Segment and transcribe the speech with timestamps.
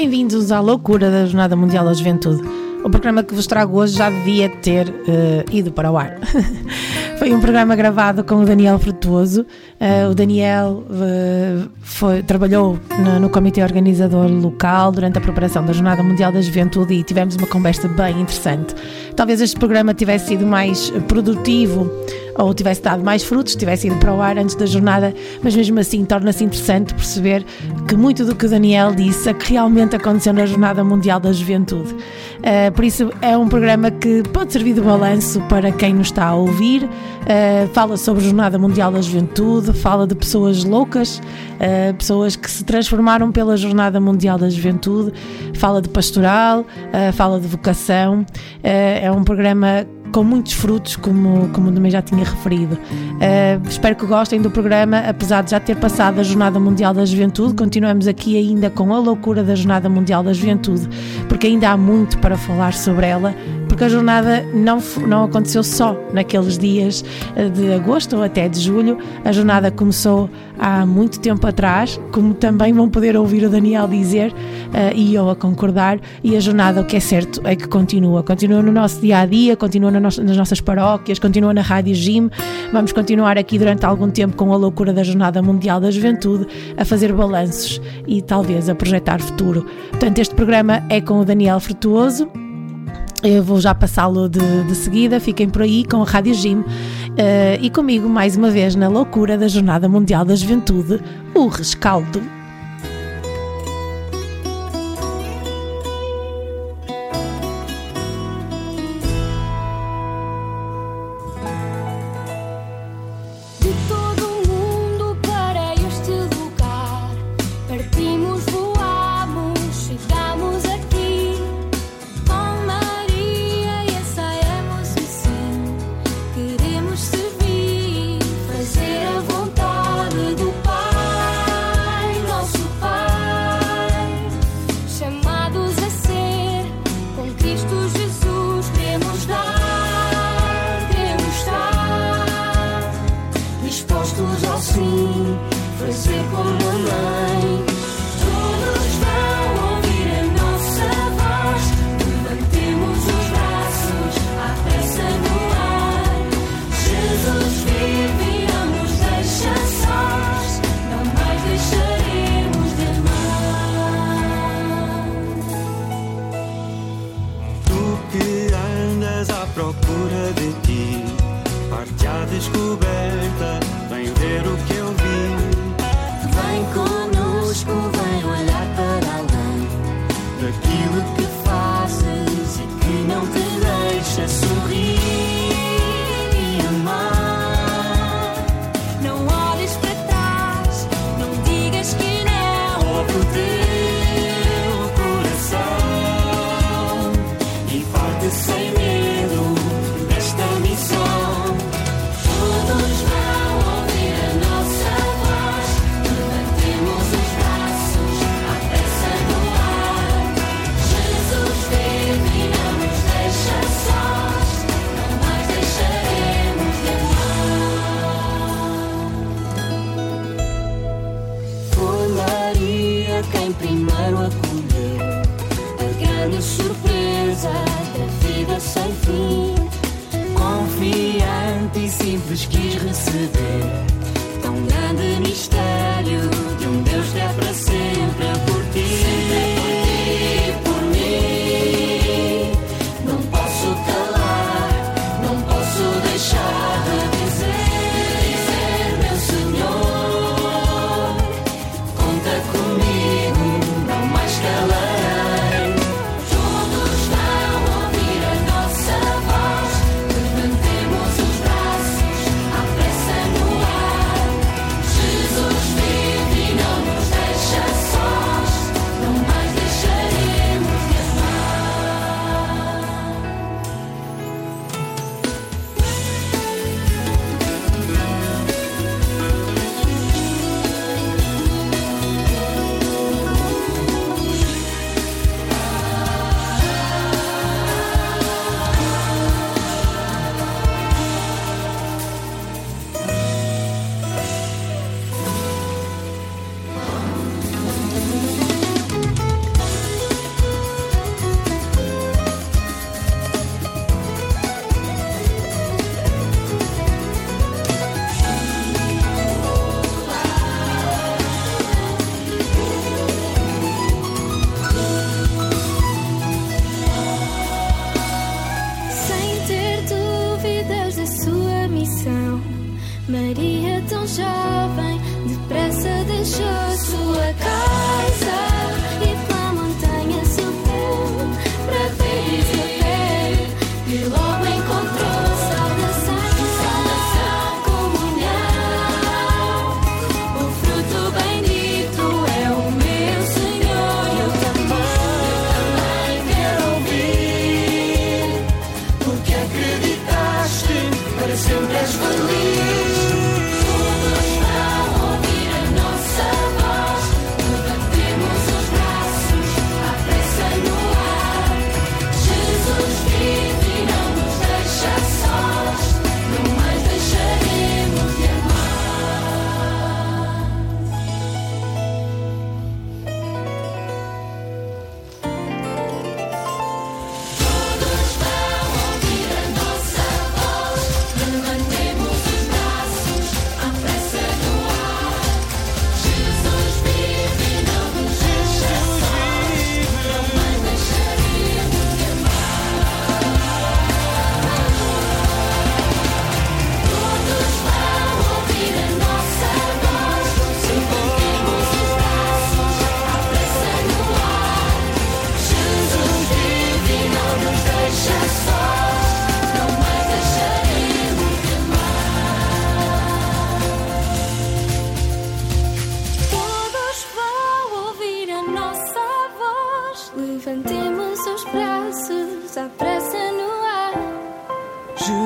[0.00, 2.40] Bem-vindos à loucura da Jornada Mundial da Juventude.
[2.82, 6.18] O programa que vos trago hoje já devia ter uh, ido para o ar.
[7.18, 9.42] Foi um programa gravado com o Daniel Frutuoso.
[9.78, 15.74] Uh, o Daniel uh, foi, trabalhou no, no, comitê organizador local durante a preparação da
[15.74, 18.74] Jornada Mundial da Juventude e tivemos uma conversa bem interessante.
[19.14, 21.90] Talvez este programa tivesse sido mais produtivo
[22.40, 25.78] ou tivesse dado mais frutos, tivesse ido para o ar antes da jornada, mas mesmo
[25.78, 27.44] assim torna-se interessante perceber
[27.86, 31.32] que muito do que o Daniel disse é que realmente aconteceu na Jornada Mundial da
[31.32, 31.92] Juventude.
[31.92, 36.26] Uh, por isso é um programa que pode servir de balanço para quem nos está
[36.26, 36.84] a ouvir.
[36.84, 42.50] Uh, fala sobre a Jornada Mundial da Juventude, fala de pessoas loucas, uh, pessoas que
[42.50, 45.12] se transformaram pela Jornada Mundial da Juventude,
[45.54, 46.64] fala de pastoral,
[47.14, 48.24] fala de vocação.
[48.62, 52.74] é um programa com muitos frutos, como, como também já tinha referido.
[52.74, 57.04] Uh, espero que gostem do programa, apesar de já ter passado a Jornada Mundial da
[57.04, 60.88] Juventude, continuamos aqui ainda com a loucura da Jornada Mundial da Juventude,
[61.28, 63.34] porque ainda há muito para falar sobre ela,
[63.70, 67.04] porque a jornada não, não aconteceu só naqueles dias
[67.36, 72.34] eh, de agosto ou até de julho, a jornada começou há muito tempo atrás, como
[72.34, 76.80] também vão poder ouvir o Daniel dizer uh, e eu a concordar, e a jornada,
[76.80, 78.24] o que é certo, é que continua.
[78.24, 82.28] Continua no nosso dia a dia, continua nas nossas paróquias, continua na Rádio Gym.
[82.72, 86.84] Vamos continuar aqui durante algum tempo com a loucura da Jornada Mundial da Juventude, a
[86.84, 89.64] fazer balanços e talvez a projetar futuro.
[89.90, 92.28] Portanto, este programa é com o Daniel Frutuoso.
[93.22, 96.64] Eu vou já passá-lo de, de, seguida, fiquem por aí com a Rádio Gym uh,
[97.60, 101.00] e comigo mais uma vez na loucura da Jornada Mundial da Juventude,
[101.34, 102.39] o rescaldo.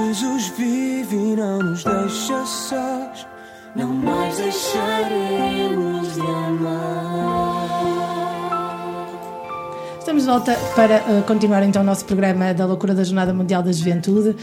[0.05, 3.27] Jesus vive e não nos deixa sós.
[3.75, 8.14] Não mais deixaremos de amar.
[10.05, 13.63] Estamos de volta para uh, continuar então o nosso programa da loucura da Jornada Mundial
[13.63, 14.29] da Juventude.
[14.29, 14.37] Uh,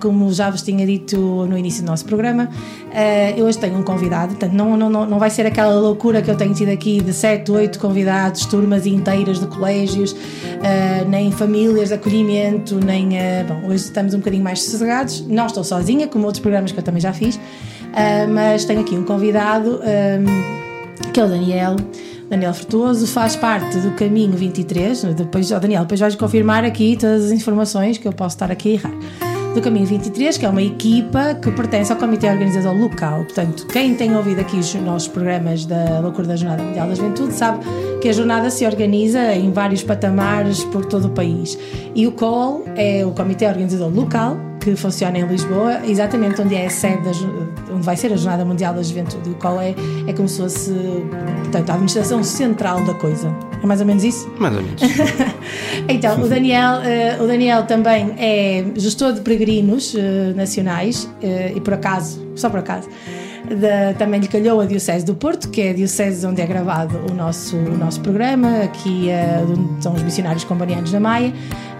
[0.00, 3.84] como já vos tinha dito no início do nosso programa, uh, eu hoje tenho um
[3.84, 7.12] convidado, portanto, não, não, não, vai ser aquela loucura que eu tenho tido aqui de
[7.12, 10.16] 7, 8 convidados, turmas inteiras de colégios,
[11.06, 13.10] nem famílias de acolhimento, nem.
[13.46, 15.24] bom, hoje estamos um bocadinho mais sossegados.
[15.28, 17.38] Não estou sozinha, como outros programas que eu também já fiz,
[18.28, 19.78] mas tenho aqui um convidado
[21.12, 21.76] que é o Daniel.
[22.28, 25.14] Daniel Frutuoso faz parte do Caminho 23.
[25.14, 28.70] Depois, oh Daniel, depois vais confirmar aqui todas as informações que eu posso estar aqui
[28.70, 28.94] a errar.
[29.54, 33.24] Do Caminho 23, que é uma equipa que pertence ao Comitê Organizador Local.
[33.24, 37.32] Portanto, quem tem ouvido aqui os nossos programas da Loucura da Jornada Mundial da Juventude
[37.32, 37.64] sabe
[38.02, 41.56] que a jornada se organiza em vários patamares por todo o país.
[41.94, 44.36] E o COL é o Comitê Organizador Local,
[44.74, 47.10] que funciona em Lisboa, exatamente onde é a sede, da,
[47.72, 49.30] onde vai ser a Jornada Mundial da Juventude.
[49.30, 49.74] O qual é,
[50.06, 50.72] é como se fosse
[51.44, 53.32] portanto, a administração central da coisa.
[53.62, 54.28] É mais ou menos isso?
[54.38, 54.82] Mais ou menos.
[55.88, 59.98] então, o Daniel, uh, o Daniel também é gestor de peregrinos uh,
[60.34, 62.88] nacionais uh, e por acaso, só por acaso,
[63.54, 66.98] da, também lhe calhou a Diocese do Porto, que é a Diocese onde é gravado
[67.10, 69.08] o nosso, o nosso programa, aqui
[69.48, 71.32] onde são os missionários combanianos da Maia.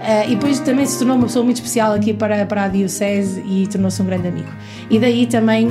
[0.07, 3.43] Uh, e depois também se tornou uma pessoa muito especial aqui para, para a Diocese
[3.45, 4.49] e tornou-se um grande amigo.
[4.89, 5.71] E daí também uh,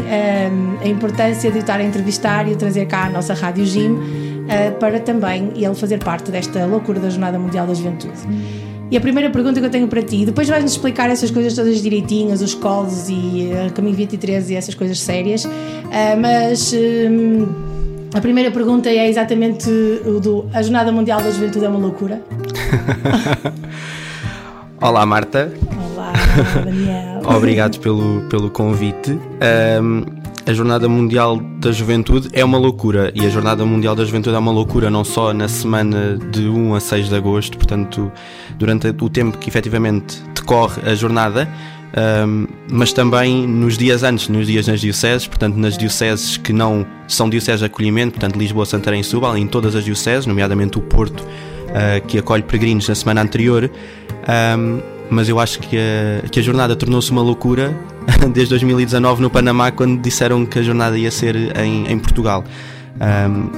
[0.84, 3.94] a importância de o estar a entrevistar e o trazer cá à nossa Rádio Jim
[3.94, 8.20] uh, para também ele fazer parte desta loucura da Jornada Mundial da Juventude.
[8.96, 11.82] E a primeira pergunta que eu tenho para ti, depois vais-nos explicar essas coisas todas
[11.82, 15.46] direitinhas, os colos e uh, Caminho 23 e essas coisas sérias,
[16.18, 17.46] mas um,
[18.14, 19.70] a primeira pergunta é exatamente
[20.06, 22.22] o do a Jornada Mundial da Juventude é uma loucura?
[24.80, 25.52] Olá, Marta.
[25.92, 26.14] Olá,
[26.64, 27.22] Daniel.
[27.36, 29.12] Obrigado pelo, pelo convite.
[29.12, 30.06] Um,
[30.48, 34.40] a Jornada Mundial da Juventude é uma loucura e a Jornada Mundial da Juventude é
[34.40, 38.12] uma loucura não só na semana de 1 a 6 de agosto, portanto,
[38.58, 41.50] durante o tempo que efetivamente decorre a jornada,
[41.96, 46.86] um, mas também nos dias antes, nos dias nas dioceses, portanto, nas dioceses que não
[47.08, 50.82] são dioceses de acolhimento, portanto, Lisboa, Santarém e Setúbal, em todas as dioceses, nomeadamente o
[50.82, 53.72] Porto, uh, que acolhe peregrinos na semana anterior.
[54.58, 57.76] Um, mas eu acho que a, que a jornada tornou-se uma loucura
[58.34, 62.44] desde 2019 no Panamá, quando disseram que a jornada ia ser em, em Portugal.
[62.96, 63.50] Um,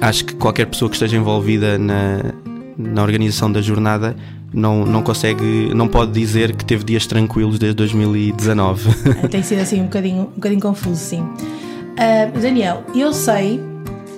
[0.00, 2.20] acho que qualquer pessoa que esteja envolvida na,
[2.76, 4.16] na organização da jornada
[4.52, 8.88] não, não consegue, não pode dizer que teve dias tranquilos desde 2019.
[9.30, 11.22] Tem sido assim um bocadinho, um bocadinho confuso, sim.
[11.22, 13.60] Uh, Daniel, eu sei,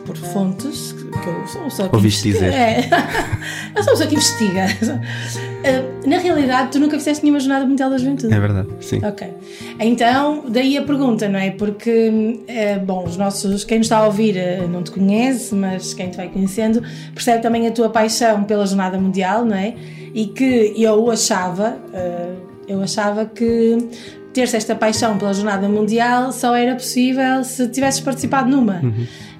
[0.05, 2.61] por fontes, que eu sou uma pessoa que Ouviste investiga- dizer.
[2.61, 2.89] É.
[3.77, 4.67] eu sou uma pessoa que investiga.
[5.65, 8.33] Uh, na realidade, tu nunca fizeste nenhuma jornada mundial da juventude.
[8.35, 9.01] É verdade, sim.
[9.05, 9.27] Ok.
[9.81, 11.51] Então, daí a pergunta, não é?
[11.51, 15.95] Porque, eh, bom, os nossos, quem nos está a ouvir eh, não te conhece, mas
[15.95, 16.83] quem te vai conhecendo
[17.15, 19.75] percebe também a tua paixão pela Jornada Mundial, não é?
[20.15, 22.35] E que eu achava, eh,
[22.69, 23.79] eu achava que
[24.33, 28.83] ter-se esta paixão pela Jornada Mundial só era possível se tivesses participado numa.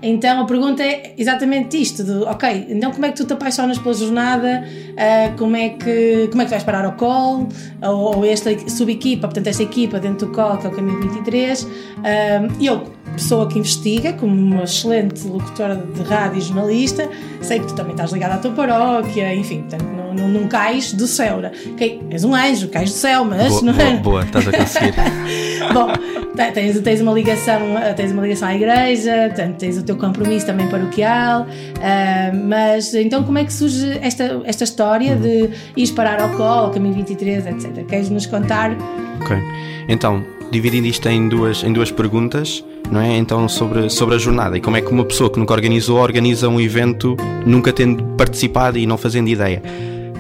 [0.07, 3.79] Então a pergunta é exatamente isto: de, ok, então como é que tu te apaixonas
[3.79, 4.65] pela jornada?
[4.97, 7.49] Ah, como, é que, como é que vais parar ao call?
[7.83, 11.67] Ou, ou esta sub-equipa, portanto, esta equipa dentro do call, que é o Caminho 23.
[12.05, 12.83] Ah, eu,
[13.15, 17.09] pessoa que investiga, como uma excelente locutora de rádio e jornalista,
[17.41, 20.93] sei que tu também estás ligada à tua paróquia, enfim, portanto, não, não, não cais
[20.93, 21.39] do céu.
[21.39, 21.51] né?
[21.73, 23.97] Ok, és um anjo, cais do céu, mas Boa, não boa, é?
[23.97, 24.95] boa, estás a conseguir.
[25.73, 25.89] Bom,
[26.35, 27.61] tens, tens, uma ligação,
[27.97, 31.47] tens uma ligação à igreja, portanto, tens o teu compromisso também paroquial,
[31.81, 36.67] ah, mas então como é que surge esta, esta história de ires parar ao colo,
[36.67, 37.87] ao caminho 23, etc.
[37.87, 38.77] Queres nos contar?
[39.21, 39.37] Ok.
[39.89, 43.17] Então, dividindo isto em duas, em duas perguntas, não é?
[43.17, 46.49] Então, sobre, sobre a jornada e como é que uma pessoa que nunca organizou organiza
[46.49, 49.63] um evento nunca tendo participado e não fazendo ideia.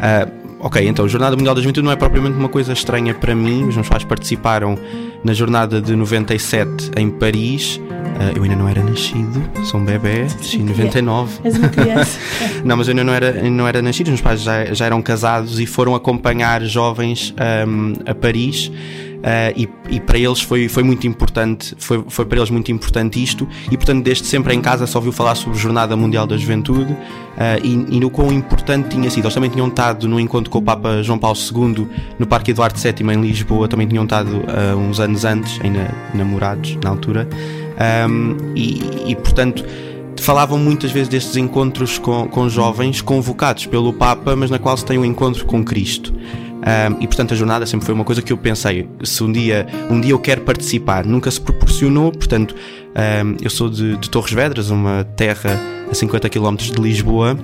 [0.00, 0.28] Ah,
[0.64, 3.68] ok, então, a Jornada Mundial da Juventude não é propriamente uma coisa estranha para mim.
[3.68, 4.78] Os meus pais participaram
[5.23, 7.80] na jornada de 97 em Paris.
[8.18, 11.40] Ah, eu ainda não era nascido, sou um bebê, nasci em 99.
[11.44, 12.18] És uma criança.
[12.64, 15.02] Não, mas eu ainda não era, não era nascido, os meus pais já, já eram
[15.02, 18.71] casados e foram acompanhar jovens ahm, a Paris.
[19.24, 23.22] Ah, e, e para eles foi, foi muito importante, foi, foi para eles muito importante
[23.22, 26.36] isto, e portanto, desde sempre em casa só ouviu falar sobre a Jornada Mundial da
[26.36, 26.94] Juventude
[27.36, 29.24] ah, e, e no quão importante tinha sido.
[29.24, 31.88] Eles também tinham estado no encontro com o Papa João Paulo II
[32.18, 36.76] no Parque Eduardo VII em Lisboa, também tinham estado ah, uns anos antes, ainda namorados
[36.82, 37.26] na altura,
[37.78, 39.64] Ahm, e, e portanto
[40.20, 44.84] falavam muitas vezes destes encontros com, com jovens convocados pelo Papa, mas na qual se
[44.84, 46.14] tem um encontro com Cristo.
[46.64, 49.66] Um, e portanto a jornada sempre foi uma coisa que eu pensei, se um dia,
[49.90, 54.33] um dia eu quero participar, nunca se proporcionou, portanto um, eu sou de, de Torres
[54.33, 57.38] Vedras, uma terra a 50 km de Lisboa,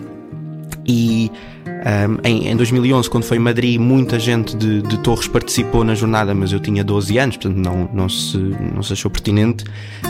[0.86, 1.30] e
[1.66, 5.94] um, em, em 2011, quando foi em Madrid, muita gente de, de Torres participou na
[5.94, 9.64] jornada, mas eu tinha 12 anos, portanto não, não, se, não se achou pertinente.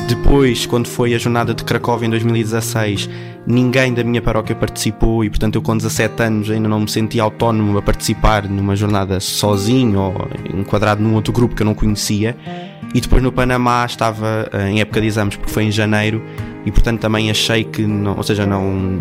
[0.09, 3.09] Depois, quando foi a jornada de Cracóvia em 2016,
[3.47, 7.23] ninguém da minha paróquia participou e, portanto, eu com 17 anos ainda não me sentia
[7.23, 12.37] autónomo a participar numa jornada sozinho ou enquadrado num outro grupo que eu não conhecia.
[12.95, 16.21] E depois no Panamá estava eh, em época de exames, porque foi em janeiro,
[16.67, 18.99] e portanto também achei que, não, ou seja, não.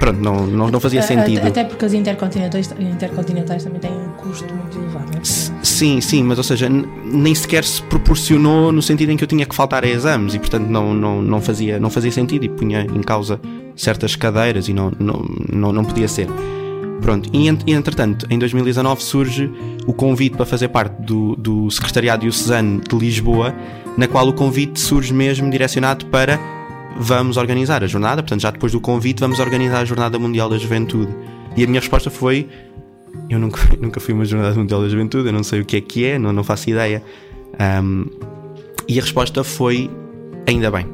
[0.00, 1.46] Pronto, não, não, não fazia sentido.
[1.46, 5.10] Até porque as intercontinentais, intercontinentais também têm um custo muito elevado.
[5.12, 5.24] não é?
[5.62, 9.44] Sim, sim, mas ou seja, nem sequer se proporcionou no sentido em que eu tinha
[9.44, 12.80] que faltar a exames e portanto não, não, não, fazia, não fazia sentido e punha
[12.80, 13.38] em causa
[13.76, 16.28] certas cadeiras e não, não, não, não podia ser.
[17.02, 19.50] Pronto, e e, entretanto, em 2019 surge
[19.86, 23.54] o convite para fazer parte do, do Secretariado Diocesano de Lisboa,
[23.98, 26.38] na qual o convite surge mesmo direcionado para
[26.98, 30.58] vamos organizar a jornada, portanto, já depois do convite, vamos organizar a Jornada Mundial da
[30.58, 31.14] Juventude.
[31.56, 32.48] E a minha resposta foi:
[33.28, 35.80] eu nunca, nunca fui uma Jornada Mundial da Juventude, eu não sei o que é
[35.80, 37.02] que é, não, não faço ideia.
[37.58, 38.04] Ahm,
[38.88, 39.90] e a resposta foi:
[40.46, 40.86] ainda bem.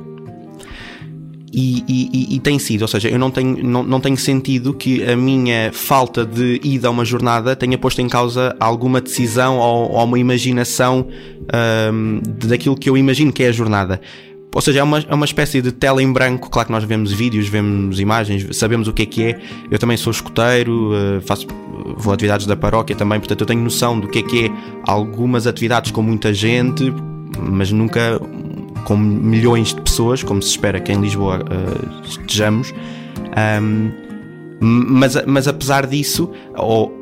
[1.58, 5.02] E, e- e- tem sido, ou seja, eu não tenho, não, não tenho sentido que
[5.04, 9.90] a minha falta de ida a uma jornada tenha posto em causa alguma decisão ou,
[9.92, 11.06] ou uma imaginação
[12.38, 14.00] de- daquilo que eu imagino que é a jornada.
[14.54, 16.48] Ou seja, é uma, é uma espécie de tela em branco.
[16.48, 19.40] Claro que nós vemos vídeos, vemos imagens, sabemos o que é que é.
[19.70, 21.46] Eu também sou escoteiro, eh, faço,
[21.96, 24.50] vou a atividades da paróquia também, portanto eu tenho noção do que é que é
[24.86, 26.90] algumas atividades com muita gente,
[27.38, 28.18] mas nunca
[28.84, 32.72] com milhões de pessoas, como se espera que em Lisboa eh, estejamos.
[33.36, 33.90] Ahm,
[34.60, 36.95] mas, mas apesar disso, ou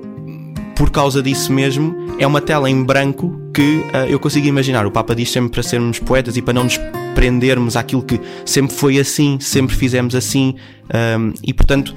[0.76, 4.86] por causa disso mesmo, é uma tela em branco que ah, eu consigo imaginar.
[4.86, 6.78] O Papa diz sempre para sermos poetas e para não nos
[7.14, 10.54] prendermos àquilo que sempre foi assim, sempre fizemos assim,
[10.92, 11.94] ahm, e portanto.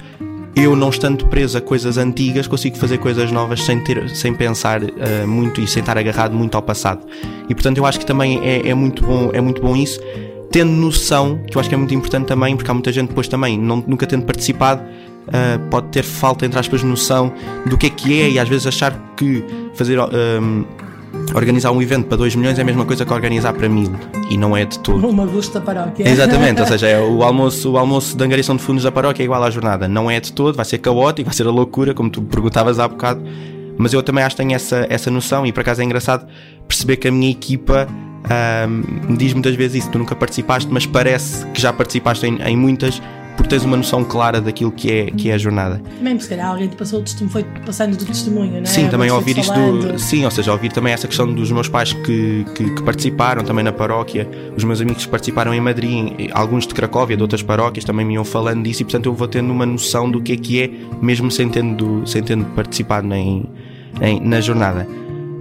[0.56, 4.80] Eu não estando preso a coisas antigas consigo fazer coisas novas sem, ter, sem pensar
[4.82, 7.06] ah, muito e sem estar agarrado muito ao passado.
[7.48, 10.00] E portanto eu acho que também é, é muito, bom, é muito bom isso
[10.50, 13.28] tendo noção, que eu acho que é muito importante também, porque há muita gente depois
[13.28, 14.82] também, não- nunca tendo participado,
[15.32, 17.32] ah, pode ter falta, entre aspas, noção
[17.66, 19.44] do que é que é e às vezes achar que
[19.74, 20.64] fazer ahm,
[21.34, 23.92] organizar um evento para 2 milhões é a mesma coisa que organizar para mil
[24.30, 25.06] e não é de todo.
[25.06, 26.08] Uma gosto da paróquia.
[26.08, 29.24] Exatamente, ou seja, é o almoço, o almoço de angariação de fundos da paróquia é
[29.24, 29.88] igual à jornada.
[29.88, 32.86] Não é de todo, vai ser caótico, vai ser a loucura, como tu perguntavas há
[32.86, 33.22] bocado.
[33.76, 36.26] Mas eu também acho que tenho essa, essa noção e por acaso é engraçado
[36.66, 37.86] perceber que a minha equipa
[39.08, 39.90] me diz muitas vezes isso.
[39.90, 43.00] Tu nunca participaste, mas parece que já participaste em, em muitas
[43.38, 45.80] porque tens uma noção clara daquilo que é, que é a jornada.
[45.96, 48.64] Também, se calhar, alguém te passou o testemunho, foi passando do testemunho, não é?
[48.66, 49.92] Sim, também ouvir isso falando.
[49.92, 49.98] do.
[49.98, 53.62] Sim, ou seja, ouvir também essa questão dos meus pais que, que, que participaram também
[53.64, 57.84] na paróquia, os meus amigos que participaram em Madrid, alguns de Cracóvia, de outras paróquias,
[57.84, 60.36] também me iam falando disso e portanto eu vou tendo uma noção do que é
[60.36, 63.44] que é, mesmo sem tendo, sem tendo participado nem,
[64.02, 64.86] em- na jornada.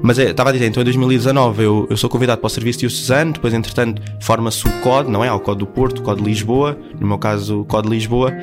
[0.07, 2.79] Mas é, estava a dizer, então em 2019 eu, eu sou convidado para o serviço
[2.79, 5.29] diocesano, depois entretanto forma-se o COD, não é?
[5.33, 8.33] O COD do Porto, o COD de Lisboa, no meu caso o COD de Lisboa,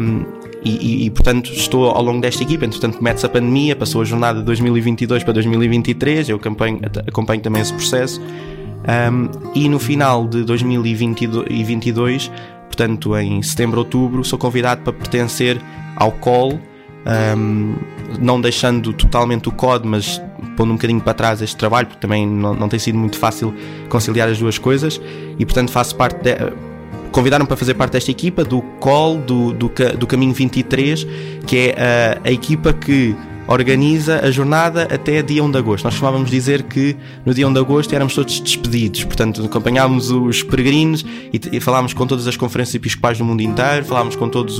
[0.00, 0.24] um,
[0.64, 4.06] e, e, e, portanto estou ao longo desta equipa, entretanto mete-se a pandemia, passou a
[4.06, 10.26] jornada de 2022 para 2023, eu acompanho, acompanho também esse processo, um, e no final
[10.26, 12.32] de 2022,
[12.68, 15.60] portanto em setembro, outubro, sou convidado para pertencer
[15.94, 16.58] ao COL,
[17.36, 17.74] um,
[18.20, 20.20] não deixando totalmente o COD, mas
[20.56, 23.54] pondo um bocadinho para trás este trabalho, porque também não, não tem sido muito fácil
[23.88, 25.00] conciliar as duas coisas,
[25.38, 26.34] e portanto faço parte de,
[27.12, 31.06] convidaram para fazer parte desta equipa do COL, do, do, do Caminho 23,
[31.46, 35.84] que é a, a equipa que organiza a jornada até dia 1 de agosto.
[35.84, 40.42] Nós costumávamos dizer que no dia 1 de agosto éramos todos despedidos, portanto acompanhávamos os
[40.42, 44.56] peregrinos e, e falámos com todas as conferências episcopais do mundo inteiro, falámos com todas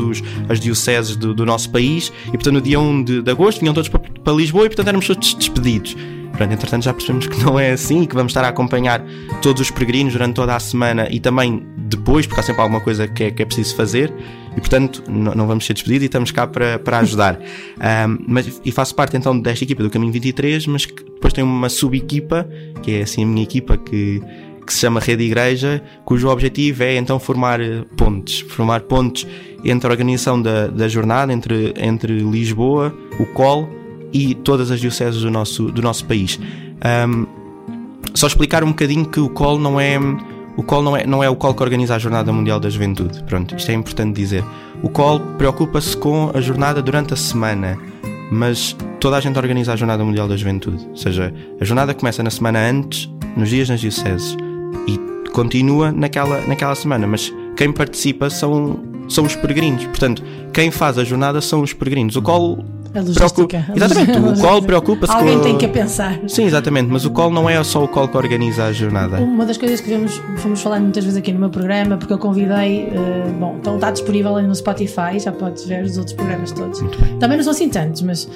[0.49, 3.75] as dioceses do, do, nosso país e portanto no dia 1 de, de agosto vinham
[3.75, 5.97] todos para, para Lisboa e portanto éramos todos despedidos.
[6.37, 9.03] Portanto, entretanto já percebemos que não é assim e que vamos estar a acompanhar
[9.41, 13.09] todos os peregrinos durante toda a semana e também depois, porque há sempre alguma coisa
[13.09, 14.13] que é, que é preciso fazer
[14.57, 17.39] e portanto não, vamos ser despedidos e estamos cá para, para ajudar.
[18.09, 21.45] um, mas, e faço parte então desta equipa do Caminho 23, mas que depois tem
[21.45, 22.49] uma sub-equipa,
[22.83, 24.23] que é assim a minha equipa que,
[24.67, 27.61] que se chama Rede Igreja, cujo objetivo é então formar
[27.97, 29.27] pontes, formar pontes
[29.65, 33.69] entre a organização da, da jornada, entre, entre Lisboa, o COL
[34.13, 36.39] e todas as dioceses do nosso, do nosso país.
[37.09, 37.27] Um,
[38.15, 39.99] só explicar um bocadinho que o COL não é
[40.57, 43.23] o COL não é, não é o COL que organiza a Jornada Mundial da Juventude.
[43.25, 44.43] Pronto, isto é importante dizer.
[44.83, 47.79] O COL preocupa-se com a jornada durante a semana,
[48.31, 50.87] mas toda a gente organiza a Jornada Mundial da Juventude.
[50.89, 54.37] Ou seja, a jornada começa na semana antes, nos dias nas dioceses,
[54.87, 54.99] e
[55.31, 59.85] continua naquela, naquela semana, mas quem participa são, são os peregrinos.
[59.85, 62.17] Portanto, quem faz a jornada são os peregrinos.
[62.17, 62.65] O COL
[62.99, 63.47] a logística.
[63.47, 63.73] Preocupa...
[63.75, 65.19] Exatamente, a o COL preocupa-se com.
[65.19, 66.19] Alguém tem que pensar.
[66.29, 69.19] Sim, exatamente, mas o COL não é só o COL que organiza a jornada.
[69.19, 72.19] Uma das coisas que vamos, fomos falando muitas vezes aqui no meu programa, porque eu
[72.19, 76.53] convidei, uh, bom, então está disponível ali no Spotify, já podes ver os outros programas
[76.53, 76.81] todos.
[77.21, 78.29] Também não são assim tantos, mas, uh,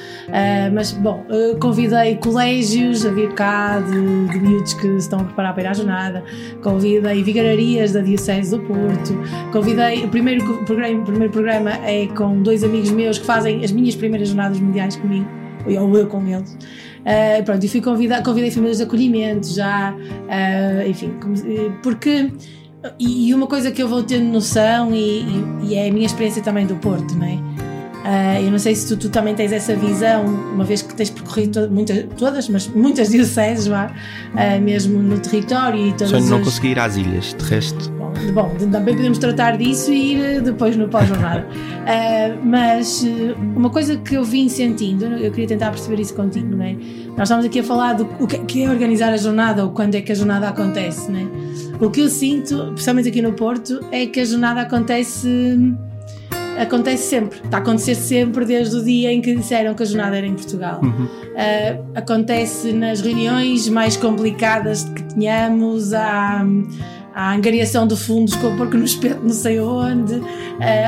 [0.73, 5.25] mas bom, uh, convidei colégios a vir cá de, de miúdos que se estão a
[5.25, 6.25] preparar para ir à jornada,
[6.63, 9.19] convidei vigararias da Diocese do Porto,
[9.53, 13.71] convidei, o primeiro programa, o primeiro programa é com dois amigos meus que fazem as
[13.71, 15.29] minhas primeiras jornadas mundiais comigo,
[15.67, 16.53] ou eu com eles.
[17.01, 21.15] Uh, pronto, e fui convidar, convidei famílias de acolhimento já, uh, enfim,
[21.83, 22.33] porque.
[22.99, 26.43] E, uma coisa que eu vou tendo noção, e, e, e é a minha experiência
[26.43, 27.50] também do Porto, não é?
[28.01, 31.11] Uh, eu não sei se tu, tu, também tens essa visão, uma vez que tens
[31.11, 33.93] percorrido to muitas, todas, mas muitas dioceses lá,
[34.33, 36.45] uh, mesmo no território e todas Só não as...
[36.45, 37.91] consegui ir às ilhas, de resto.
[37.93, 41.47] Bom, bom, também podemos tratar disso e ir depois no pós-jornada.
[41.47, 43.05] uh, mas
[43.55, 46.73] uma coisa que eu vim sentindo, eu queria tentar perceber isso contigo, não é?
[47.09, 50.01] Nós estamos aqui a falar do o que é organizar a jornada ou quando é
[50.01, 51.85] que a jornada acontece, não é?
[51.85, 55.29] O que eu sinto, principalmente aqui no Porto, é que a jornada acontece
[56.61, 60.17] acontece sempre, está a acontecer sempre desde o dia em que disseram que a jornada
[60.17, 60.81] era em Portugal.
[60.83, 61.07] Uhum.
[61.07, 66.45] Uh, acontece nas reuniões mais complicadas que tínhamos, há
[67.15, 70.27] angariação de fundos com o porco no espeto não sei onde, uh,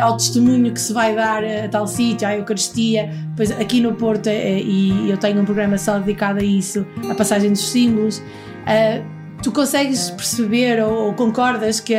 [0.03, 3.11] ao testemunho que se vai dar a tal sítio, à Eucaristia.
[3.37, 7.15] Pois aqui no Porto, uh, e eu tenho um programa só dedicado a isso, a
[7.15, 8.19] passagem dos símbolos.
[8.19, 9.12] Uh,
[9.43, 11.95] tu consegues perceber ou, ou, concordas que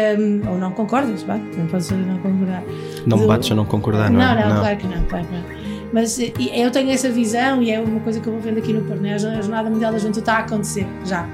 [0.48, 2.64] ou não concordas, vá, não posso não concordar.
[3.06, 5.34] Não me bates a não concordar, não, não, não, não, claro que não, claro que
[5.34, 5.64] não.
[5.94, 8.82] Mas eu tenho essa visão e é uma coisa que eu vou vendo aqui no
[8.82, 9.14] Porto, né?
[9.14, 11.28] a Jornada Mundial da Juventude está a acontecer já.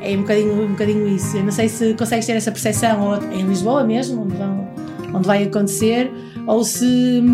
[0.00, 1.36] É, é um, bocadinho, um bocadinho isso.
[1.36, 4.68] Eu não sei se consegues ter essa percepção ou em Lisboa mesmo, onde, vão,
[5.14, 6.12] onde vai acontecer,
[6.46, 7.24] ou se,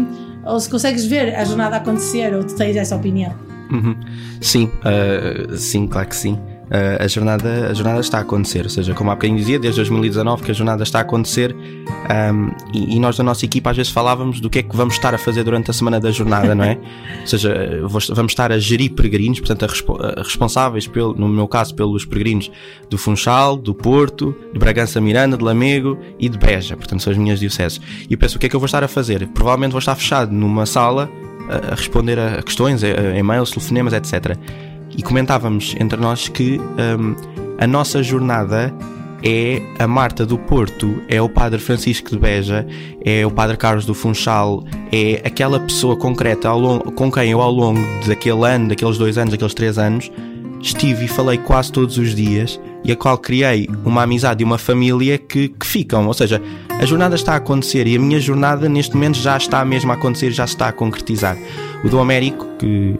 [0.46, 3.34] ou se consegues ver a jornada acontecer ou tu tens essa opinião.
[3.70, 3.94] Uhum.
[4.40, 6.38] Sim, uh, sim, claro que sim.
[6.70, 9.80] Uh, a, jornada, a jornada está a acontecer, ou seja, como há bocadinho dizia, desde
[9.80, 13.76] 2019 que a jornada está a acontecer um, e, e, nós da nossa equipa às
[13.76, 16.54] vezes falávamos do que é que vamos estar a fazer durante a semana da jornada,
[16.54, 16.78] não é?
[17.22, 17.80] ou seja,
[18.14, 22.52] vamos estar a gerir peregrinos, portanto, a a responsáveis, pelo, no meu caso, pelos peregrinos
[22.88, 27.18] do Funchal, do Porto, de Bragança Miranda, de Lamego e de Beja, portanto, são as
[27.18, 27.80] minhas dioceses.
[28.08, 29.26] E eu penso, o que é que eu vou estar a fazer?
[29.34, 31.10] Provavelmente vou estar fechado numa sala
[31.48, 34.38] a, responder a questões, a e-mails, telefonemas, etc
[34.96, 37.14] e comentávamos entre nós que um,
[37.58, 38.74] a nossa jornada
[39.22, 42.66] é a Marta do Porto, é o Padre Francisco de Beja,
[43.04, 47.40] é o Padre Carlos do Funchal, é aquela pessoa concreta ao longo, com quem eu
[47.40, 50.10] ao longo daquele ano, daqueles dois anos, daqueles três anos,
[50.60, 54.58] estive e falei quase todos os dias e a qual criei uma amizade e uma
[54.58, 56.06] família que, que ficam.
[56.06, 59.64] Ou seja, a jornada está a acontecer e a minha jornada neste momento já está
[59.64, 61.36] mesmo a acontecer, já está a concretizar.
[61.84, 62.98] O do Américo, que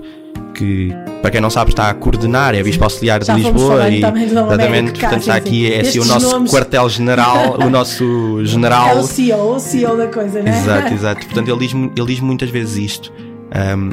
[0.61, 5.01] que, para quem não sabe, está a coordenar, é Bispo Auxiliar de Lisboa e exatamente,
[5.01, 8.99] portanto, está aqui é assim, o nosso quartel-general, o nosso É general.
[8.99, 10.51] o CEO, o CEO da coisa, né?
[10.51, 11.27] Exato, exato.
[11.27, 13.12] Portanto, ele diz, ele diz muitas vezes isto.
[13.57, 13.90] Um,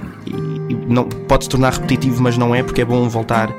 [0.69, 3.49] e não, pode se tornar repetitivo, mas não é, porque é bom voltar.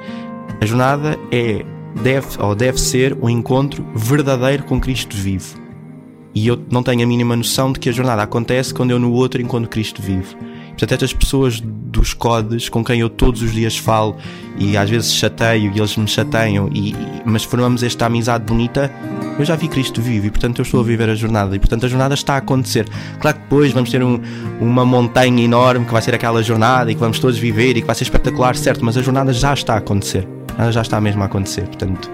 [0.61, 1.65] A jornada é,
[2.03, 5.57] deve, ou deve ser um encontro verdadeiro com Cristo vivo.
[6.35, 9.13] E eu não tenho a mínima noção de que a jornada acontece quando eu no
[9.13, 10.37] outro encontro Cristo vivo.
[10.79, 14.17] Portanto, estas pessoas dos codes com quem eu todos os dias falo
[14.57, 18.89] e às vezes chateio e eles me chateiam, e, mas formamos esta amizade bonita,
[19.39, 21.85] eu já vi Cristo vivo e portanto eu estou a viver a jornada e portanto
[21.85, 22.89] a jornada está a acontecer.
[23.21, 24.21] Claro que depois vamos ter um-
[24.61, 27.87] uma montanha enorme que vai ser aquela jornada e que vamos todos viver e que
[27.87, 30.27] vai ser espetacular, certo, mas a jornada já está a acontecer.
[30.57, 32.09] Ela já está mesmo a acontecer, portanto,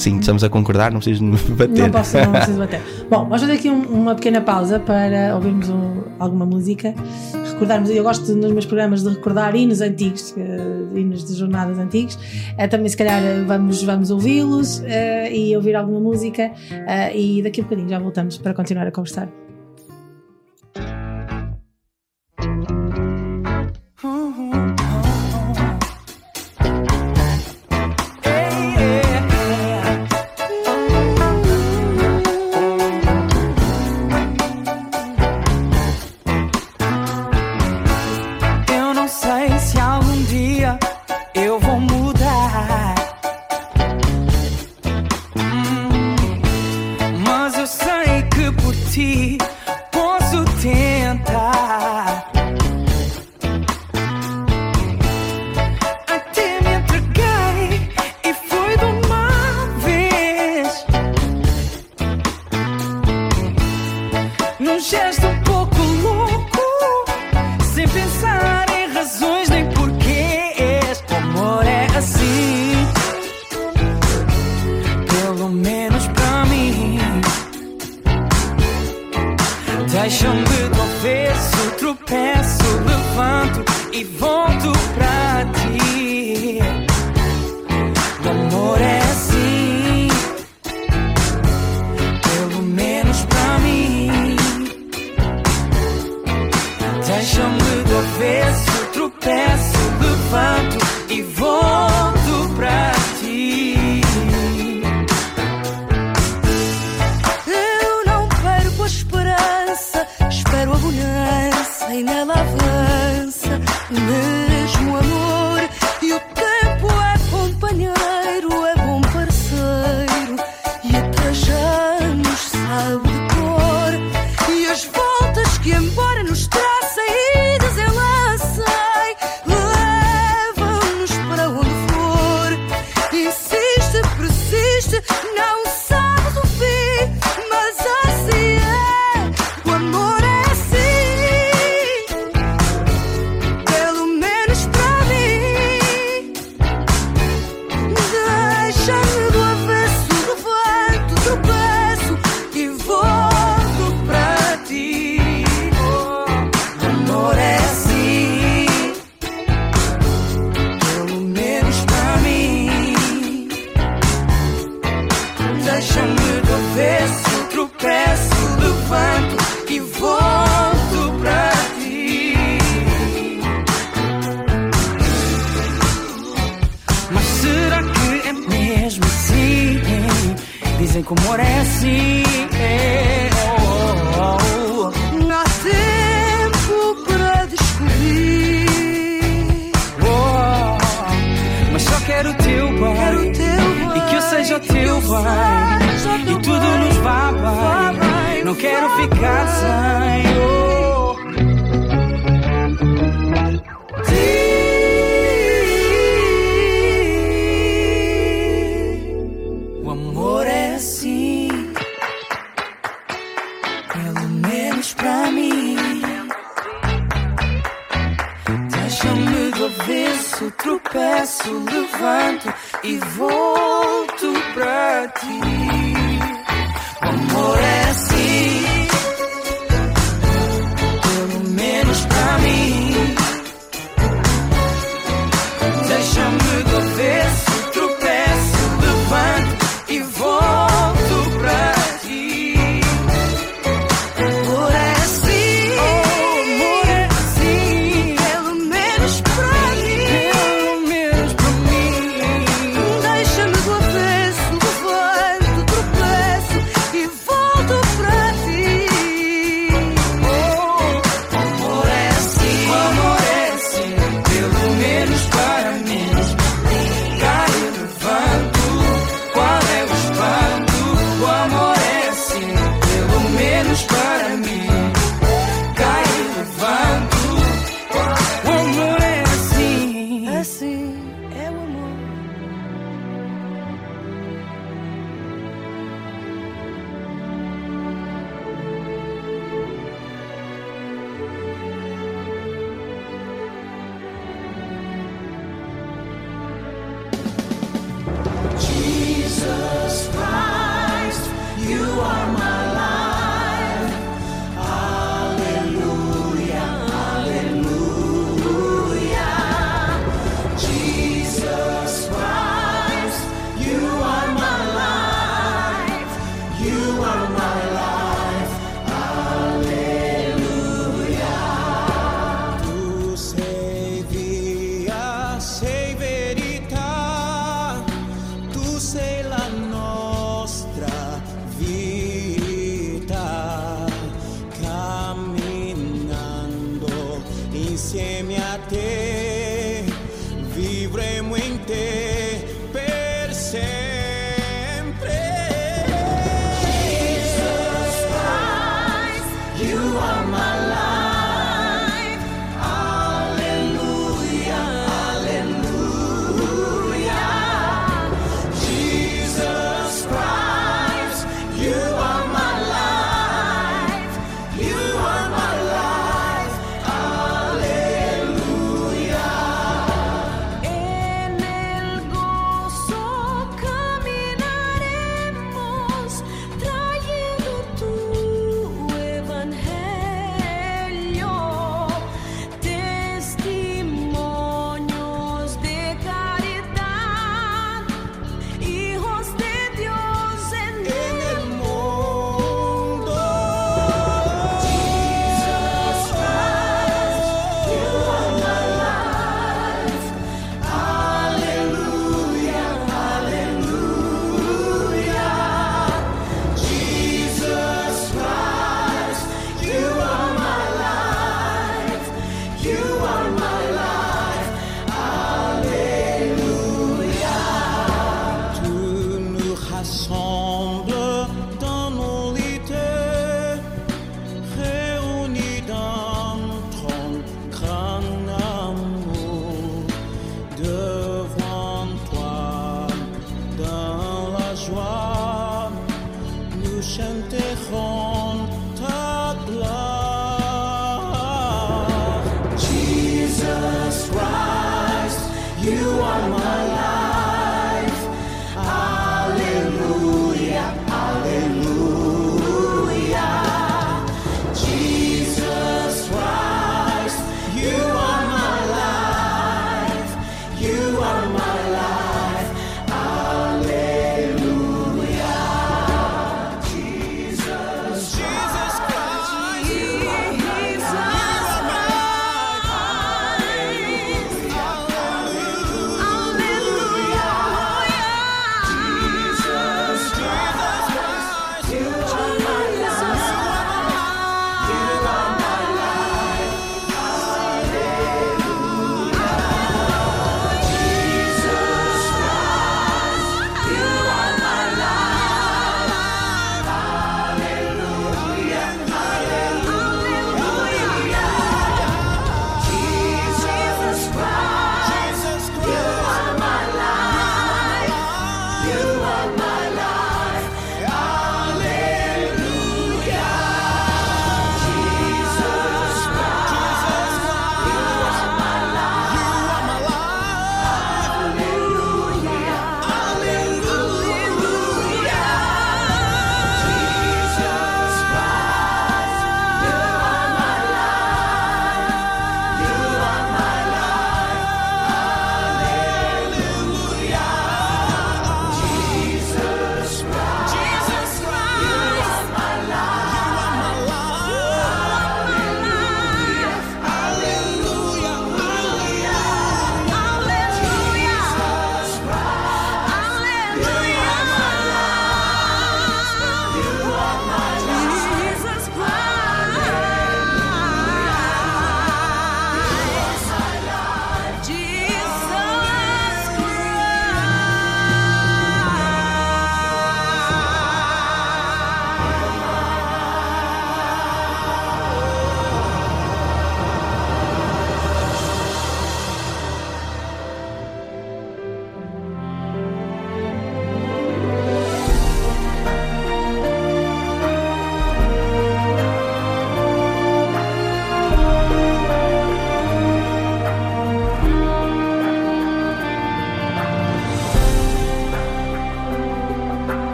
[0.00, 1.82] sim, estamos a concordar, não precisas me bater.
[1.82, 2.80] Não posso, não preciso bater.
[3.10, 6.94] Bom, vamos fazer aqui um- uma pequena pausa para ouvirmos um- alguma música.
[7.52, 12.18] Recordarmos, eu gosto nos meus programas de recordar hinos antigos, eh, hinos de jornadas antigos.
[12.56, 16.50] Eh, também, se calhar, eh, vamos, vamos ouvi-los eh, e ouvir alguma música.
[17.14, 19.28] e daqui a bocadinho já voltamos para continuar a conversar.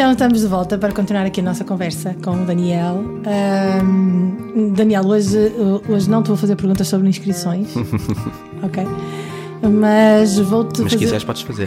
[0.00, 3.04] Então estamos de volta para continuar aqui a nossa conversa com o Daniel.
[3.84, 5.36] Um, Daniel, hoje,
[5.86, 7.68] hoje não te vou fazer perguntas sobre inscrições.
[8.64, 8.82] ok?
[9.62, 10.80] Mas vou-te.
[10.80, 11.04] Mas fazer...
[11.04, 11.66] quiseres, podes fazer.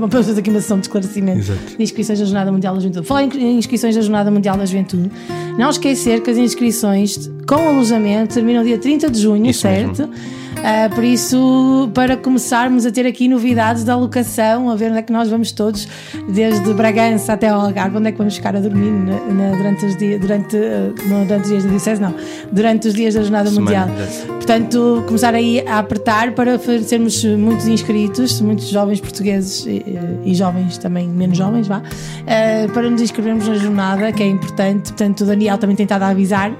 [0.00, 1.76] Vamos fazer aqui uma sessão de esclarecimento Exato.
[1.76, 3.06] de inscrições da Jornada Mundial da Juventude.
[3.06, 5.12] Falar em inscrições da Jornada Mundial da Juventude,
[5.56, 10.08] não esquecer que as inscrições com alojamento terminam dia 30 de junho, Isso certo?
[10.08, 10.43] Mesmo.
[10.66, 15.02] Ah, por isso, para começarmos a ter aqui novidades da locação, a ver onde é
[15.02, 15.86] que nós vamos todos,
[16.28, 19.84] desde Bragança até ao Algarve, onde é que vamos ficar a dormir na- na- durante,
[19.84, 22.14] os dias, durante, ah, não durante os dias da Diocese, não,
[22.50, 24.33] durante os dias da Jornada Semana, Mundial.
[24.44, 29.82] Portanto, começar aí a apertar para sermos muitos inscritos, muitos jovens portugueses e,
[30.22, 31.82] e jovens também, menos jovens, vá,
[32.26, 34.92] eh, para nos inscrevermos na jornada, que é importante.
[34.92, 36.52] Portanto, o Daniel também tem estado a avisar.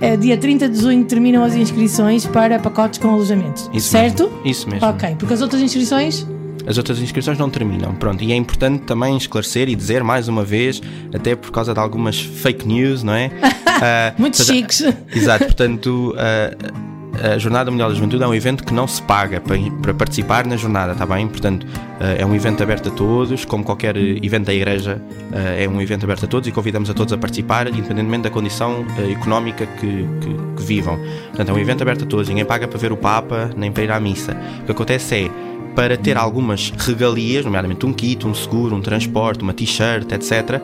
[0.00, 3.70] Eh, dia 30 de junho terminam as inscrições para pacotes com alojamento.
[3.72, 4.24] Isso certo?
[4.24, 4.40] mesmo.
[4.44, 4.88] Isso mesmo.
[4.88, 6.26] Ok, porque as outras inscrições.
[6.66, 7.94] As outras inscrições não terminam.
[7.94, 10.82] Pronto, e é importante também esclarecer e dizer mais uma vez,
[11.14, 13.30] até por causa de algumas fake news, não é?
[13.80, 14.82] Ah, Muito portanto, chiques.
[15.14, 19.40] Exato, portanto, a, a Jornada Mundial da Juventude é um evento que não se paga
[19.40, 21.26] para, para participar na jornada, está bem?
[21.26, 21.66] Portanto,
[22.00, 25.00] eh, é um evento aberto a todos, como qualquer eh, evento da Igreja,
[25.32, 28.30] eh, é um evento aberto a todos e convidamos a todos a participar, independentemente da
[28.30, 29.86] condição económica que,
[30.20, 30.98] que, que vivam.
[31.28, 33.82] Portanto, é um evento aberto a todos, ninguém paga para ver o Papa nem para
[33.82, 34.36] ir à missa.
[34.62, 35.47] O que acontece é
[35.78, 40.60] para ter algumas regalias, nomeadamente um kit, um seguro, um transporte, uma t-shirt, etc.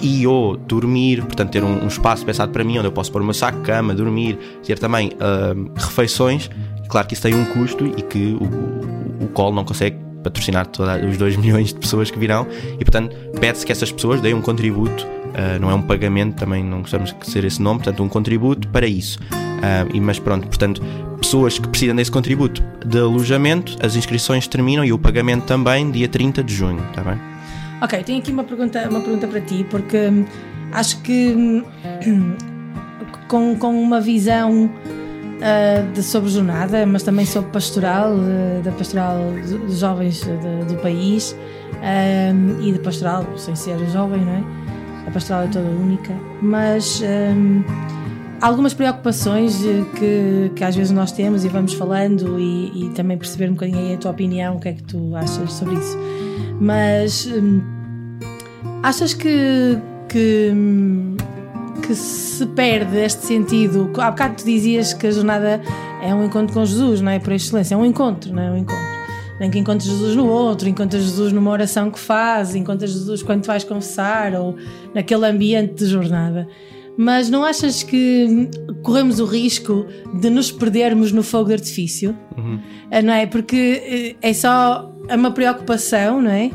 [0.00, 3.20] e ou dormir, portanto, ter um, um espaço pensado para mim onde eu posso pôr
[3.20, 5.12] o meu saco, cama, dormir, ter também
[5.76, 6.48] refeições.
[6.88, 11.18] Claro que isso tem um custo e que o, o, não consegue patrocinar todos os
[11.18, 12.46] 2 milhões de pessoas que virão
[12.80, 16.64] e, portanto, pede-se que essas pessoas deem um contributo, uh, não é um pagamento, também
[16.64, 19.18] não gostamos de ser esse nome, portanto, um contributo para isso.
[19.20, 20.82] Uh, e, mas pronto, portanto,
[21.20, 26.08] pessoas que precisam desse contributo de alojamento, as inscrições terminam e o pagamento também dia
[26.08, 27.18] 30 de junho, está bem?
[27.82, 30.24] Ok, tenho aqui uma pergunta, uma pergunta para ti, porque hum,
[30.72, 31.62] acho que hum,
[33.28, 34.70] com, com uma visão
[35.42, 40.64] ah, de, sobre jornada, mas também sobre pastoral, ah, da pastoral do- dos jovens ah,
[40.64, 41.36] do, país
[42.34, 44.42] hum, e de pastoral, sem ser jovem, não é?
[45.06, 47.62] A pastoral é toda única, mas hum,
[48.40, 49.62] algumas preocupações
[49.98, 53.78] que, que às vezes nós temos e vamos falando e, e também perceber um bocadinho
[53.78, 55.96] aí a tua opinião, o que é que tu achas sobre isso.
[56.60, 57.62] Mas hum,
[58.82, 59.78] achas que,
[60.08, 61.16] que, hum,
[61.82, 63.90] que se perde este sentido?
[63.98, 65.60] Há bocado tu dizias que a jornada
[66.02, 67.18] é um encontro com Jesus, não é?
[67.18, 68.50] Por excelência, é um encontro, não é?
[68.50, 68.95] Um encontro.
[69.38, 73.44] Nem que encontres Jesus no outro, encontras Jesus numa oração que faz, encontras Jesus quando
[73.44, 74.56] vais confessar ou
[74.94, 76.48] naquele ambiente de jornada.
[76.96, 78.48] Mas não achas que
[78.82, 79.84] corremos o risco
[80.18, 82.16] de nos perdermos no fogo de artifício?
[82.90, 83.26] Ah, Não é?
[83.26, 86.50] Porque eh, é só uma preocupação, não é?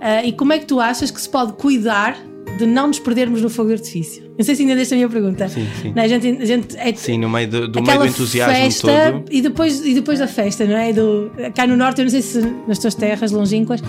[0.00, 2.16] Ah, E como é que tu achas que se pode cuidar
[2.58, 4.24] de não nos perdermos no fogo de artifício?
[4.38, 5.48] Não sei se entendeste a minha pergunta.
[5.48, 5.92] Sim, sim.
[5.94, 6.04] Não é?
[6.06, 9.24] a gente, a gente é, Sim, no meio do, do, meio do entusiasmo festa todo.
[9.30, 10.92] E depois, e depois da festa, não é?
[10.92, 13.80] Do, cá no norte, eu não sei se nas tuas terras longínquas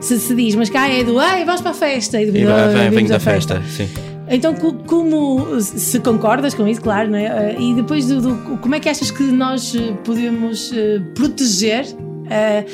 [0.00, 2.20] se se diz, mas cá é do ai, vamos para a festa.
[2.20, 3.88] E, E "Ah, vai- vem, vem da festa, sim.
[4.28, 7.26] Então, co- como se concordas com isso, claro, não é?
[7.26, 11.84] Eh, E depois do, do- como é que achas que nós eh, podemos eh, proteger
[12.30, 12.64] eh,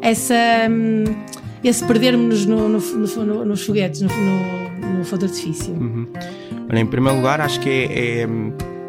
[0.00, 0.34] essa
[0.70, 1.04] hum,
[1.62, 4.08] esse perdermos no, no, no, no- nos foguetes, no,
[4.98, 5.74] no, fogo de artifício?
[6.70, 8.28] Olha, em primeiro lugar, acho que é, é,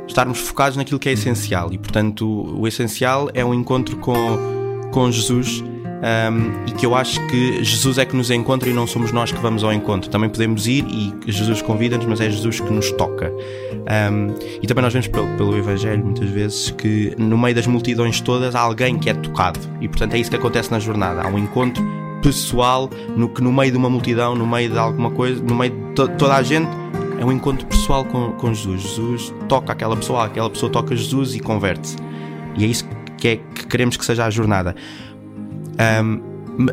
[0.07, 4.15] estarmos focados naquilo que é essencial e, portanto, o, o essencial é um encontro com,
[4.91, 8.85] com Jesus hum, e que eu acho que Jesus é que nos encontra e não
[8.85, 10.09] somos nós que vamos ao encontro.
[10.09, 13.31] Também podemos ir e Jesus convida-nos, mas é Jesus que nos toca.
[13.31, 18.19] Hum, e também nós vemos pelo, pelo Evangelho muitas vezes que no meio das multidões
[18.19, 21.21] todas há alguém que é tocado e, portanto, é isso que acontece na jornada.
[21.21, 21.81] Há um encontro
[22.21, 25.71] pessoal no que no meio de uma multidão, no meio de alguma coisa, no meio
[25.71, 26.69] de to- toda a gente
[27.19, 28.81] é um encontro pessoal com, com Jesus.
[28.81, 31.97] Jesus toca aquela pessoa, aquela pessoa toca Jesus e converte-se.
[32.57, 34.75] E é isso que, é, que queremos que seja a jornada.
[35.77, 36.21] Ahm, m-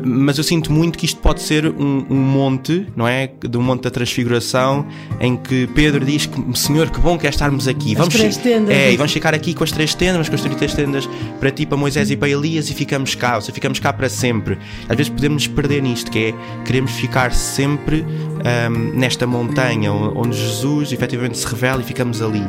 [0.03, 3.29] mas eu sinto muito que isto pode ser um, um monte, não é?
[3.49, 4.85] De um monte da transfiguração,
[5.19, 7.93] em que Pedro diz que, Senhor, que bom que é estarmos aqui.
[7.93, 8.75] As três tendas.
[8.75, 11.07] É, e vamos ficar aqui com as três tendas, com as três tendas
[11.39, 14.09] para ti, para Moisés e para Elias, e ficamos cá, ou seja, ficamos cá para
[14.09, 14.57] sempre.
[14.89, 16.33] Às vezes podemos nos perder nisto, que é
[16.65, 18.03] queremos ficar sempre
[18.43, 22.43] ahm, nesta montanha onde Jesus efetivamente se revela e ficamos ali.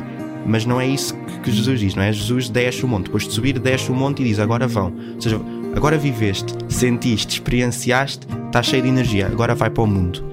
[0.47, 2.13] Mas não é isso que- que Jesus diz, não é?
[2.13, 4.93] Jesus desce o monte, depois de subir, desce o monte e diz: Agora vão.
[5.15, 5.39] Ou seja,
[5.75, 10.29] agora viveste, sentiste, experienciaste, estás cheio de energia, agora vai para o mundo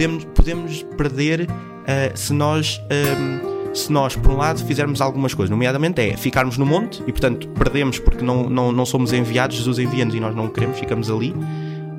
[0.00, 1.46] podemos, podemos perder
[1.86, 2.80] ah, se nós.
[2.90, 7.12] ahm, se nós, por um lado, fizermos algumas coisas, nomeadamente é ficarmos no monte e,
[7.12, 11.08] portanto, perdemos porque não, não, não somos enviados, Jesus envia-nos e nós não queremos, ficamos
[11.08, 11.32] ali.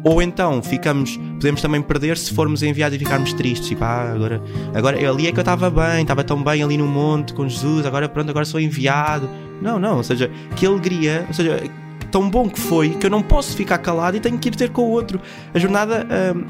[0.04, 3.70] Ou então ficamos, podemos também perder se formos enviados e ficarmos tristes.
[3.70, 4.42] Tipo, ah, agora,
[4.76, 7.86] agora ali é que eu estava bem, estava tão bem ali no monte com Jesus,
[7.86, 9.30] agora pronto, agora sou enviado.
[9.62, 11.64] Não, não, ou seja, que alegria, ou seja,
[12.12, 14.70] tão bom que foi que eu não posso ficar calado e tenho que ir ter
[14.70, 15.20] com o outro.
[15.54, 16.06] A jornada.
[16.10, 16.44] ahm,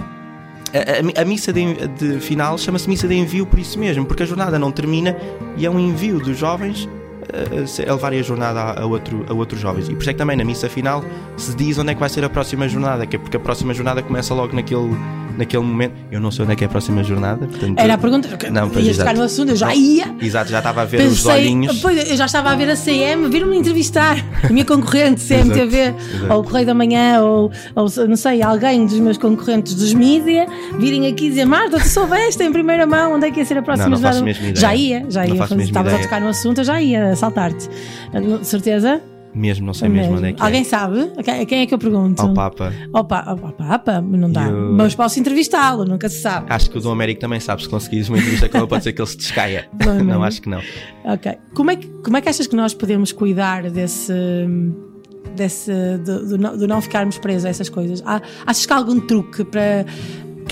[0.74, 4.24] a, a a missa de, de final chama-se missa de envio por isso mesmo, porque
[4.24, 5.16] a jornada não termina
[5.58, 6.88] e é um envio dos jovens
[7.62, 9.90] a, se- a levarem a jornada a, a outro, a outros jovens.
[9.90, 11.04] E por isso é que também na missa final
[11.36, 13.74] se diz onde é que vai ser a próxima jornada, que é porque a próxima
[13.74, 14.96] jornada começa logo naquele,
[15.38, 15.94] naquele momento.
[16.12, 17.80] Eu não sei onde é que é a próxima jornada, portanto.
[17.80, 18.30] Era a pergunta.
[18.52, 19.18] Não, pois, ia exato.
[19.18, 20.14] no assunto, eu já ia.
[20.22, 21.80] Exato, já estava a ver os Pensei, olhinhos.
[21.80, 26.34] pois, eu já estava a ver a CM, vir-me entrevistar, a minha concorrente, CMTV, exato.
[26.34, 30.48] ou o Correio da Manhã, ou, ou não sei, alguém dos meus concorrentes dos mídia,
[30.78, 33.62] virem aqui dizer: Marta, tu soubeste em primeira mão onde é que ia ser a
[33.62, 34.56] próxima Não, não faço jornada?" mesmo ideia.
[34.56, 35.36] Já ia, já ia.
[35.36, 37.70] faço Estavas a tocar no assunto, eu já ia saltar-te.
[38.44, 39.02] Certeza?
[39.34, 40.64] Mesmo, não sei mesmo onde é que Alguém é.
[40.66, 41.12] sabe?
[41.18, 42.22] A quem- é que eu pergunto?
[42.22, 42.74] Ao Papa.
[42.94, 44.44] Opa, opa, papa, não dá.
[44.44, 46.48] E o- Mas posso entrevistá-lo, nunca se sabe.
[46.50, 47.62] Acho que o Dom Américo também sabe.
[47.64, 49.70] Se conseguires uma entrevista com ele, pode ser que ele se descaia.
[49.86, 50.04] Não, não.
[50.06, 50.60] não, acho que não.
[51.06, 51.32] Ok.
[51.54, 54.14] Como é, que, como é que achas que nós podemos cuidar desse.
[55.36, 58.02] desse do, do não, do não ficarmos presos a essas coisas?
[58.06, 59.86] Há, achas que há algum truque para.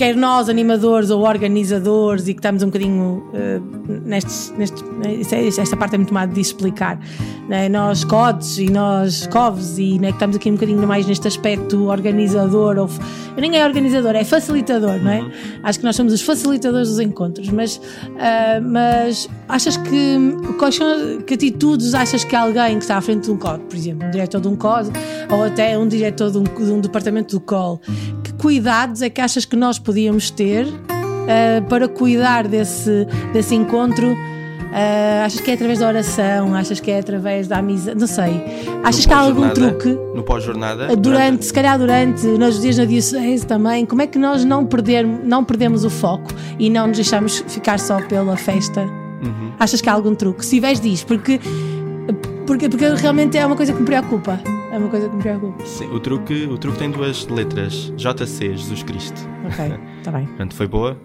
[0.00, 3.60] Quer nós, animadores ou organizadores, e que estamos um bocadinho eh,
[4.02, 4.50] nestes.
[4.56, 4.82] nestes
[5.30, 6.98] é- esta parte é muito má de explicar.
[7.46, 7.68] né?
[7.68, 11.88] Nós, CODs e nós, COVs, e né, que estamos aqui um bocadinho mais neste aspecto
[11.88, 12.88] organizador, ou.
[13.36, 15.30] Nem é organizador, é facilitador, não é?
[15.62, 17.80] Acho que nós somos os facilitadores dos encontros, mas,
[18.18, 20.18] ah, mas achas que
[20.58, 23.76] quais são que atitudes achas que alguém que está à frente de um COD, por
[23.76, 24.90] exemplo, um diretor de um COD
[25.30, 27.80] ou até um diretor de um, de um departamento do COL,
[28.22, 34.16] que cuidados é que achas que nós podíamos ter ah, para cuidar desse, desse encontro?
[34.72, 36.54] Ah, achas que é através da oração?
[36.54, 37.98] Achas que é através da amizade?
[37.98, 38.40] Não sei.
[38.84, 39.88] Achas No que há algum truque?
[40.14, 40.94] No pós-jornada.
[40.96, 45.04] durante, se calhar durante, nos dias na Diocese também, como é que nós não, perder,
[45.04, 48.82] não perdemos o foco e não nos deixamos ficar só pela festa?
[48.82, 49.50] Uhum.
[49.58, 50.44] Achas que há algum truque?
[50.44, 51.40] Se tiveres, diz, porque,
[52.46, 54.38] porque, porque realmente é uma coisa que me preocupa.
[54.70, 55.66] É uma coisa que me preocupa.
[55.66, 59.28] Sim, o, truque, o truque tem duas letras: JC, Jesus Cristo.
[59.52, 60.26] Ok, está bem.
[60.26, 60.96] Portanto, foi boa.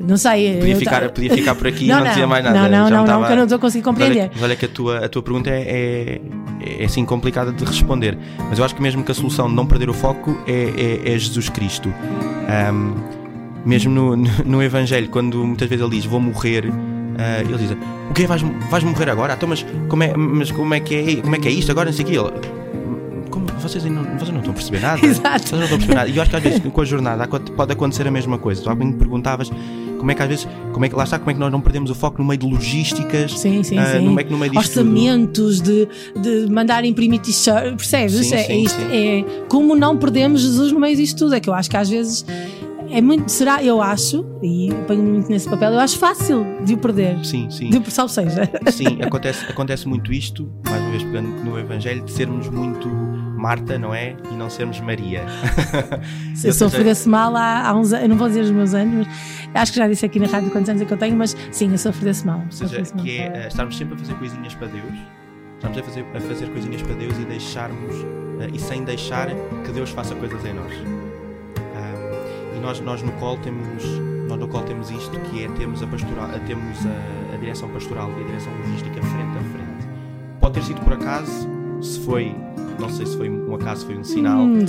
[0.00, 0.58] Não sei.
[0.58, 2.10] Podia ficar, podia ficar por aqui e Não, não, não.
[2.10, 2.56] dizia mais nada.
[2.56, 4.30] Não, não, não, não, que eu não estou a conseguir Mas olha, compreender.
[4.32, 6.20] mas olha que a tua, a tua pergunta é,
[6.60, 8.16] é, é assim complicada de responder.
[8.48, 10.52] Mas eu acho que mesmo que a solução de não perder o foco é,
[11.10, 11.92] é, é Jesus Cristo.
[12.48, 12.94] Ahm,
[13.64, 16.64] mesmo no, no, Evangelho, quando muitas vezes ele diz vou morrer,
[17.18, 17.76] ah, ele diz:
[18.08, 18.26] O quê?
[18.26, 19.34] Vais, vais morrer agora?
[19.34, 21.86] Então, mas como é, mas como é, que, é, como é que é isto agora?
[21.86, 22.14] Não sei o quê.
[22.16, 22.57] Ele,
[23.38, 25.00] como, vocês, não, vocês não estão a perceber nada.
[25.06, 25.48] Exato.
[25.48, 26.10] Vocês não estão a perceber nada.
[26.10, 28.62] E eu acho que às vezes com a jornada pode acontecer a mesma coisa.
[28.62, 29.50] Tu há bocadinho perguntavas
[29.98, 31.60] como é que às vezes, como é que lá está, como é que nós não
[31.60, 34.04] perdemos o foco no meio de logísticas, Sim, sim, ah, sim.
[34.04, 34.60] no meio, no meio tudo.
[34.60, 38.14] Orçamentos de, de mandar imprimir t-shirt, percebes?
[38.14, 41.34] Sim, é, sim, isto, é como não perdemos Jesus no meio disto tudo.
[41.34, 42.24] É que eu acho que às vezes
[42.90, 46.78] é muito, será, eu acho, e ponho muito nesse papel, eu acho fácil de o
[46.78, 47.22] perder.
[47.24, 47.68] Sim, sim.
[47.68, 48.48] De, salvo seja.
[48.70, 52.88] Sim, acontece, acontece muito isto, mais uma vez pegando no Evangelho, de sermos muito
[53.38, 54.16] Marta, não é?
[54.30, 55.24] E não sermos Maria.
[56.44, 59.06] Eu sofro desse mal há, há uns anos, eu não vou dizer os meus anos,
[59.52, 61.36] mas acho que já disse aqui na rádio quantos anos é que eu tenho, mas
[61.50, 62.42] sim, eu sofro desse mal.
[62.44, 63.04] Ou seja, mal.
[63.04, 64.94] que é eh, estarmos sempre a fazer coisinhas para Deus,
[65.56, 67.94] estarmos a fazer, a fazer coisinhas para Deus e deixarmos,
[68.40, 69.28] eh, e sem deixar
[69.64, 70.72] que Deus faça coisas em nós.
[72.58, 73.84] E nós, nós no colo temos,
[74.28, 78.10] nós no colo temos isto, que é temos a pastoral, temos a, a direção pastoral
[78.18, 79.88] e a direção logística frente a frente.
[80.40, 81.48] Pode ter sido por acaso,
[81.80, 82.34] se foi,
[82.78, 84.40] não sei se foi um acaso, foi um sinal.
[84.40, 84.64] Hum.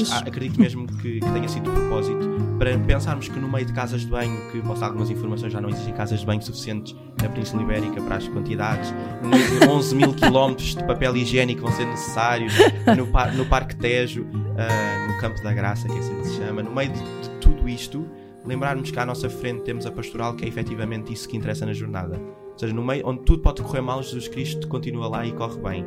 [0.00, 3.66] Mas ah, acredito mesmo que, que tenha sido de propósito para pensarmos que no meio
[3.66, 6.94] de casas de banho, que posso algumas informações, já não existem casas de banho suficientes
[7.20, 8.92] na Península Ibérica para as quantidades,
[9.22, 12.52] no meio de 11 mil quilómetros de papel higiênico vão ser necessários,
[12.96, 14.26] no, par- no Parque Tejo,
[14.56, 17.30] ah, no Campo da Graça, que é assim que se chama, no meio de, de
[17.40, 18.06] tudo isto,
[18.46, 21.72] lembrarmos que à nossa frente temos a pastoral, que é efetivamente isso que interessa na
[21.72, 22.20] jornada.
[22.54, 25.60] Ou seja, no meio onde tudo pode correr mal, Jesus Cristo continua lá e corre
[25.60, 25.84] bem.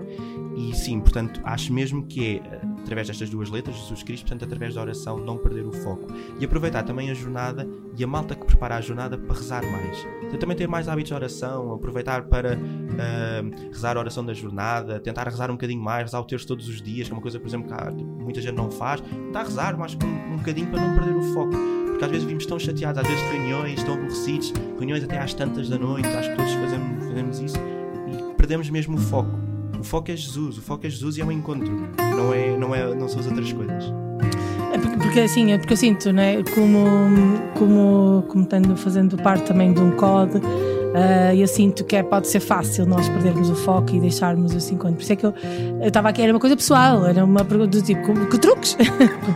[0.58, 4.44] E sim, portanto, acho mesmo que é eh, através destas duas letras, Jesus Cristo, portanto,
[4.44, 6.08] através da oração, não perder o foco.
[6.40, 10.06] E aproveitar também a jornada e a malta que prepara a jornada para rezar mais.
[10.24, 15.00] Então, também ter mais hábitos de oração, aproveitar para ah, rezar a oração da jornada,
[15.00, 17.40] tentar rezar um bocadinho mais, rezar o terço todos os dias, que é uma coisa,
[17.40, 19.00] por exemplo, que muita gente não faz.
[19.02, 21.87] Tentar rezar mais um, um bocadinho para não perder o foco.
[21.98, 25.34] Porque às vezes vimos tão chateados, às vezes de reuniões, tão aborrecidos, reuniões até às
[25.34, 27.58] tantas da noite, acho que todos fazemos, fazemos isso
[28.08, 29.32] e perdemos mesmo o foco.
[29.80, 31.68] O foco é Jesus, o foco é Jesus e é um encontro,
[31.98, 33.86] não, é, não, é, não são as outras coisas.
[34.72, 36.86] É porque, porque assim, é porque eu sinto, né, como,
[37.58, 40.40] como, como tendo, fazendo parte também de um COD,
[40.96, 44.74] Ah, eu sinto que é, pode ser fácil nós perdermos o foco e deixarmos esse
[44.74, 44.96] encontro.
[44.96, 45.34] Por isso é que eu
[45.82, 48.76] estava aqui, era uma coisa pessoal, era uma pergunta do tipo, como- que truques?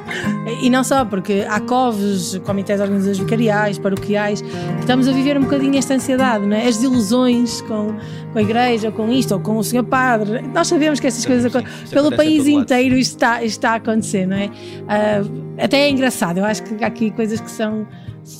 [0.61, 4.47] e não só, porque há COVs, comitês organizações vicariais, paroquiais, que
[4.79, 6.67] estamos a viver um bocadinho esta ansiedade, não é?
[6.67, 7.93] As desilusões com,
[8.33, 10.41] com a igreja, com isto, ou com o senhor padre.
[10.53, 13.71] Nós sabemos que essas coisas sim, acon- isso pelo país inteiro isto está, isto está
[13.71, 14.49] a acontecer, não é?
[14.87, 15.21] Ah,
[15.63, 17.85] até é engraçado, eu acho que há aqui coisas que são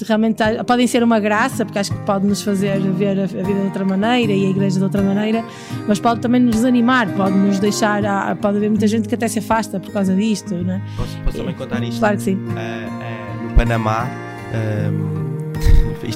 [0.07, 3.65] realmente podem ser uma graça, porque acho que pode nos fazer ver a, vida de
[3.65, 5.43] outra maneira e a igreja de outra maneira,
[5.87, 8.01] mas pode também nos desanimar, pode nos deixar,
[8.37, 10.81] pode haver muita gente que até se afasta por causa disto, não é?
[10.95, 11.99] Posso, posso também contar isto?
[11.99, 12.37] Claro que sim.
[12.55, 14.07] Ah, ah, no Panamá.
[14.53, 15.20] ahm,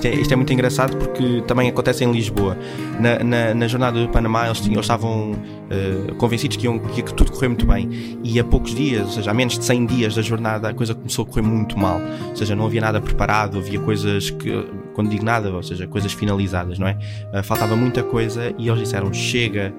[0.06, 2.58] isto, é, isto é muito engraçado porque também acontece em Lisboa.
[3.00, 5.34] Na, na, na jornada do Panamá, eles, tinham, eles estavam
[5.70, 8.20] ah, convencidos que, iam, que ia tudo correr muito bem.
[8.24, 10.94] E a poucos dias, ou seja, a menos de 100 dias da jornada, a coisa
[10.94, 12.00] começou a correr muito mal.
[12.30, 14.52] Ou seja, não havia nada preparado, havia coisas que,
[14.94, 16.98] quando digo nada, ou seja, coisas finalizadas, não é?
[17.34, 19.74] Ah, faltava muita coisa e eles disseram: chega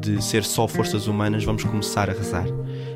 [0.00, 2.46] de ser só forças humanas, vamos começar a rezar.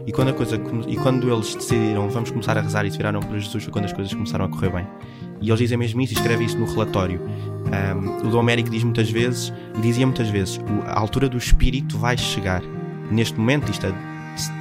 [0.05, 0.57] E quando, a coisa,
[0.89, 3.87] e quando eles decidiram vamos começar a rezar e se viraram para Jesus foi quando
[3.87, 4.87] as coisas começaram a correr bem.
[5.41, 7.21] E eles dizem mesmo isso escreve isso no relatório.
[7.67, 11.37] Um, o Dom Américo diz muitas vezes, e dizia muitas vezes, "O- a altura do
[11.37, 12.63] Espírito vai chegar.
[13.11, 13.93] Neste momento, isto é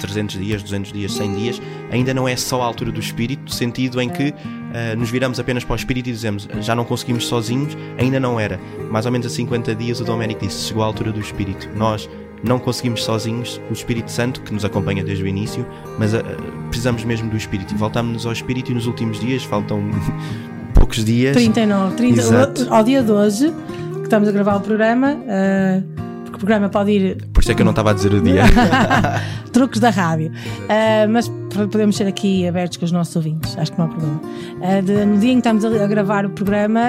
[0.00, 3.50] 300 dias, 200 dias, 100 dias, ainda não é só a altura do Espírito, no
[3.50, 7.26] sentido em que uh, nos viramos apenas para o Espírito e dizemos já não conseguimos
[7.26, 8.58] sozinhos, ainda não era.
[8.90, 11.68] Mais ou menos a 50 dias o Dom Américo disse, chegou a altura do Espírito.
[11.76, 12.08] Nós
[12.42, 15.66] não conseguimos sozinhos, o Espírito Santo, que nos acompanha desde o início,
[15.98, 16.18] mas uh,
[16.70, 17.74] precisamos mesmo do Espírito.
[17.76, 19.80] Voltamos-nos ao Espírito e nos últimos dias, faltam
[20.76, 21.34] poucos dias.
[21.34, 22.66] 39, 30, Exato.
[22.70, 23.52] ao dia de hoje,
[23.94, 25.82] que estamos a gravar o programa, ah,
[26.22, 28.20] porque o programa pode ir Por isso é que eu não estava a dizer o
[28.20, 28.42] dia.
[29.52, 30.30] truques da rádio.
[30.68, 31.30] Ah, mas
[31.70, 34.20] podemos ser aqui abertos com os nossos ouvintes, acho que não há problema.
[34.62, 36.82] Ah, de- no dia em que estamos a, a gravar o programa,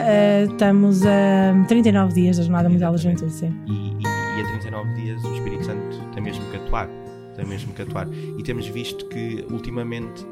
[0.50, 3.32] estamos a 39 dias da Jornada Mundial da Juventude.
[3.32, 3.54] Sim.
[3.68, 6.90] e, e, e a 39 dias o Espírito Santo tem mesmo que atuar.
[7.36, 8.08] Tem mesmo que atuar.
[8.38, 10.26] E temos visto que ultimamente,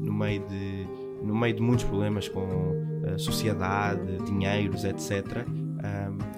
[0.00, 0.86] no, meio de,
[1.26, 2.74] no meio de muitos problemas com
[3.12, 5.44] a sociedade, dinheiros, etc.,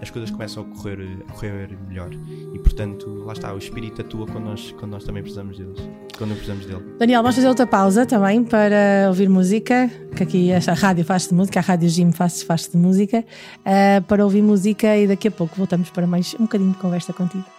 [0.01, 2.11] as coisas começam a correr, a correr melhor.
[2.55, 5.78] E portanto, lá está, o Espírito atua quando nós, quando nós também precisamos deles.
[6.16, 6.82] Quando precisamos dele.
[6.99, 11.34] Daniel, vamos fazer outra pausa também para ouvir música, que aqui esta rádio faz de
[11.34, 13.24] música, a Rádio Jim faz, faz de música,
[13.64, 17.12] ah, para ouvir música e daqui a pouco voltamos para mais um bocadinho de conversa
[17.12, 17.57] contigo.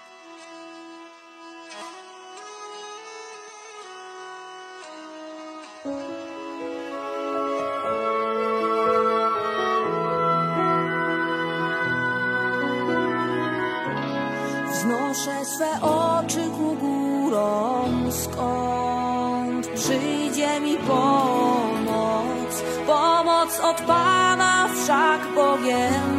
[15.10, 22.64] Wznoszę swe oczy ku górom, skąd przyjdzie mi pomoc.
[22.88, 26.19] Pomoc od Pana wszak Bogiem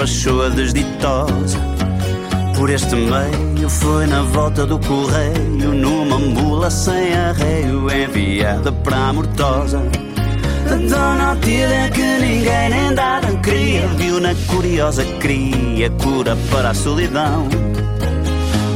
[0.00, 1.58] despachou a desditosa.
[2.56, 9.12] Por este meio foi na volta do correio Numa mula sem arreio Enviada para a
[9.12, 9.82] Mortosa.
[10.88, 17.48] Dona Otília que ninguém nem dada queria Viu na curiosa cria Cura para a solidão.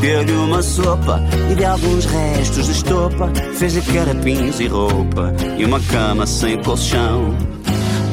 [0.00, 5.80] Deu-lhe uma sopa e de alguns restos de estopa Fez-lhe carapins e roupa E uma
[5.80, 7.53] cama sem colchão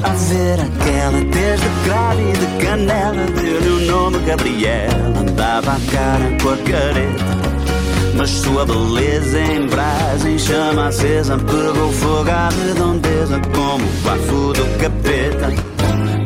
[0.03, 1.65] a ver aquela desde
[2.39, 7.25] de canela Deu-lhe o nome Gabriela Andava a cara com a careta
[8.15, 14.53] Mas sua beleza em brasa Em chama acesa Pegou fogo à redondeza Como o bafo
[14.53, 15.53] do capeta.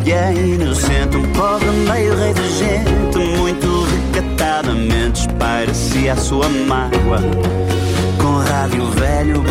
[0.06, 7.20] E é inocente Um pobre meio rei de gente Muito recatadamente Espalha-se a sua mágoa
[8.56, 9.44] rádio velho,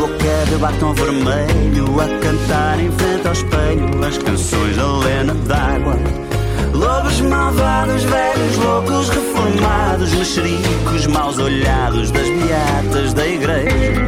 [0.49, 5.97] de batom vermelho A cantar em frente ao espelho As canções da Lena d'Água.
[6.73, 14.03] Lobos malvados, velhos loucos reformados Mexericos maus olhados Das beatas da igreja.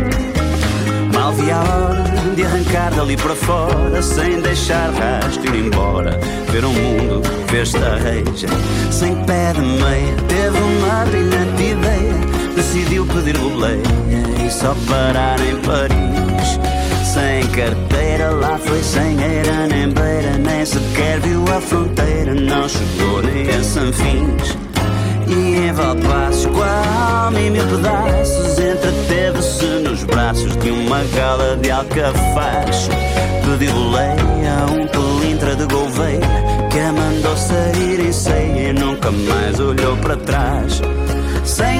[1.13, 6.19] Mal vi a hora de arrancar dali para fora Sem deixar rastro ir embora.
[6.51, 8.49] Ver o mundo, ver esta reja
[8.91, 13.83] Sem pé de meia Teve uma brilhante ideia Decidiu pedir boleia
[14.45, 16.59] E só parar em Paris
[17.05, 23.23] Sem carteira lá foi sem eira nem beira Nem sequer viu a fronteira Não chegou
[23.23, 24.57] nem a Sanfins
[25.29, 26.47] e em Valpassos,
[27.37, 32.89] em mil pedaços, entreteve-se nos braços de uma gala de alcafaxe.
[33.45, 36.21] Pediu leia a um pelintra de Gouveia,
[36.71, 40.81] que a mandou sair em ceia e nunca mais olhou para trás.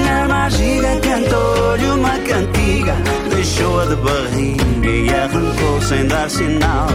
[0.07, 2.95] Sem a mágica, cantou-lhe uma cantiga.
[3.29, 6.87] Deixou-a de barriga e arrancou sem dar sinal.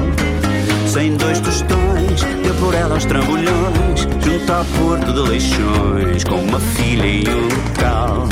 [0.86, 6.60] Sem dois tostões, deu por ela aos trambolhões, junto ao porto de Leixões, com uma
[6.60, 8.28] filha e um local.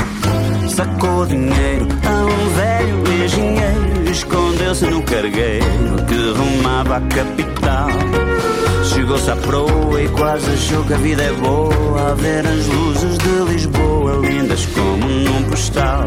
[0.69, 5.65] Sacou dinheiro a um velho engenheiro, escondeu-se no cargueiro
[6.09, 7.89] que rumava à capital.
[8.85, 13.19] Chegou-se à proa e quase achou que a vida é boa, a ver as luzes
[13.19, 16.05] de Lisboa, lindas como num postal.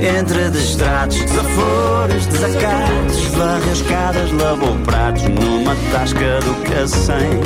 [0.00, 7.40] Entre destratos, desafores, desacatos, barrascadas, lavou pratos numa tasca do cacém.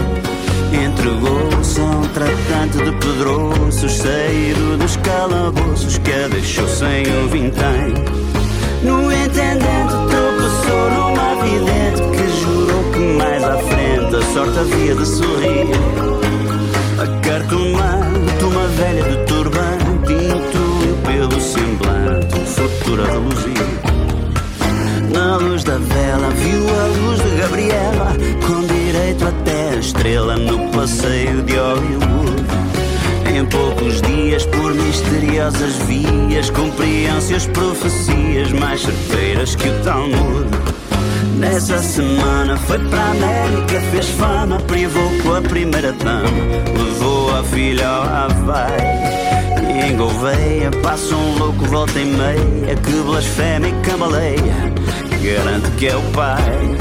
[0.72, 7.94] Entregou-se a um tratante de pedroços, saído dos calabouços que a deixou sem um vintém.
[8.82, 15.06] No intendente tropeçou numa vidente que jurou que mais à frente a sorte havia de
[15.06, 15.66] sorrir.
[16.98, 19.25] A cartomante, uma velha de
[22.86, 23.52] o futuro a reluzir.
[25.12, 28.16] Na luz da vela viu a luz de Gabriela,
[28.46, 32.46] com direito até a estrela no passeio de Hollywood.
[33.34, 40.46] Em poucos dias, por misteriosas vias, cumpriam-se as profecias mais certeiras que o Talmud.
[41.38, 46.30] Nessa semana foi para a América, fez fama, privou com a primeira dama,
[46.78, 49.35] levou a filha ao Havaí.
[49.68, 54.72] E em Gouveia passa um louco volta e meia, que blasfémia e cambaleia,
[55.22, 56.76] garante que é o pai.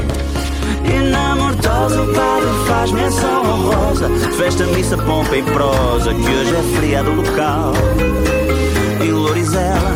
[0.84, 6.54] E na mortosa o padre faz menção honrosa Festa, missa, pompa e prosa Que hoje
[6.54, 7.72] é feriado local
[9.00, 9.92] Em Lorizela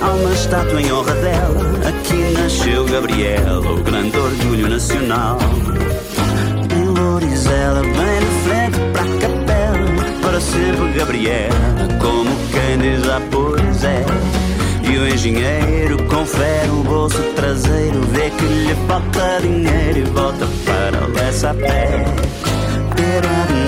[0.00, 5.38] há uma estátua em honra dela Aqui nasceu Gabriela O grande orgulho nacional
[6.74, 8.19] Em Lorizela, bem
[10.40, 10.94] Para sempre
[12.00, 13.06] Como quem diz,
[13.84, 14.04] é
[14.82, 21.06] e o engenheiro confere o bolso traseiro, vê que lhe falta dinheiro e volta para
[21.06, 21.10] o
[21.46, 22.04] a pé.
[22.96, 23.59] Salta,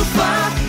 [0.00, 0.59] sofá.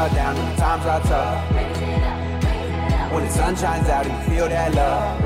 [0.00, 1.52] When are down and the times are tough.
[3.12, 5.20] When the sun shines out and you feel that love.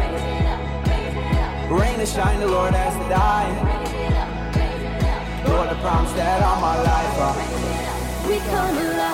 [1.71, 3.55] Rain or shine, the Lord has to die.
[5.47, 7.19] Lord, I promise that all my life.
[7.23, 7.35] Uh,
[8.27, 9.14] We come alive,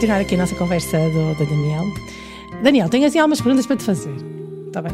[0.00, 1.84] continuar aqui a nossa conversa do, do Daniel.
[2.62, 4.14] Daniel, tenho assim algumas perguntas para te fazer.
[4.66, 4.92] Está bem?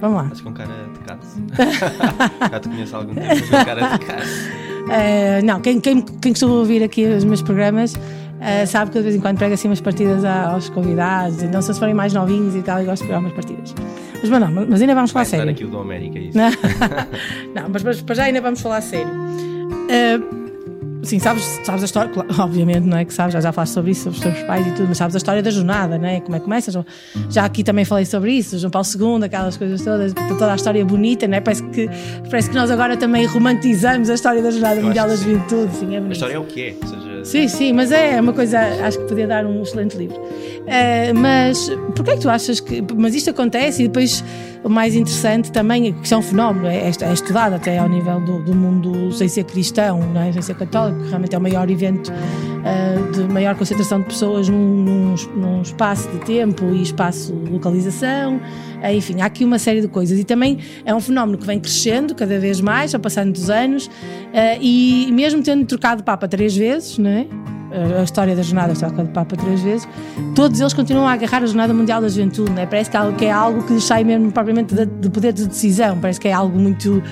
[0.00, 0.24] Vamos lá.
[0.24, 1.40] Estás com cara de caso.
[2.50, 4.30] Já te conheço há algum tempo, mas com cara de caso.
[4.90, 7.94] Eh, não, quem, quem, quem costuma ouvir aqui os meus programas
[8.40, 11.40] eh, sabe que eu de vez em quando prego assim umas partidas aos convidados.
[11.40, 13.72] Então, se eles forem mais novinhos e tal, eu gosto de pegar umas partidas.
[14.20, 15.52] Mas, mas não, mas ainda vamos falar Vai sério.
[15.52, 16.38] aqui o do América, é isso.
[17.54, 19.12] Não, mas, mas para já ainda vamos falar sério.
[19.88, 20.18] Eh,
[21.14, 23.90] sim, sabes, sabes a história, claro, obviamente, não é que sabes, já, já falaste sobre
[23.92, 26.20] isso, sobre os teus pais e tudo, mas sabes a história da jornada, não é?
[26.20, 26.70] Como é que começa?
[26.70, 26.84] Já-
[27.30, 28.86] Já aqui também falei sobre isso, João Paulo
[29.18, 31.40] II, aquelas coisas todas, toda a história bonita, não é?
[31.40, 31.88] Parece que,
[32.30, 35.14] parece que nós agora também romantizamos a história da Jornada Mundial da.
[35.16, 36.12] Juventude, sim, é A bonito.
[36.14, 36.74] história é o que é.
[36.82, 40.20] Ou seja, Sim, sim, mas é uma coisa, acho que podia dar um excelente livro.
[40.66, 42.84] Eh, mas porquê é que tu achas que.
[42.96, 44.22] Mas isto acontece e depois
[44.70, 48.20] mais interessante também é que isto é um fenómeno, é, é estudado até ao nível
[48.20, 50.32] do, do mundo sem ser cristão, não é?
[50.32, 52.10] sem ser católico, que realmente é o maior evento
[52.64, 58.40] eh, de maior concentração de pessoas num, num, num espaço de tempo e espaço localização.
[58.82, 61.60] Eh, enfim, há aqui uma série de coisas e também é um fenómeno que vem
[61.60, 63.90] crescendo cada vez mais, ao passar dos anos,
[64.32, 67.26] eh, e mesmo tendo trocado Papa três vezes, não é?
[67.98, 69.88] A história da jornada está de Papa três vezes,
[70.34, 72.66] todos eles continuam a agarrar a Jornada Mundial da Juventude, não é?
[72.66, 76.20] parece que é algo que, é lhes sai mesmo propriamente de poder de decisão, parece
[76.20, 77.02] que é algo muito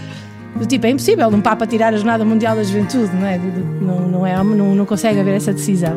[0.59, 3.39] Do tipo, é impossível um Papa tirar a Jornada Mundial da Juventude, não é?
[3.39, 5.97] Do- do- Não, não, é, não, não consegue haver essa decisão.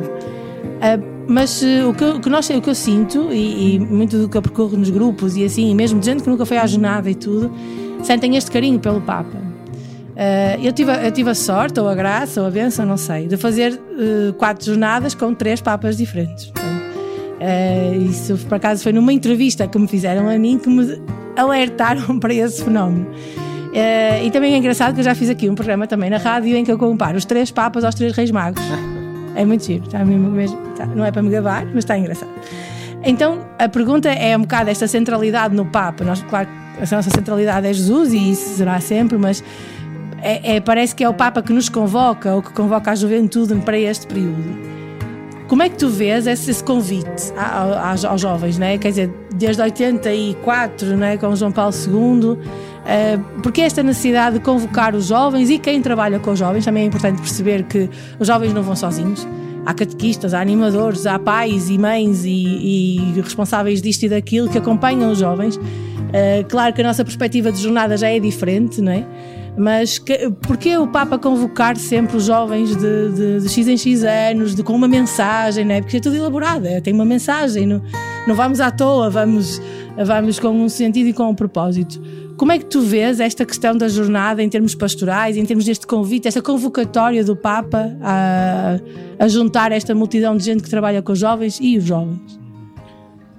[0.81, 0.97] Ah,
[1.27, 4.29] mas eh, o, que, o que nós, o que eu sinto, e, e muito do
[4.29, 6.65] que eu percorro nos grupos e assim, e mesmo de gente que nunca foi à
[6.67, 7.51] jornada e tudo,
[8.03, 9.44] sentem este carinho pelo Papa.
[10.17, 13.27] Ah, eu, tive, eu tive a sorte, ou a graça, ou a benção, não sei,
[13.27, 16.51] de fazer eh, quatro jornadas com três Papas diferentes.
[17.39, 21.01] Eh, isso por acaso foi numa entrevista que me fizeram a mim que me
[21.35, 23.07] alertaram para esse fenómeno.
[24.23, 26.63] E também é engraçado que eu já fiz aqui um programa também na rádio em
[26.63, 28.63] que eu comparo os três Papas aos três Reis Magos.
[29.35, 32.29] É muito giro, está mesmo, mesmo- tá- não é para me gabar, mas está engraçado.
[33.03, 36.05] Então a pergunta é um bocado esta centralidade no Papa.
[36.05, 36.47] Nós, claro,
[36.77, 39.43] a nossa centralidade é Jesus e isso será sempre, mas
[40.25, 43.53] é- é- parece que é o Papa que nos convoca ou que convoca a juventude
[43.55, 44.75] para este período.
[45.47, 48.79] Como é que tu vês esse, esse convite a- a- aos, jovens, né?
[48.79, 51.17] quer dizer, desde 84, né?
[51.17, 52.37] com João Paulo II,
[52.87, 56.83] eh, porque esta necessidade de convocar os jovens e quem trabalha com os jovens, também
[56.83, 57.87] é importante perceber que
[58.19, 59.27] os jovens não vão sozinhos.
[59.67, 62.29] Há catequistas, há animadores, há pais e mães e,
[63.15, 65.59] e responsáveis disto e daquilo que acompanham os jovens.
[66.11, 69.03] Eh, claro que a nossa perspectiva de jornada já é diferente, não é?
[69.57, 70.27] Mas que,
[70.77, 74.73] o Papa convocar sempre os jovens de, de, de X em X anos, de, com
[74.73, 75.81] uma mensagem, não é?
[75.81, 77.81] Porque é tudo elaborado, é, tem uma mensagem, não,
[78.27, 79.61] não vamos à toa, vamos,
[79.95, 82.01] vamos com um sentido e com um propósito.
[82.37, 85.87] Como é que tu vês esta questão da jornada em termos pastorais, em termos deste
[85.87, 88.77] convite, esta convocatória do Papa a,
[89.17, 92.44] a juntar esta multidão de gente que trabalha com os jovens e os jovens?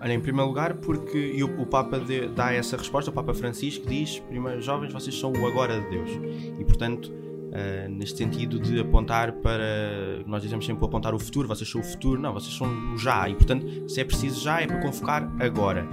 [0.01, 3.87] Olha, em primeiro lugar, porque o, o Papa de- dá essa resposta, o Papa Francisco
[3.87, 6.11] diz: primeiro, jovens, vocês são o agora de Deus.
[6.59, 7.13] E portanto,
[7.53, 10.23] ah, neste sentido de apontar para.
[10.27, 13.27] Nós dizemos sempre apontar o futuro, vocês são o futuro, não, vocês são o já.
[13.29, 15.87] E portanto, se é preciso já, é para convocar agora.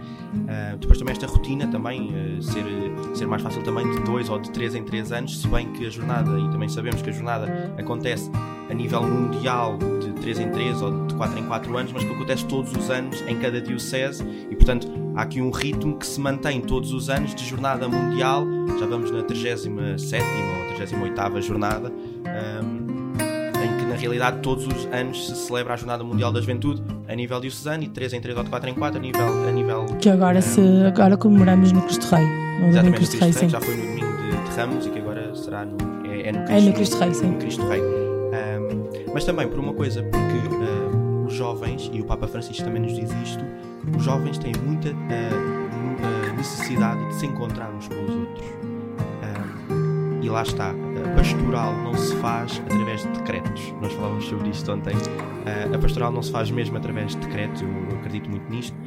[0.49, 2.65] Ah, depois também esta rotina, também ah, ser,
[3.15, 5.85] ser mais fácil também de dois ou de três em três anos, se bem que
[5.85, 8.29] a jornada, e também sabemos que a jornada acontece
[8.73, 12.11] a nível mundial de 3 em 3 ou de 4 em 4 anos, mas que
[12.11, 16.19] acontece todos os anos em cada diocese e, portanto, há aqui um ritmo que se
[16.19, 18.43] mantém todos os anos de jornada mundial.
[18.79, 23.13] Já vamos na 37 ou 38 jornada, hum,
[23.63, 27.15] em que na realidade todos os anos se celebra a Jornada Mundial da Juventude a
[27.15, 29.47] nível diocesano e de 3 em 3 ou de 4 em 4 a nível.
[29.47, 32.25] A nível Que agora, se, agora comemoramos no Cristo Rei.
[32.59, 33.49] No Exatamente, Cristo Cristo Rei, sim.
[33.49, 35.77] já foi no domingo de, de Ramos e que agora será no,
[36.07, 37.27] é, é no É no Cristo Rei, sim.
[37.27, 38.02] no Cristo Rei.
[38.33, 42.81] Ahm, mas também por uma coisa, porque ahm, os jovens, e o Papa Francisco também
[42.81, 43.43] nos diz isto,
[43.95, 48.63] os jovens têm muita ah, necessidade de se encontrar uns com os outros.
[50.23, 53.73] E lá está, a pastoral não se faz através de decretos.
[53.81, 54.95] Nós falávamos sobre isto ontem.
[55.45, 58.77] Ah, a pastoral não se faz mesmo através de decretos, eu, eu acredito muito nisto.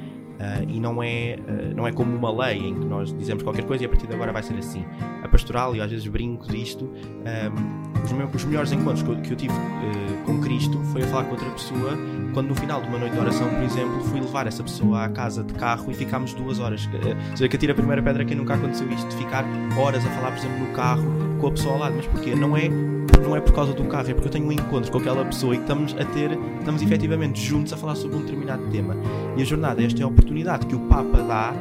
[0.40, 3.66] Ah, e não é, ah, não é como uma lei em que nós dizemos qualquer
[3.66, 4.82] coisa e a partir de agora vai ser assim.
[5.23, 6.90] A pastoral, e às vezes brinco disto,
[7.27, 11.03] ahm, os, meus- os melhores encontros que eu, que eu tive eh, com Cristo foi
[11.03, 11.91] a falar com outra pessoa
[12.33, 15.09] quando no final de uma noite de oração, por exemplo, fui levar essa pessoa à
[15.09, 16.87] casa de carro e ficámos duas horas.
[16.93, 19.45] Ou seja, que atira a primeira pedra quem nunca aconteceu isto, de ficar
[19.78, 21.05] horas a falar, por exemplo, no carro
[21.41, 21.95] com a pessoa ao lado.
[21.97, 22.35] Mas porquê?
[22.35, 24.99] Não é, não é por causa do carro, é porque eu tenho um encontro com
[24.99, 28.95] aquela pessoa e estamos a ter, estamos efetivamente juntos a falar sobre um determinado tema.
[29.37, 31.55] E a jornada, esta é a oportunidade que o Papa dá,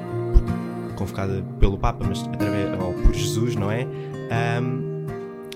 [0.98, 3.88] convocada pelo Papa, mas através, ou por Jesus, não é?
[4.32, 5.06] Ahm,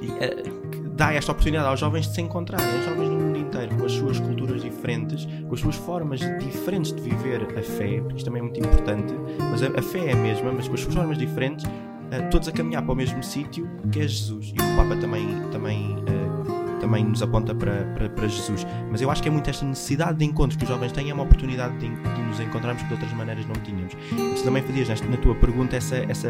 [0.02, 0.59] e, que
[1.00, 3.94] dá esta oportunidade aos jovens de se encontrarem, os jovens no mundo inteiro, com as
[3.94, 8.42] suas culturas diferentes, com as suas formas diferentes de viver a fé, porque isto também
[8.42, 9.16] é muito importante,
[9.50, 11.66] mas a, a fé é a mesma, mas com as suas formas diferentes,
[12.12, 14.50] eh, todos a caminhar para o mesmo sítio, que é Jesus.
[14.50, 18.68] E o Papa também, também, eh, também nos aponta para, para, para Jesus.
[18.92, 21.14] Mas eu acho que é muito esta necessidade de encontros que os jovens têm, é
[21.14, 23.94] uma oportunidade de, de nos encontrarmos que de outras maneiras não tínhamos.
[24.36, 26.30] Tu também fazias na tua pergunta essa, essa,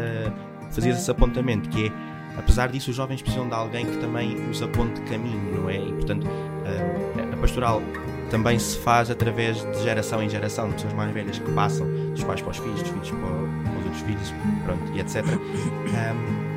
[0.70, 4.60] fazias esse apontamento, que é apesar disso, os jovens precisam de alguém que também os
[4.62, 5.76] aponte caminho, não é?
[5.76, 6.26] E portanto,
[6.66, 7.80] a, a pastoral
[8.30, 12.24] também se faz através de geração em geração, de pessoas mais velhas que passam dos
[12.24, 14.34] pais para os filhos, dos filhos para os outros filhos,
[14.64, 15.24] pronto, e etc.
[15.26, 16.50] Um,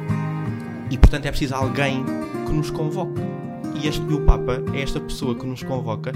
[0.90, 2.04] e portanto é preciso alguém
[2.46, 3.22] que nos convoque.
[3.76, 6.12] E, este, e o Papa é esta pessoa que nos convoca,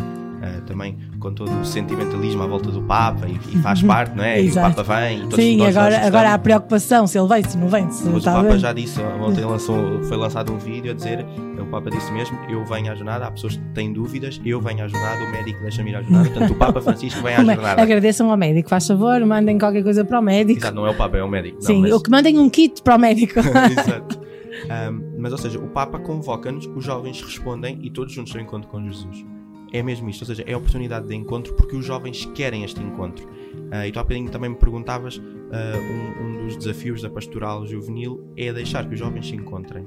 [0.47, 4.23] ah, também com todo o sentimentalismo à volta do Papa, e, e faz parte, não
[4.23, 4.41] é?
[4.41, 4.53] E o.
[4.53, 7.67] Papa vem, e todos Sim, nós agora, agora há preocupação se ele vem, se não
[7.67, 7.89] vem.
[7.91, 8.59] Se Mas está o Papa ver.
[8.59, 11.25] já disse, ontem lançou, foi lançado um vídeo a dizer,
[11.59, 14.83] o Papa disse mesmo, eu venho à jornada, há pessoas que têm dúvidas, eu venho
[14.83, 17.45] à jornada, o médico deixa-me ir à jornada, portanto o Papa Francisco vem à é?
[17.45, 17.81] jornada.
[17.81, 20.59] Agradeçam ao médico, faz favor, mandem qualquer coisa para o médico.
[20.59, 21.57] Exato, não é o Papa, é o médico.
[21.57, 23.39] Não, Sim, mas- ou que mandem um kit para o médico.
[23.39, 24.27] Exato.
[24.67, 28.67] Um, mas, ou seja, o Papa convoca-nos, os jovens respondem e todos juntos ao encontro
[28.67, 29.23] com Jesus.
[29.71, 32.81] É mesmo isto, ou seja, é a oportunidade de encontro porque os jovens querem este
[32.81, 33.27] encontro.
[33.71, 35.21] Ah, e tu há bocadinho também me perguntavas
[35.51, 39.85] ah, um, um dos desafios da pastoral juvenil é deixar que os jovens se encontrem.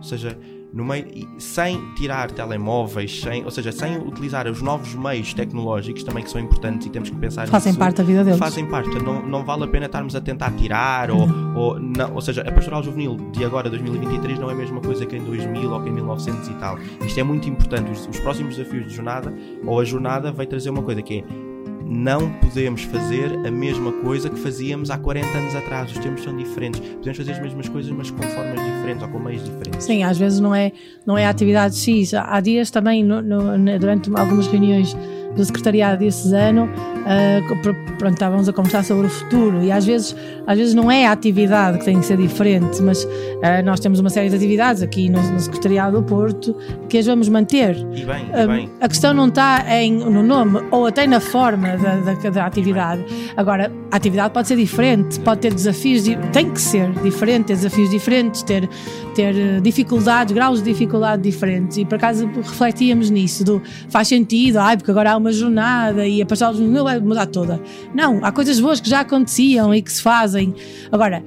[0.00, 0.38] Ou seja,
[0.72, 1.06] no meio,
[1.38, 6.40] sem tirar telemóveis, sem, ou seja, sem utilizar os novos meios tecnológicos também que são
[6.40, 7.78] importantes e temos que pensar Fazem nisso.
[7.78, 8.38] parte da vida deles.
[8.38, 12.20] Fazem parte, não, não vale a pena estarmos a tentar tirar ou, ou, não, ou
[12.20, 15.70] seja, a pastoral juvenil de agora 2023 não é a mesma coisa que em 2000
[15.70, 16.78] ou que em 1900 e tal.
[17.04, 17.90] Isto é muito importante.
[17.90, 19.34] Os, os próximos desafios de jornada
[19.66, 21.49] ou a jornada vai trazer uma coisa que é
[21.92, 25.90] não podemos fazer a mesma coisa que fazíamos há 40 anos atrás.
[25.90, 26.80] Os tempos são diferentes.
[26.80, 29.84] Podemos fazer as mesmas coisas, mas com formas diferentes ou com meios diferentes.
[29.84, 30.70] Sim, às vezes não é,
[31.04, 32.14] não é atividade X.
[32.14, 34.96] Há dias também, no- no- durante algumas reuniões
[35.36, 36.68] do secretariado diocesano,
[37.06, 40.14] ah, co- pr- pronto, estávamos a conversar sobre o futuro e às vezes,
[40.46, 43.06] às vezes não é a atividade que tem que ser diferente, mas
[43.42, 46.54] ah, nós temos uma série de atividades aqui no, no secretariado do Porto
[46.88, 47.76] que as vamos manter.
[47.76, 48.70] E bem, e Ah, bem.
[48.80, 53.04] A questão não está em, no nome ou até na forma da, da, da atividade.
[53.36, 57.90] Agora, a atividade pode ser diferente, pode ter desafios, tem que ser diferente, ter desafios
[57.90, 58.68] diferentes, ter,
[59.14, 61.76] ter eh, dificuldades, graus de dificuldade diferentes.
[61.76, 66.20] E por acaso refletíamos nisso: do faz sentido, ai, porque agora há uma jornada e
[66.22, 67.60] a pastoral não vai mudar toda.
[67.94, 70.54] Não, há coisas boas que já aconteciam e que se fazem.
[70.90, 71.22] Agora,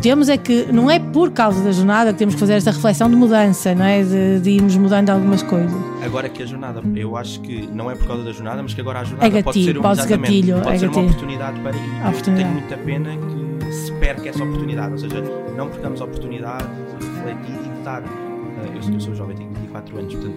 [0.00, 3.08] temos é que não é por causa da jornada que temos que fazer esta reflexão
[3.08, 4.02] de mudança, não é?
[4.02, 5.72] De, de irmos mudando algumas coisas.
[6.04, 8.80] Agora que a jornada, eu acho que não é por causa da jornada, mas que
[8.80, 10.86] agora a jornada É pode gatilho, ser um, pode ser exatamente, gatilho, pode é ser
[10.86, 11.08] uma gatilho.
[11.10, 12.08] oportunidade para ir.
[12.08, 12.36] Oportunidade.
[12.36, 15.22] tenho muita pena que se perca essa oportunidade, ou seja,
[15.56, 16.64] não percamos a oportunidade
[16.98, 18.02] de refletir e de dar.
[18.02, 20.34] eh, Eu, eu sou jovem, tenho 24 anos, portanto,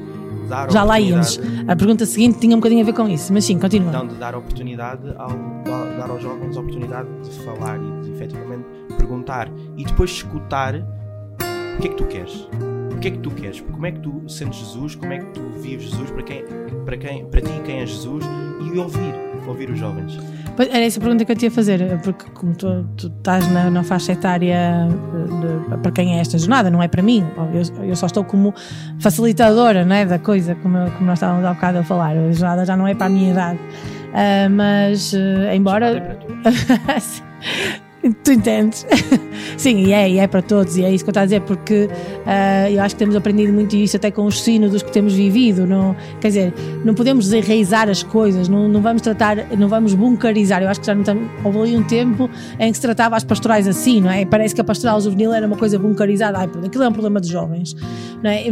[0.72, 1.40] Já lá íamos.
[1.68, 3.92] A pergunta seguinte tinha um bocadinho a ver com isso, mas sim, continua.
[3.92, 5.30] Não, de dar oportunidade ao,
[5.64, 8.66] dar dar aos jovens a oportunidade de falar e de efetivamente
[8.98, 12.48] perguntar e depois escutar o que é que tu queres.
[12.92, 13.62] O que é que tu queres?
[13.62, 14.96] Como é que tu sentes Jesus?
[14.96, 16.10] Como é que tu vives Jesus?
[16.12, 16.44] Para quem,
[16.86, 18.24] para quem, para ti quem é Jesus?
[18.62, 19.14] E ouvir,
[19.48, 20.18] ouvir os jovens.
[20.58, 23.70] Era essa a pergunta que eu te ia fazer, porque como tu, tu estás na,
[23.70, 27.84] na faixa etária de- de- para quem é esta jornada, não é para mim, eu,
[27.86, 28.54] eu só estou como
[29.00, 32.32] facilitadora não é, da coisa, como, eu- como nós estávamos há bocado a falar, a
[32.32, 33.60] jornada já não é para a minha idade.
[34.14, 36.18] Ah, mas, É embora.
[38.24, 38.86] Tu entendes?
[39.58, 41.42] Sim, e é, e é para todos, e é isso que eu estou a dizer,
[41.42, 41.90] porque
[42.26, 45.66] ah, eu acho que temos aprendido muito isso até com os sínodos que temos vivido.
[45.66, 46.54] Não, quer dizer,
[46.84, 50.62] não podemos desenraizar as coisas, não, não vamos tratar, não vamos buncarizar.
[50.62, 52.30] Eu acho que já não estamos, houve ali um tempo
[52.60, 54.24] em que se tratava as pastorais assim, não é?
[54.26, 57.30] Parece que a pastoral juvenil era uma coisa buncarizada, ai, aquilo é um problema de
[57.32, 57.76] jovens,
[58.22, 58.44] não é?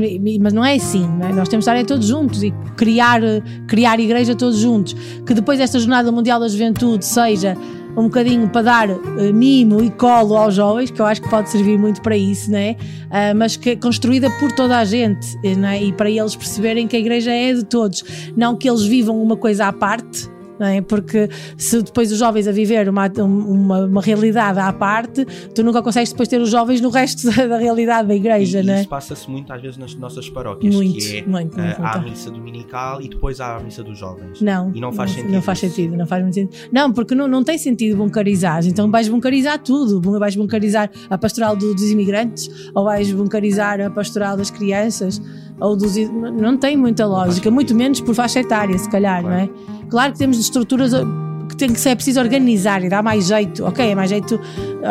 [0.42, 1.34] Mas não é assim, não é?
[1.34, 3.22] Nós temos de estar aí todos juntos e criar,
[3.68, 4.96] criar igreja todos juntos.
[5.26, 7.56] Que depois esta Jornada Mundial da Juventude seja
[7.96, 11.50] um bocadinho para dar eh, mimo e colo aos jovens, que eu acho que pode
[11.50, 12.76] servir muito para isso, né?
[13.10, 15.84] Ah, mas que é construída por toda a gente, eh, não é?
[15.84, 18.04] e para eles perceberem que a igreja é de todos,
[18.36, 20.33] não que eles vivam uma coisa à parte.
[20.60, 20.82] Não é?
[20.82, 25.26] Porque se depois os jovens a viver uma, uma, uma realidade à parte,
[25.56, 28.64] tu nunca consegues depois ter os jovens no resto da, da realidade da igreja, e
[28.64, 28.82] não é?
[28.82, 32.00] isso passa-se muito às vezes nas nossas paróquias, Muito, que é muito, muito, há a
[32.02, 34.42] missa dominical e depois há a missa dos jovens.
[34.42, 35.76] Não, E não faz sentido Não faz isso.
[35.76, 36.70] sentido, não faz muito sentido.
[36.72, 38.66] Não, porque não, não tem sentido buncarizar.
[38.66, 40.02] Então vais buncarizar tudo.
[40.20, 45.22] Vais buncarizar a pastoral do- dos imigrantes, ou vais buncarizar a pastoral das crianças,
[45.60, 45.96] ou dos.
[45.96, 49.36] Não tem muita lógica, muito menos por faixa etária, se calhar, Claro.
[49.36, 49.50] não é?
[49.90, 51.06] Claro que temos estruturas uh,
[51.48, 53.64] que tem que ser é preciso organizar e dar mais jeito.
[53.66, 54.40] Ok, é mais jeito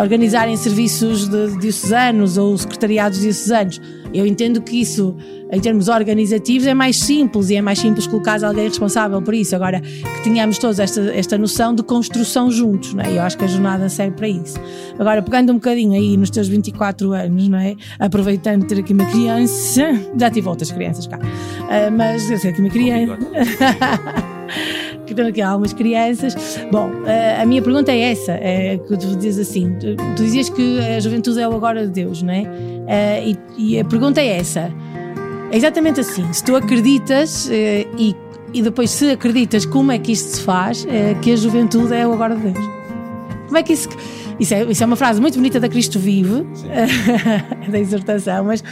[0.00, 3.80] organizar em serviços de diocesanos ou secretariados diocesanos.
[4.14, 5.16] Eu entendo que isso,
[5.52, 9.54] em termos organizativos, é mais simples e é mais simples colocar alguém responsável por isso.
[9.54, 13.18] Agora, que tenhamos todos esta, esta noção de construção juntos, não é?
[13.18, 14.58] Eu acho que a jornada serve para isso.
[14.98, 17.76] Agora, pegando um bocadinho aí nos teus 24 anos, não é?
[17.98, 21.18] Aproveitando ter aqui uma criança, já tive outras crianças cá,
[21.68, 23.18] Ah, mas eu sei aqui uma criança
[25.06, 26.34] que tenho aqui algumas crianças.
[26.70, 30.48] Bom, eh, a minha pergunta é essa: é, que tu dizes assim, tu, tu dizias
[30.48, 32.44] que a juventude é o agora de Deus, não é?
[32.88, 34.72] Eh, e, e a pergunta é essa:
[35.52, 38.16] é exatamente assim, se tu acreditas eh, e,
[38.54, 42.06] e depois se acreditas como é que isto se faz, eh, que a juventude é
[42.06, 42.66] o agora de Deus.
[43.46, 43.88] Como é que isso.
[44.40, 46.46] Isso é, isso é uma frase muito bonita da Cristo Vive,
[47.70, 48.64] da exortação, mas,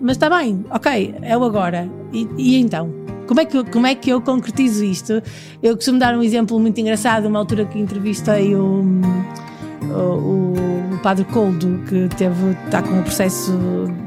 [0.00, 1.88] mas está bem, ok, é o agora.
[2.12, 2.92] E, e então?
[3.28, 5.22] Como é, que, como é que eu concretizo isto?
[5.62, 8.84] Eu costumo dar um exemplo muito engraçado, uma altura que entrevistei o,
[9.82, 13.52] o, o Padre Coldo, que teve, está com o processo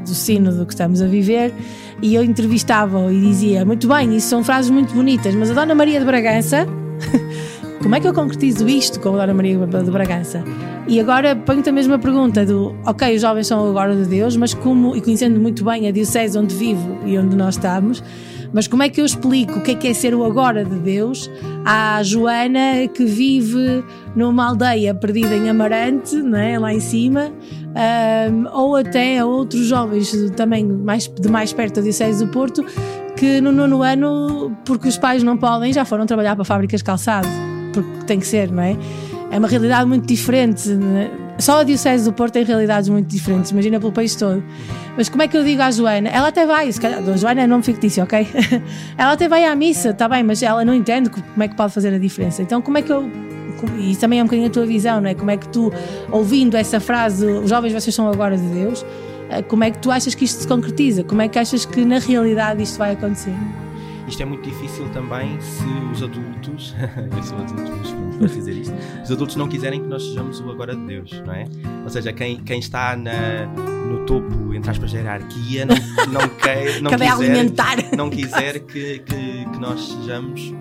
[0.06, 1.54] do sínodo que estamos a viver,
[2.02, 5.76] e eu entrevistava-o e dizia: Muito bem, isso são frases muito bonitas, mas a Dona
[5.76, 6.68] Maria de Bragança.
[7.82, 10.44] Como é que eu concretizo isto com a Dona Maria de Bragança?
[10.88, 14.54] E agora ponho-te a mesma pergunta do, ok, os jovens são agora de Deus, mas
[14.54, 18.04] como, e conhecendo muito bem a diocese onde vivo e onde nós estamos,
[18.54, 20.76] Mas como é que eu explico o que é que é ser o agora de
[20.80, 21.30] Deus
[21.66, 23.84] à Joana que vive
[24.16, 26.58] numa aldeia perdida em Amarante, não é?
[26.58, 27.32] lá em cima,
[27.78, 32.66] ahm, ou até a outros jovens também mais, de mais perto da Diocese do Porto
[33.16, 36.84] que no nono ano, porque os pais não podem, já foram trabalhar para fábricas de
[36.84, 37.28] calçado,
[37.74, 38.78] porque tem que ser, não é?
[39.32, 40.70] É uma realidade muito diferente.
[40.70, 41.10] né?
[41.40, 44.44] Só a Diocese do Porto tem realidades muito diferentes, imagina pelo país todo.
[44.96, 46.10] Mas como é que eu digo à Joana?
[46.10, 48.28] Ela até vai, se calhar, Joana é nome fictício, ok?
[48.98, 51.74] ela até vai à missa, está bem, mas ela não entende como é que pode
[51.74, 52.42] fazer a diferença.
[52.42, 53.10] Então, como é que eu.
[53.66, 55.14] E também é um bocadinho a tua visão, não é?
[55.16, 55.72] Como é que tu,
[56.12, 58.86] ouvindo essa frase, os jovens vocês são agora de Deus,
[59.30, 61.04] eh, como é que tu achas que isto se concretiza?
[61.04, 63.34] Como é que achas que na realidade isto vai acontecer?
[64.08, 66.74] Isto é muito difícil também se os adultos,
[67.18, 68.74] eu sou adulto, mas posso dizer isto,
[69.04, 71.46] os adultos não quiserem que nós sejamos o agora de Deus, não é?
[71.84, 73.46] Ou seja, quem, quem está na,
[73.86, 75.76] no topo, entre aspas, da hierarquia, não,
[76.14, 77.78] não, quer, não Acabei quiser, alimentar.
[77.98, 80.54] não quiser que, que, que nós sejamos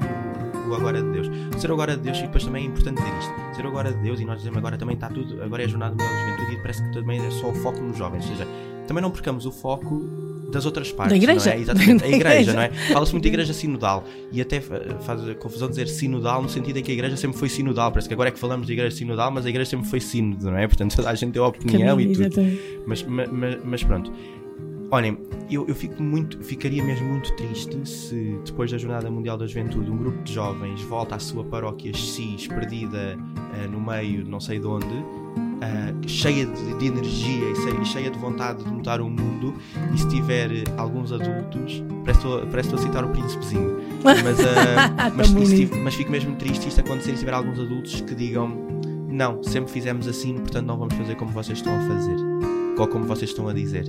[0.69, 1.31] o agora de Deus.
[1.61, 3.93] Ser o agora de Deus, e depois também é importante dizer isto, ser o agora
[3.93, 6.19] de Deus, e nós dizemos agora também está tudo, agora é a jornada mundial da
[6.31, 8.47] juventude e parece que também é só o foco nos jovens, ou seja,
[8.87, 10.09] também não percamos o foco
[10.53, 11.51] das outras partes, igreja.
[11.51, 11.61] não é?
[11.61, 12.53] Exatamente, Da a igreja, igreja.
[12.55, 12.69] não é?
[12.93, 16.83] Fala-se muito de igreja sinodal e até faz a confusão dizer sinodal no sentido em
[16.85, 17.91] que a igreja sempre foi sinodal.
[17.91, 20.49] Parece que agora é que falamos de igreja sinodal, mas a igreja sempre foi sínodo,
[20.51, 20.67] não é?
[20.69, 22.41] Portanto, toda a gente tem opinião e tudo.
[22.87, 24.13] Mas, ma- ma- mas pronto.
[24.91, 25.19] Olhem,
[25.51, 29.91] eu, eu fico muito, ficaria mesmo muito triste se depois da Jornada Mundial da Juventude
[29.91, 33.19] um grupo de jovens volta à sua paróquia X, perdida
[33.61, 34.87] eh, no meio de não sei de onde,
[35.61, 39.55] eh, cheia de, de energia e che- cheia de vontade de mudar o mundo,
[39.93, 44.19] e se tiver eh, alguns adultos, parece que estou- a citar o príncipezinho, mas,
[45.17, 48.57] mas, se mas fico mesmo triste isto acontecer se tiver alguns adultos que digam
[49.09, 52.17] não, sempre fizemos assim, portanto não vamos fazer como vocês estão a fazer
[52.77, 53.87] como vocês estão a dizer.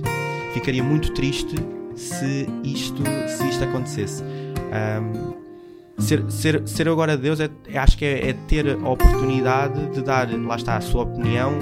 [0.54, 1.54] Ficaria muito triste
[1.94, 4.22] se isto, se isto acontecesse.
[4.72, 5.34] Ahm,
[5.98, 10.00] ser, ser, ser agora Deus é, é- acho que é, é ter a oportunidade de
[10.02, 11.52] dar, lá está, a sua opinião,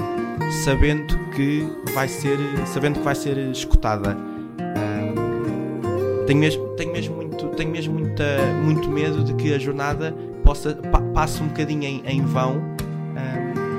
[0.63, 2.37] sabendo que vai ser,
[2.67, 4.11] sabendo que vai ser escutada.
[4.59, 8.25] Ahm, tenho mesmo, tenho mesmo, muito, tenho mesmo muita,
[8.63, 10.13] muito medo de que a jornada
[10.43, 12.76] possa, pa- passe um bocadinho em, em vão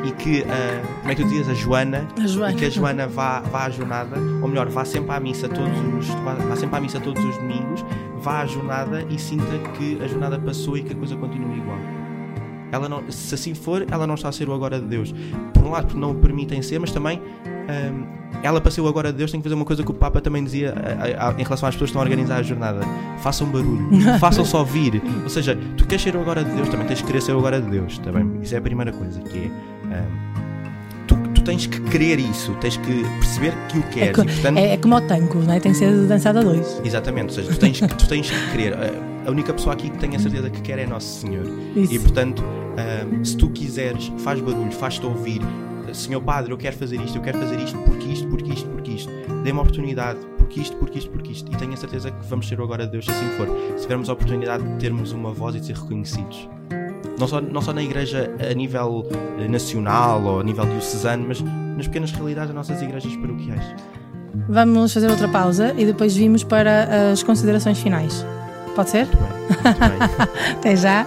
[0.05, 2.53] e que, ah, como é que tu dizias, a Joana, A Joana.
[2.53, 5.79] e que a Joana vá, vá à jornada, ou melhor, vá sempre à missa todos
[5.99, 7.85] os, vá, vá sempre à missa todos os domingos,
[8.21, 11.79] vá à jornada e sinta que a jornada passou e que a coisa continua igual.
[12.71, 15.15] Ela não, se assim for, ela não está a ser o agora de Deus.
[15.55, 18.05] Por um lado, porque não o permitem ser, mas também hum,
[18.43, 20.21] ela para ser o agora de Deus tem que fazer uma coisa que o Papa
[20.21, 22.81] também dizia a- a- a- em relação às pessoas que estão a organizar a jornada:
[23.21, 23.89] façam barulho,
[24.21, 25.01] façam só vir.
[25.23, 27.39] Ou seja, tu queres ser o agora de Deus, também tens que querer ser o
[27.39, 27.97] agora de Deus.
[28.01, 28.39] Tá bem?
[28.43, 29.51] Isso é a primeira coisa, que é.
[31.07, 34.17] Tu, tu tens que querer isso, tens que perceber que o É, queres.
[34.17, 35.61] co- e, portanto, é- é como o tango, não é?
[35.61, 36.81] tem que ser dançado a dois.
[36.85, 38.75] Exatamente, ou seja, tu tens, que- tu tens que querer.
[38.75, 41.45] A- única pessoa aqui que tenho a certeza que quer é Nosso Senhor.
[41.77, 41.93] Isso.
[41.93, 42.43] E portanto,
[42.79, 45.43] ahm, se tu quiseres, faz barulho, faz-te ouvir.
[45.93, 48.91] Senhor Padre, eu quero fazer isto, eu quero fazer isto, porque isto, porque isto, porque
[48.93, 49.11] isto.
[49.45, 51.51] Dê-me oportunidade, porque isto, porque isto, porque isto.
[51.53, 53.49] E tenho a certeza que vamos ser agora de Deus se assim for.
[53.77, 56.49] Se tivermos a oportunidade de termos uma voz e de ser reconhecidos.
[57.19, 59.07] Não só, não só na igreja a nível
[59.39, 63.65] eh, nacional ou a nível diocesano, mas nas pequenas realidades das nossas igrejas paroquiais.
[64.49, 68.25] Vamos fazer outra pausa e depois vimos para as considerações finais.
[68.75, 69.07] Pode ser?
[69.07, 70.55] Muito bem, muito bem.
[70.59, 71.07] Até já.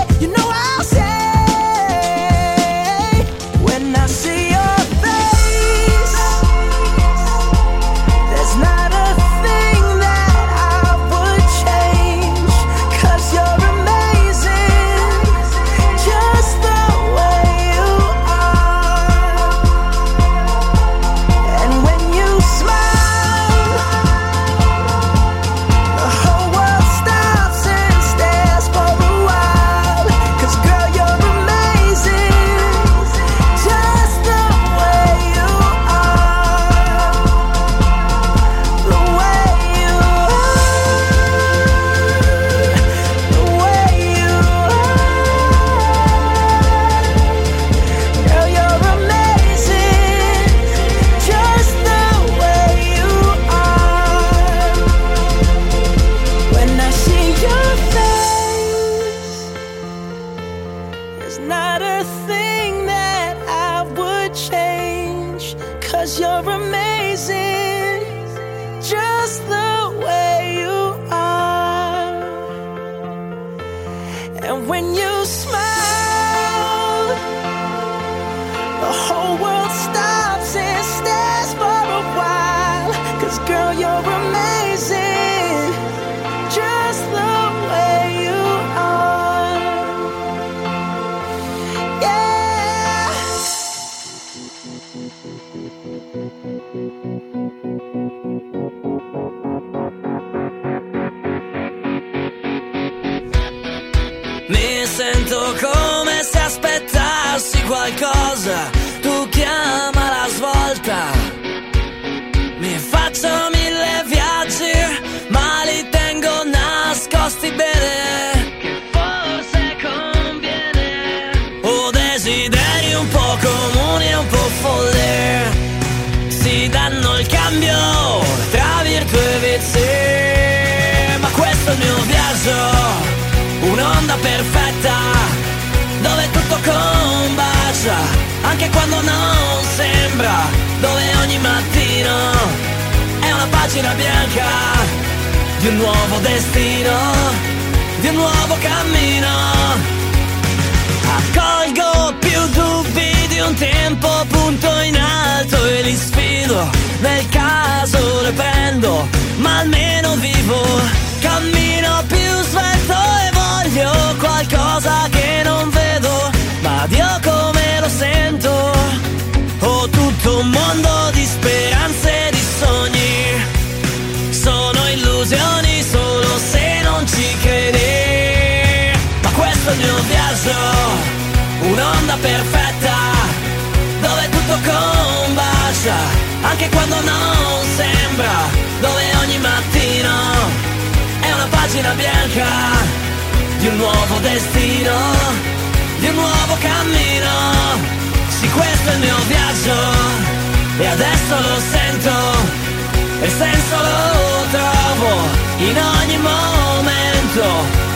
[205.69, 207.43] in ogni momento,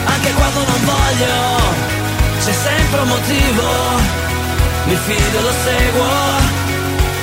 [0.04, 1.34] anche quando non voglio,
[2.38, 3.62] c'è sempre un motivo,
[4.84, 6.06] mi fido, lo seguo,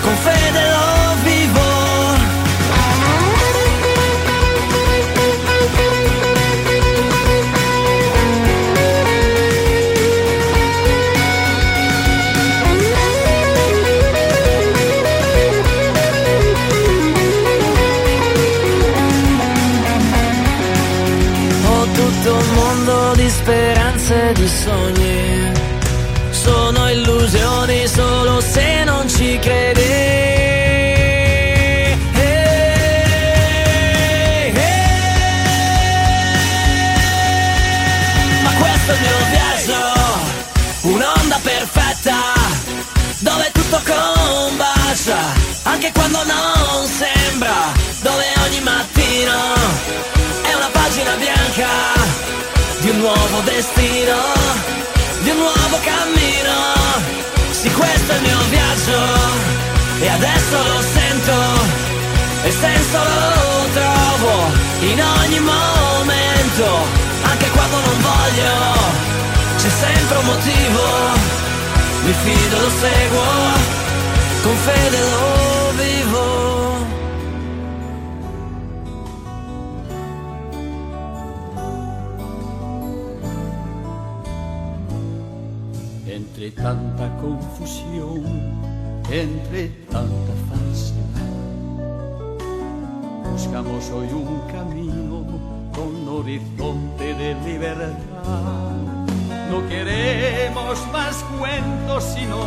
[0.01, 0.72] con fede
[45.03, 47.71] faccia, anche quando non sembra,
[48.01, 49.33] dove ogni mattino
[50.43, 51.67] è una pagina bianca
[52.79, 54.15] di un nuovo destino,
[55.21, 57.11] di un nuovo cammino.
[57.51, 59.01] Sì, questo è il mio viaggio
[59.99, 61.33] e adesso lo sento
[62.43, 64.51] e senso lo trovo
[64.81, 66.87] in ogni momento,
[67.23, 68.53] anche quando non voglio,
[69.57, 71.41] c'è sempre un motivo.
[72.03, 73.92] Mi fido, lo seguo
[74.43, 75.25] con fede lo
[75.81, 76.23] vivo.
[86.05, 88.23] Entre tanta confusión,
[89.09, 91.33] entre tanta falsedad,
[93.31, 95.25] buscamos hoy un camino
[95.73, 99.02] con horizonte de libertad.
[99.53, 102.39] No queremos más cuentos, sino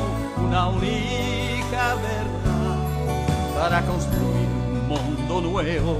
[0.45, 2.79] una única verdad
[3.57, 5.99] para construir un mundo nuevo,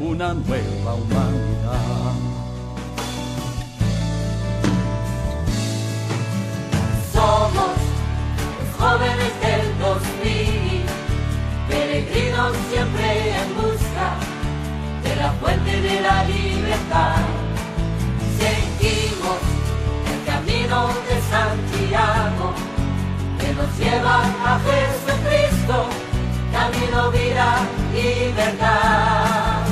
[0.00, 2.14] una nueva humanidad.
[7.12, 7.76] Somos
[8.78, 10.84] jóvenes del 2000,
[11.68, 14.16] peregrinos siempre en busca
[15.04, 17.37] de la fuente de la libertad.
[20.68, 22.52] El camino de Santiago
[23.40, 25.86] que nos lleva a Jesucristo,
[26.52, 27.56] camino, vida
[27.94, 29.64] y verdad.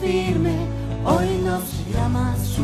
[0.00, 0.54] Firme
[1.04, 2.62] hoy nos llama su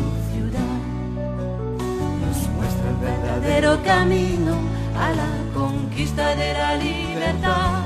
[3.03, 4.55] verdadero camino
[4.97, 7.81] a la conquista de la libertad.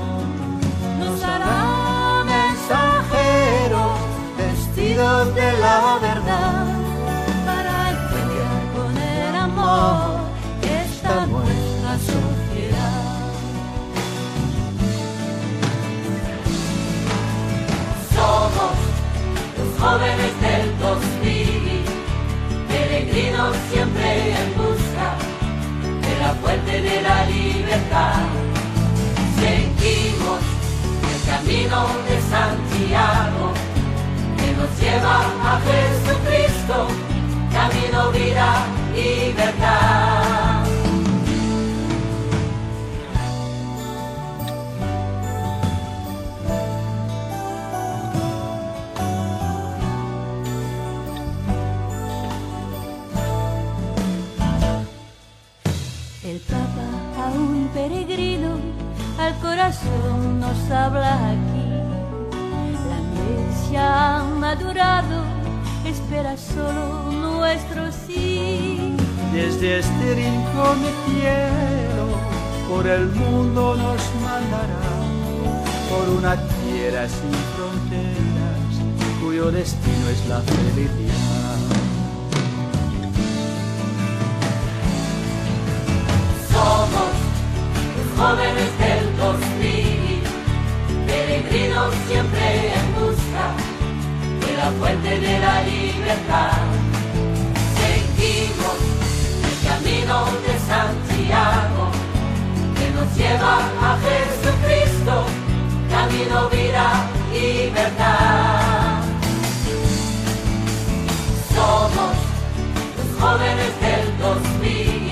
[1.00, 4.00] Nos hará mensajeros
[4.38, 6.66] vestidos de la verdad
[7.46, 10.20] para enviar con el amor
[10.62, 13.08] que está nuestra sociedad.
[18.14, 18.76] Somos
[19.58, 21.84] los jóvenes del 2000,
[22.68, 24.57] peregrinos siempre en
[26.48, 28.24] fuente de la libertad.
[29.42, 30.40] Seguimos
[31.12, 33.52] el camino de Santiago
[34.38, 35.18] que nos lleva
[35.50, 36.88] a Jesucristo,
[37.52, 38.66] camino, vida
[38.96, 39.34] y
[59.28, 61.68] al corazón nos habla aquí.
[62.90, 65.24] La iglesia ha madurado,
[65.86, 68.96] espera solo nuestro sí.
[69.34, 72.06] Desde este rincón de cielo,
[72.70, 74.88] por el mundo nos mandará,
[75.90, 78.72] por una tierra sin fronteras,
[79.22, 81.58] cuyo destino es la felicidad.
[86.50, 87.17] Somos
[88.18, 90.24] jóvenes del 2000,
[91.06, 93.46] peregrinos siempre en busca
[94.42, 96.58] de la fuente de la libertad.
[97.78, 98.78] Seguimos
[99.50, 101.92] el camino de Santiago
[102.76, 105.16] que nos lleva a Jesucristo,
[105.92, 106.88] camino, vida
[107.32, 109.04] y verdad.
[111.54, 112.14] Somos
[112.98, 115.08] los jóvenes del 2000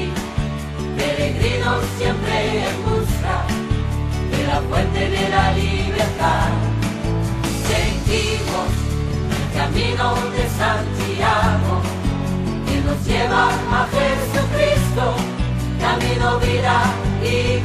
[0.97, 2.94] peregrinos siempre en busca
[4.55, 6.47] la fuente de la libertad.
[7.69, 8.69] Seguimos
[9.35, 11.73] el camino de Santiago
[12.65, 15.05] que nos lleva a Jesucristo,
[15.81, 16.77] camino, vida
[17.21, 17.59] y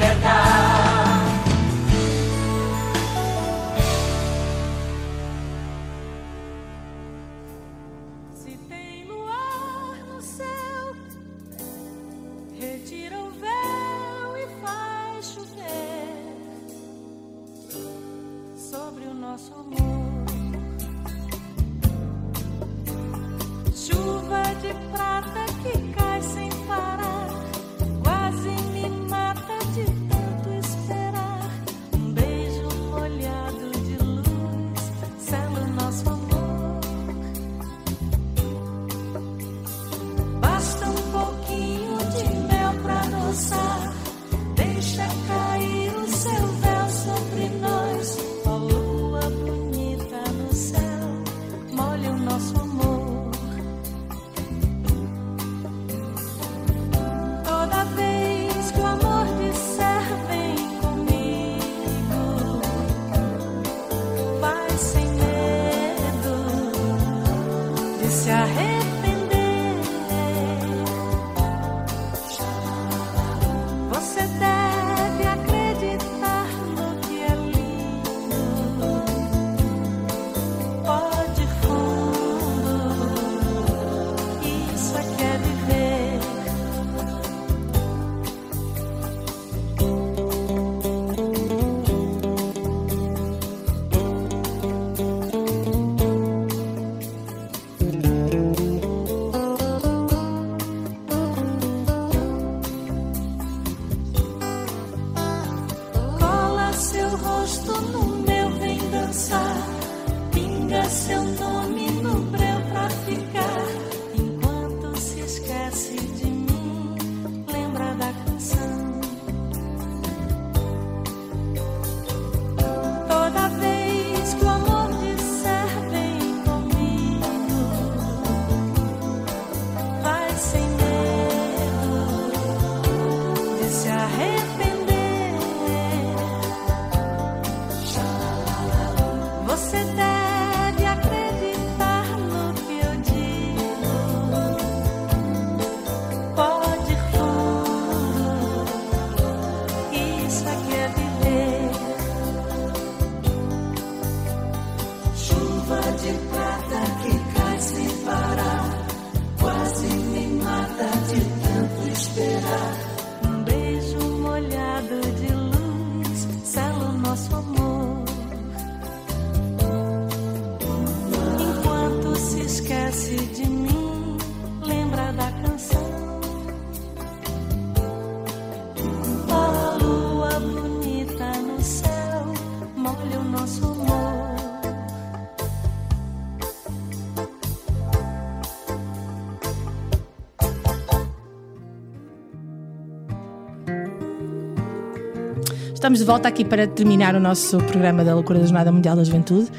[195.91, 199.03] Estamos de volta aqui para terminar o nosso programa da Loucura da Jornada Mundial da
[199.03, 199.51] Juventude.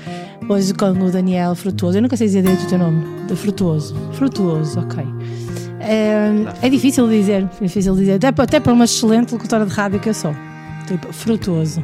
[0.47, 1.97] Hoje com o Daniel Frutuoso.
[1.97, 3.03] Eu nunca sei dizer direito o teu nome.
[3.27, 3.93] De Frutuoso.
[4.13, 5.03] Frutuoso, ok.
[5.81, 6.29] É,
[6.61, 7.43] é difícil dizer.
[7.59, 8.13] É difícil dizer.
[8.13, 10.33] Até, para- até para uma excelente locutora de rádio que eu sou.
[10.87, 11.83] Tipo, frutuoso.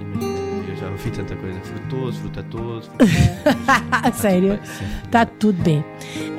[0.69, 1.59] Eu já ouvi tanta coisa.
[1.63, 2.89] Frutoso, frutatoso.
[3.91, 4.57] A sério.
[5.03, 5.83] Está tudo bem.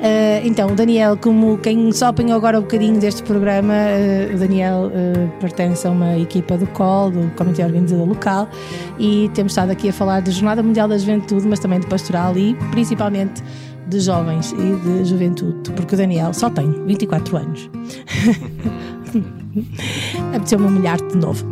[0.01, 4.37] Eh, então, o Daniel, como quem só apanhou agora um bocadinho deste programa, eh, o
[4.37, 8.49] Daniel eh, pertence a uma equipa do COL, do Comitê Organizador Local,
[8.97, 12.37] e temos estado aqui a falar de Jornada Mundial da Juventude, mas também de pastoral
[12.37, 13.43] e principalmente
[13.87, 17.69] de jovens e de juventude, porque o Daniel só tem 24 anos.
[20.33, 21.45] Apeteceu-me humilhar-te de novo.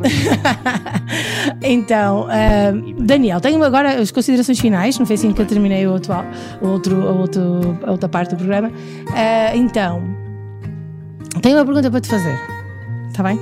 [1.62, 5.92] então, ah, Daniel, tenho agora as considerações finais, não foi assim que eu terminei o
[5.92, 6.14] outro,
[6.62, 8.72] o outro, a, outro, a outra parte do programa.
[9.14, 10.02] Ah, então,
[11.42, 12.40] tenho uma pergunta para te fazer,
[13.10, 13.40] está bem?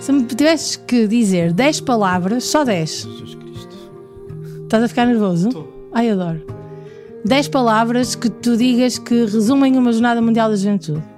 [0.00, 3.76] Se me tivesses que dizer 10 palavras, só 10, Jesus Cristo.
[4.62, 5.48] estás a ficar nervoso?
[5.48, 5.88] Estou.
[5.92, 6.44] Ai, adoro.
[7.24, 11.15] 10 palavras que tu digas que resumem uma Jornada Mundial da Juventude.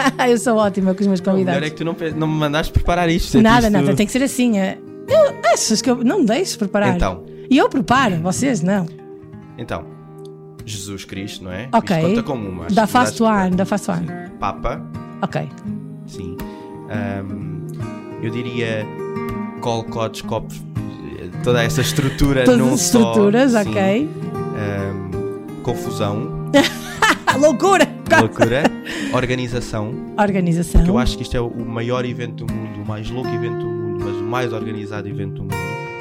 [0.28, 1.62] eu sou ótima com os meus Não, convidados.
[1.66, 3.40] é que tu não, não me mandaste preparar isto.
[3.40, 4.58] Nada, Isto- nada, tem que ser assim.
[4.58, 4.78] é.
[5.08, 6.94] Eu, achas que eu não me deixes preparar?
[6.96, 7.24] Então.
[7.48, 8.86] E eu preparo, vocês não.
[9.56, 9.84] Então,
[10.64, 11.68] Jesus Cristo, não é?
[11.72, 11.96] Ok.
[11.96, 12.66] Isto conta como uma.
[12.66, 14.06] Da fast one, da fast one.
[14.40, 14.82] Papa,
[15.22, 15.48] Ok.
[16.06, 16.36] sim.
[16.90, 17.66] Ahm,
[18.22, 18.84] eu diria
[19.60, 20.60] colcotes, copos,
[21.44, 23.58] toda essa estrutura Todas num as só, estruturas, sim.
[23.70, 24.10] ok.
[24.58, 26.50] Ahm, confusão,
[27.26, 27.36] Ah,
[28.10, 28.62] loucura!
[28.62, 28.62] loucura,
[29.14, 29.94] organização.
[30.18, 30.82] Organização.
[30.84, 33.58] Que eu acho que isto é o maior evento do mundo, o mais louco evento
[33.60, 35.56] do mundo, mas o mais organizado evento do mundo.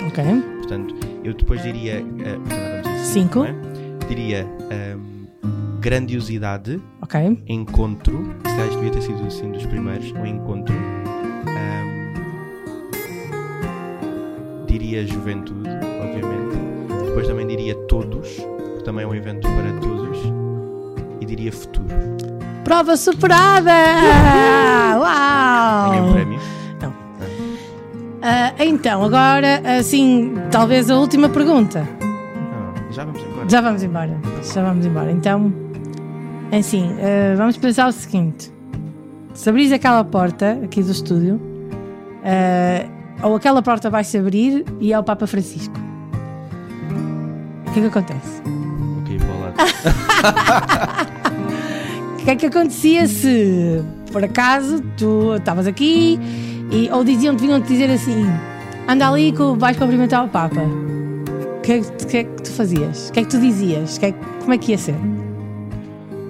[0.07, 0.23] Ok.
[0.57, 2.01] Portanto, eu depois diria.
[2.03, 3.39] dizer Cinco.
[3.39, 3.55] não é?
[4.07, 5.25] Diria ahm,
[5.79, 7.43] grandiosidade, Ok.
[7.47, 8.35] encontro.
[8.45, 10.11] Se calhar devia ter sido assim dos primeiros.
[10.11, 10.75] O encontro.
[11.47, 12.13] Ahm,
[14.67, 15.69] diria juventude,
[16.01, 16.55] obviamente.
[17.07, 19.94] Depois também diria todos, porque também é um evento para todos.
[21.25, 21.87] E diria futuro.
[22.63, 23.71] Prova superada!
[23.71, 26.13] Ganhei o Uau!
[26.13, 26.39] prémio.
[28.21, 31.87] Ah, então, agora, assim, talvez a última pergunta.
[31.99, 33.49] Ah, já vamos embora.
[33.49, 34.19] Já vamos embora.
[34.53, 35.11] Já vamos embora.
[35.11, 35.51] Então,
[36.51, 38.51] assim, ah, vamos pensar o seguinte:
[39.33, 41.41] se abris aquela porta aqui do estúdio,
[42.23, 42.85] ah,
[43.27, 45.75] ou aquela porta vai se abrir e é o Papa Francisco.
[47.67, 48.41] O que é que acontece?
[49.01, 49.17] Ok.
[49.17, 51.14] O
[52.25, 53.81] que é que acontecia se,
[54.11, 56.19] por acaso, tu estavas aqui
[56.71, 58.25] e, ou diziam-te, vinham-te dizer assim:
[58.87, 60.61] anda ali que vais cumprimentar o Papa.
[60.61, 63.09] O que, é que- é que tu fazias?
[63.09, 63.97] O que é que tu dizias?
[63.97, 64.11] Que é
[64.41, 64.95] como é que ia ser?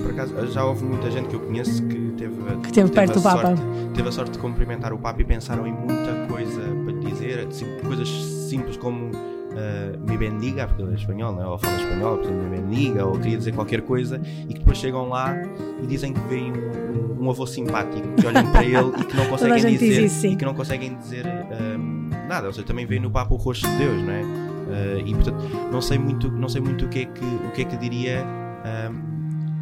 [0.02, 3.16] Por acaso, já houve muita gente que eu conheço que teve, Que teve perto a
[3.16, 3.42] do Papa.
[3.48, 3.62] sorte-
[3.94, 7.48] teve a sorte de cumprimentar o Papa e pensaram em muita coisa para lhe dizer,
[7.50, 8.08] assim, coisas
[8.50, 9.12] simples como
[9.56, 11.48] ah, me bendiga, porque ele é espanhol, não é?
[11.48, 15.10] ou fala espanhol, portanto me bendiga, ou queria dizer qualquer coisa, e que depois chegam
[15.10, 15.36] lá
[15.82, 19.26] e dizem que veem um, um avô simpático, que olham para ele e que não
[19.30, 20.34] conseguem diz dizer, sim.
[20.34, 23.68] e que não conseguem dizer ah, nada, ou seja, também veem no Papa o rosto
[23.68, 24.22] de Deus, não é?
[24.22, 27.62] Ah, e portanto, não sei muito, não sei muito o que é que, o que,
[27.62, 28.24] é que diria.
[28.64, 28.92] ah,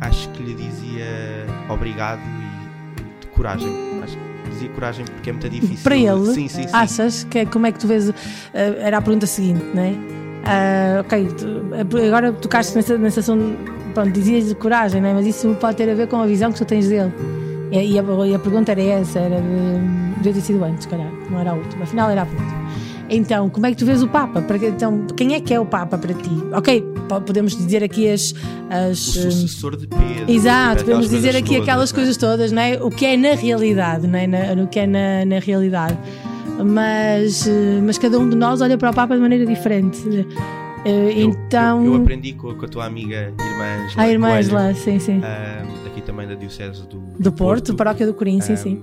[0.02, 1.06] acho que lhe dizia
[1.70, 3.70] obrigado e de coragem.
[4.04, 5.84] Acho que dizia coragem porque é muito difícil.
[5.84, 6.70] Para ele, Sim, sim, sim.
[6.74, 8.10] achas que é- como é que tu vês?
[8.10, 8.14] uh,
[8.54, 9.94] era a pergunta seguinte, não é?
[10.46, 13.56] Ah, ok, tu- agora tocaste nessa, nessa ação,
[13.94, 15.14] pronto, dizias de coragem, não é?
[15.14, 17.12] Mas isso pode ter a ver com a visão que tu tens dele.
[17.72, 20.18] E, e a, e a pergunta era essa, era de.
[20.18, 22.63] devia ter sido antes, se calhar, não era a última, afinal era a pergunta.
[23.10, 24.42] Então, como é que tu vês o Papa?
[24.42, 26.32] Para Então, quem é que é o Papa para ti?
[26.54, 28.34] Ok, po- podemos dizer aqui as.
[28.70, 30.32] as O sucessor de Pedro.
[30.32, 32.00] Exato, aquelas podemos dizer aqui todas, aquelas não é?
[32.00, 32.84] coisas todas, não é?
[32.84, 34.26] O que é na realidade, não é?
[34.26, 35.98] Na, no que é na, na realidade.
[36.66, 40.00] Mas, eh, mas cada um de nós olha para o Papa de maneira diferente.
[40.86, 41.86] Eh, Eu- então.
[41.86, 45.22] Eu, eu aprendi com, com a tua amiga irmã Angela a irmã Angela, sim, sim.
[45.24, 48.82] ah, aqui também da Diocese do, Do Porto, paróquia do Corim, sim, ah, sim.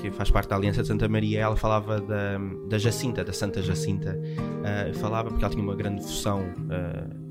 [0.00, 2.38] Que faz parte da Aliança de Santa Maria, ela falava da,
[2.68, 4.18] da Jacinta, da Santa Jacinta,
[4.64, 7.28] ah, falava porque ela tinha uma grande devoção ah,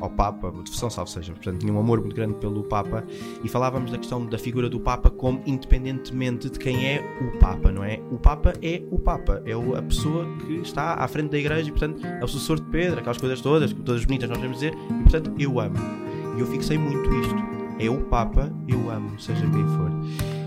[0.00, 3.04] ao Papa, devoção salvo seja, portanto tinha um amor muito grande pelo Papa
[3.42, 7.72] e falávamos da questão da figura do Papa como independentemente de quem é o Papa,
[7.72, 8.00] não é?
[8.10, 11.72] O Papa é o Papa, é a pessoa que está à frente da igreja e
[11.72, 15.02] portanto é o sucessor de Pedro, aquelas coisas todas, todas bonitas nós podemos dizer, e
[15.02, 15.76] portanto eu amo.
[16.36, 17.34] E eu fixei muito isto.
[17.80, 20.37] É o Papa, eu amo, seja quem for.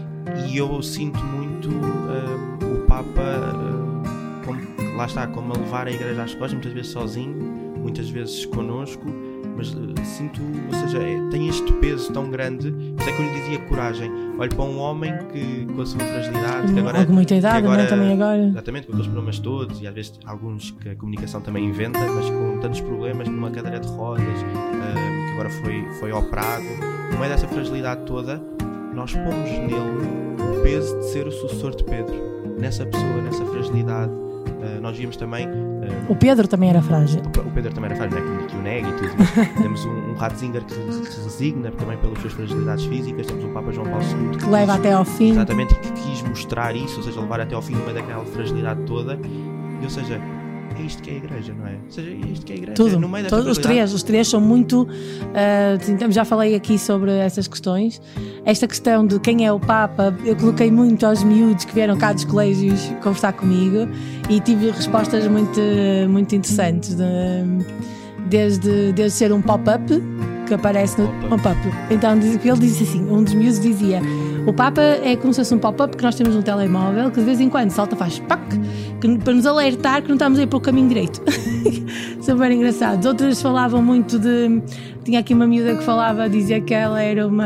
[0.47, 4.01] E eu sinto muito hum, o Papa, hum,
[4.45, 7.35] como- lá está, como a levar a igreja às costas, muitas vezes sozinho,
[7.79, 9.03] muitas vezes connosco,
[9.57, 10.41] mas eh, sinto,
[10.71, 13.59] ou seja, é- tem este peso tão grande, por isso é que eu lhe dizia
[13.67, 14.11] coragem.
[14.37, 17.05] Olho para um homem que com a sua fragilidade, que agora.
[17.05, 17.85] Com muita idade, que não é?
[17.85, 18.43] Também agora.
[18.47, 22.27] Exatamente, com aqueles problemas todos, e às vezes alguns que a comunicação também inventa, mas
[22.29, 26.63] com tantos problemas numa cadeira de rodas, que agora foi, foi operado,
[27.11, 28.41] no meio dessa fragilidade toda,
[28.93, 29.75] nós pomos nele
[30.59, 32.13] o peso de ser o sucessor de Pedro,
[32.59, 34.11] nessa pessoa, nessa fragilidade.
[34.63, 35.47] Ah, nós vimos também.
[35.47, 37.21] ah, O Pedro também era frágil.
[37.21, 38.45] o Pedro também era frágil, não é?
[38.47, 39.13] Que o nega e tudo.
[39.17, 43.25] mas temos um, um Ratzinger que se resigna também pelas suas fragilidades físicas.
[43.25, 45.31] Temos o Papa João Paulo II Que leva até ao fim.
[45.31, 49.15] Exatamente, que quis mostrar isso, ou seja, levar até ao fim meio daquela fragilidade toda.
[49.23, 50.21] E, ou seja,
[50.79, 51.71] é isto que é a igreja, não é?
[51.85, 52.75] Ou seja, é isto que é a igreja.
[52.75, 54.87] Tudo, desta todos os três, os três são muito.
[55.89, 58.01] então, já falei aqui sobre essas questões.
[58.45, 62.13] Esta questão de quem é o Papa, eu coloquei muito aos miúdos que vieram cá
[62.13, 63.87] dos colégios conversar comigo
[64.29, 65.59] e tive respostas muito,
[66.09, 66.95] muito interessantes.
[66.95, 67.81] de-
[68.29, 69.83] desde, desde ser um pop-up
[70.51, 71.41] que aparece no Pop-up.
[71.43, 71.57] pop-up.
[71.89, 74.01] Então ele disse assim: um dos miúdos dizia.
[74.45, 77.25] O Papa é como se fosse um pop-up que nós temos no telemóvel que de
[77.25, 78.41] vez em quando salta, faz pac,
[78.99, 81.21] que- para nos alertar que não estamos a ir o caminho direito.
[82.21, 83.05] Super engraçados.
[83.05, 84.61] Outras falavam muito de.
[85.03, 87.45] Tinha aqui uma miúda que falava, dizia que ela era uma.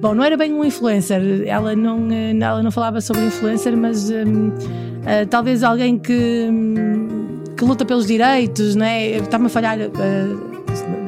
[0.00, 4.10] Bom, não era bem uma influencer, ela não, eh, ela não falava sobre influencer, mas
[4.10, 4.52] hum,
[5.06, 7.08] eh, talvez alguém que, hum,
[7.56, 9.12] que luta pelos direitos, né?
[9.16, 9.78] Está-me a falhar.
[9.80, 9.90] eh,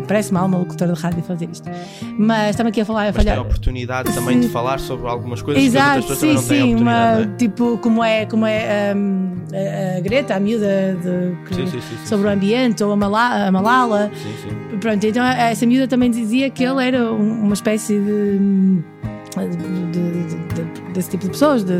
[0.06, 1.68] Parece mal uma locutora de rádio fazer isto,
[2.18, 3.38] mas está-me aqui a falar a Mas tem falhar.
[3.38, 4.52] a oportunidade também de Sim.
[4.52, 7.22] falar sobre algumas coisas que as Exato, outras pessoas sim, também não têm sim, oportunidade.
[7.26, 7.36] uma, é?
[7.36, 11.80] tipo como é, como é hum, a, a Greta, a miúda de, que- Sim, sim,
[11.80, 12.34] sim, sim, sobre o sim.
[12.36, 14.10] ambiente, ou a, Mala, a Malala.
[14.14, 14.78] Sim, sim.
[14.78, 18.38] Pronto, então essa miúda também dizia que ele era um- uma espécie de-
[19.36, 20.53] de- de-
[20.94, 21.74] desse tipo de pessoas, de,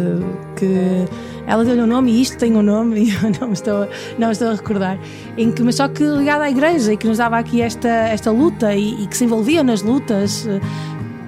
[0.56, 1.06] que
[1.46, 3.88] ela deu-lhe um nome e isto tem um nome e eu não estou,
[4.18, 4.98] não estou a recordar,
[5.38, 8.30] em que, mas só que ligada à igreja e que nos dava aqui esta, esta
[8.30, 10.46] luta e, e que se envolvia nas lutas.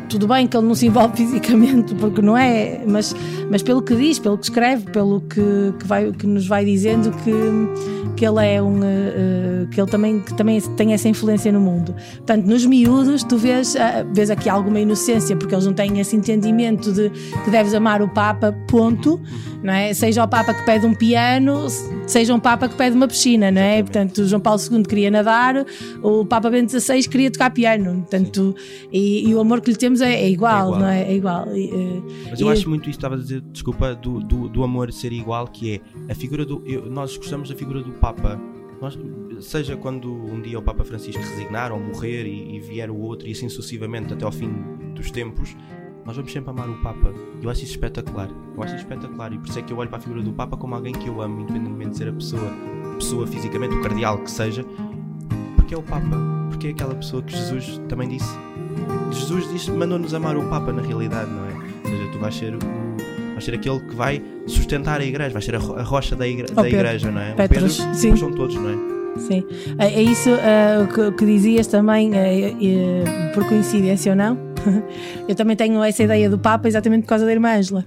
[0.09, 3.15] Tudo bem que ele não se envolve fisicamente, porque não é, mas,
[3.51, 7.11] mas pelo que diz, pelo que escreve, pelo que, que, vai, que nos vai dizendo
[7.11, 11.61] que, que ele é um eh, que ele também, que também tem essa influência no
[11.61, 11.95] mundo.
[12.16, 16.16] Portanto, nos miúdos, tu vês, ah, vês aqui alguma inocência, porque eles não têm esse
[16.16, 17.11] entendimento de
[17.45, 19.20] que deves amar o Papa, ponto,
[19.62, 19.93] não é?
[19.93, 21.66] Seja o Papa que pede um piano,
[22.07, 23.83] seja um Papa que pede uma piscina, não é?
[23.83, 25.65] Portanto, João Paulo II queria nadar,
[26.03, 28.55] o Papa Bento XVI queria tocar piano, portanto,
[28.93, 30.81] e, e o amor que lhe temos é, é igual, igual.
[30.81, 31.02] não é?
[31.02, 31.44] É igual.
[31.48, 34.93] Eh, Mas eu e- acho muito isso, estava a dizer, desculpa, do, do, do amor
[34.93, 35.81] ser igual, que é
[36.12, 36.62] a figura do.
[36.66, 38.40] eu- nós gostamos da figura do Papa.
[38.81, 38.98] Nós,
[39.40, 43.27] seja quando um dia o Papa Francisco resignar ou morrer e, e vier o outro
[43.27, 44.51] e assim sucessivamente até ao fim
[44.94, 45.56] dos tempos,
[46.05, 47.12] nós vamos sempre amar o Papa.
[47.43, 48.28] Eu acho isso espetacular.
[48.55, 50.32] Eu acho isso espetacular e por isso é que eu olho para a figura do
[50.32, 52.51] Papa como alguém que eu amo, independentemente de ser a pessoa,
[52.98, 54.62] pessoa fisicamente, o cardeal que seja,
[55.56, 56.16] porque é o Papa,
[56.51, 58.39] porque é aquela pessoa que Jesus também disse.
[59.12, 61.53] Jesus disse, mandou-nos amar o Papa na realidade, não é?
[61.85, 62.59] Ou seja, tu vais ser o,
[63.32, 66.27] vais ser aquele que vai sustentar a igreja, vais ser a, ro- a rocha da,
[66.27, 66.78] igre- da Pedro.
[66.78, 67.32] igreja, não é?
[67.32, 68.16] O Petros, Pedro, sim.
[68.16, 68.97] são todos, não é?
[69.19, 69.43] Sim,
[69.78, 74.39] é, é isso o que, o que dizias também, eh, eh, por coincidência ou não.
[75.29, 77.85] Eu também tenho essa ideia do Papa exatamente por causa da irmã Ângela.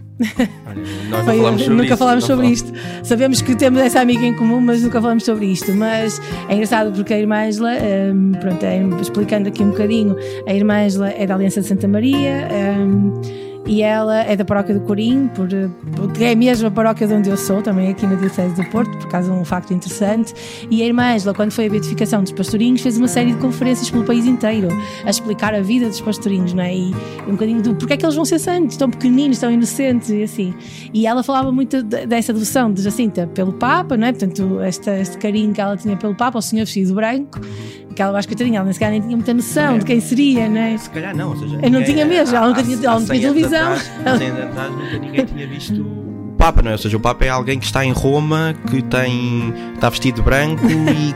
[1.10, 2.62] Nós Foi- nunca isso, falámos sobre falamos.
[2.64, 2.74] isto.
[3.04, 5.74] Sabemos que temos essa amiga em comum, mas nunca falamos sobre isto.
[5.74, 7.72] Mas é engraçado porque a irmã Ângela,
[8.14, 10.16] hum, pronto, é, explicando aqui um bocadinho,
[10.48, 12.48] a irmã Ângela é da Aliança de Santa Maria.
[12.80, 13.22] hum,
[13.65, 15.48] e ela é da paróquia do Corim, por,
[15.95, 18.98] porque é a mesma paróquia de onde eu sou, também aqui na Diocese do Porto,
[18.98, 20.34] por causa de um facto interessante.
[20.72, 23.90] E a irmã Ângela, quando foi a beatificação dos pastorinhos, fez uma série de conferências
[23.91, 24.69] pelo país inteiro
[25.06, 26.76] a explicar a vida dos pastorinhos, não é?
[26.76, 26.95] E,
[27.27, 30.23] um bocadinho do porque é que eles vão ser santos, tão pequeninos, tão inocentes e
[30.23, 30.53] assim.
[30.94, 34.11] E ela falava muito de- dessa devoção de Jacinta pelo Papa, não é?
[34.11, 37.40] Portanto, esta, este carinho que ela tinha pelo Papa, o senhor vestido branco,
[37.95, 40.57] que ela, acho que ela nem sequer nem tinha muita noção de quem seria, não
[40.57, 40.77] é?
[40.77, 43.07] Se calhar não, ou seja, não ninguém- tinha mesmo, ela nunca tinha- ela não tinha
[43.19, 43.59] 100 anos televisão.
[43.64, 46.73] Atrás, há 100 anos atrás nunca ninguém tinha visto o Papa, não é?
[46.73, 50.22] Ou seja, o Papa é alguém que está em Roma, que tem, está vestido de
[50.22, 51.14] branco e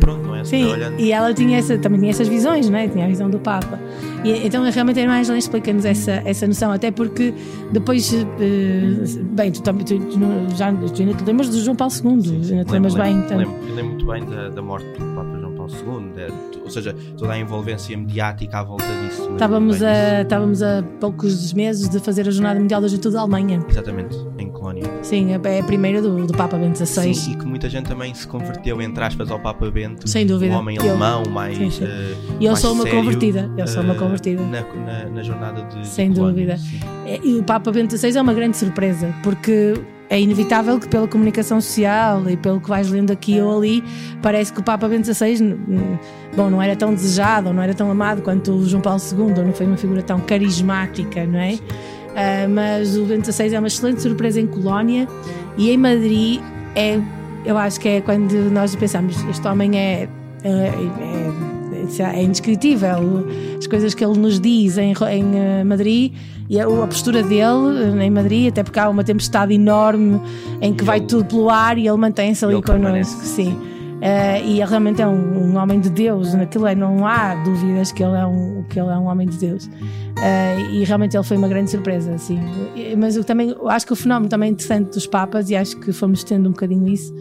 [0.00, 0.44] pronto, não é?
[0.44, 2.86] Sim, olhando- e ela tinha essa, também tinha essas visões, não é?
[2.88, 3.78] Tinha a visão do Papa.
[4.24, 7.32] E, então, realmente, a irmã Angela explica-nos essa, essa noção, até porque
[7.70, 11.76] depois, eh, bem, tu, também- tu, tu não- já tu ainda te lembras do João
[11.76, 12.10] Paulo II,
[12.50, 13.12] ainda te lembras bem.
[13.18, 13.38] então.
[13.38, 16.94] lembro, lembro, lembro muito bem da, da morte do Papa João Paulo II, ou seja,
[17.16, 19.28] toda a envolvência mediática à volta disso.
[19.32, 20.22] Estávamos a, disso.
[20.22, 23.64] estávamos a poucos meses de fazer a Jornada Mundial da Juventude da Alemanha.
[23.68, 24.82] Exatamente, em Colónia.
[25.02, 27.14] Sim, é a primeira do, do Papa Bento XVI.
[27.14, 30.08] Sim, e que muita gente também se converteu, entre aspas, ao Papa Bento.
[30.08, 30.52] Sem dúvida.
[30.54, 31.56] Um homem Eu- alemão, mais.
[31.56, 31.84] Sim, sim.
[31.84, 34.42] eh, E eu mais sou uma sério, convertida, eu sou uma eh, convertida.
[34.42, 35.80] Na, na, na jornada de.
[35.80, 36.60] de Sem Colónia, dúvida.
[37.06, 39.74] É, E o Papa Bento XVI é uma grande surpresa, porque
[40.08, 43.82] é inevitável que pela comunicação social e pelo que vais lendo aqui ou ali,
[44.22, 45.38] parece que o Papa Bento XVI
[46.36, 49.38] bom, não era tão desejado, ou não era tão amado quanto o João Paulo II,
[49.38, 51.58] ou não foi uma figura tão carismática, não é?
[52.14, 55.06] Ah, mas o Bento XVI é uma excelente surpresa em Colónia
[55.58, 56.40] e em Madrid
[56.74, 56.98] é,
[57.44, 60.08] eu acho que é quando nós pensamos, este homem é,
[60.42, 63.26] é, é, é indescritível,
[63.58, 66.12] as coisas que ele nos diz em, em eh, Madrid
[66.48, 70.20] e a, a postura dele eh, em Madrid, até porque há uma tempestade enorme
[70.60, 72.82] em que E vai ele- tudo pelo ar e ele mantém-se ali ele connosco.
[72.84, 73.58] permanece, Sim.
[74.02, 77.90] Eh, e ele realmente é um, um homem de Deus, naquilo é, não há dúvidas
[77.92, 79.70] que ele é um, que ele é um homem de Deus.
[80.22, 82.38] Eh, e realmente ele foi uma grande surpresa, assim.
[82.98, 85.92] Mas eu também eu acho que o fenómeno também interessante dos Papas, e acho que
[85.92, 87.12] fomos tendo um bocadinho isso,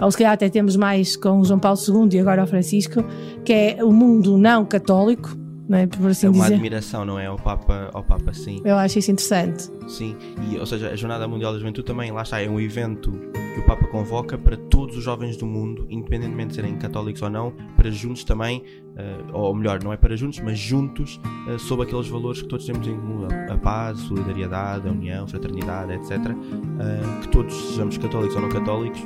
[0.00, 3.04] ou se calhar até temos mais com o João Paulo II e agora o Francisco,
[3.44, 5.36] que é o mundo não católico,
[5.70, 6.54] é, por assim É uma dizer.
[6.54, 7.26] admiração, não é?
[7.26, 8.60] Ao Papa, ao Papa sim.
[8.64, 9.70] Eu acho isso interessante.
[9.88, 10.16] Sim,
[10.50, 13.10] e, ou seja, a Jornada Mundial da Juventude também, lá está, é um evento
[13.54, 17.30] que o Papa convoca para todos os jovens do mundo, independentemente de serem católicos ou
[17.30, 18.62] não, para juntos também,
[18.96, 22.66] eh, ou melhor, não é para juntos, mas juntos, eh, sob aqueles valores que todos
[22.66, 26.10] temos em comum: a, paz, a solidariedade, a união, a fraternidade, etc.
[26.10, 29.00] eh, que todos sejamos católicos ou não católicos,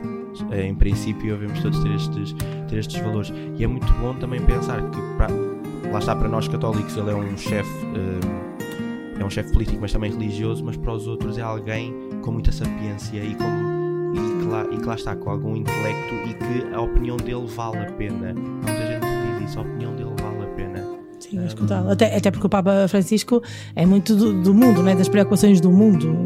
[0.53, 2.35] em princípio, devemos todos ter estes,
[2.69, 3.33] ter estes valores.
[3.59, 5.29] E é muito bom também pensar que, para,
[5.93, 7.71] lá está, para nós católicos, ele é um chefe.
[7.95, 8.49] eh,
[9.21, 11.93] é um chefe político, mas também religioso, mas para os outros é alguém
[12.23, 16.15] com muita sapiência e, com, e, que, lá, e que lá está, com algum intelecto
[16.27, 18.33] e que a opinião dele vale a pena.
[18.33, 20.87] Muita gente diz isso, a opinião dele vale a pena.
[21.19, 21.91] Sim, escutá-lo.
[21.91, 23.43] Até, até porque o Papa Francisco
[23.75, 24.95] é muito do, do mundo, não é?
[24.95, 26.17] das preocupações do mundo.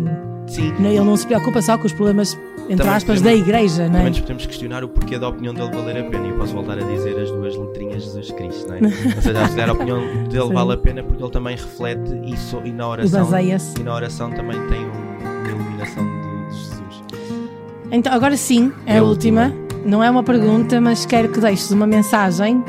[0.54, 3.82] Sim, Ele não se preocupa só com os problemas, entre Também aspas, podemos- da igreja,
[3.84, 4.04] não pelo é?
[4.04, 6.26] menos podemos questionar o porquê da opinião dele valer a pena.
[6.26, 8.80] E eu posso voltar a dizer as duas letrinhas de Jesus Cristo, não é?
[9.16, 10.52] Ou seja, se calhar a opinião dele Sim.
[10.54, 13.24] vale a pena porque ele também reflete isso e na E oração.
[13.24, 13.80] baseia-se.
[13.80, 17.02] E na oração também tem um- uma iluminação de, de Jesus.
[17.90, 19.52] Então, agora sim, é É a a última.
[19.84, 22.62] Não é uma pergunta, mas quero que deixes uma mensagem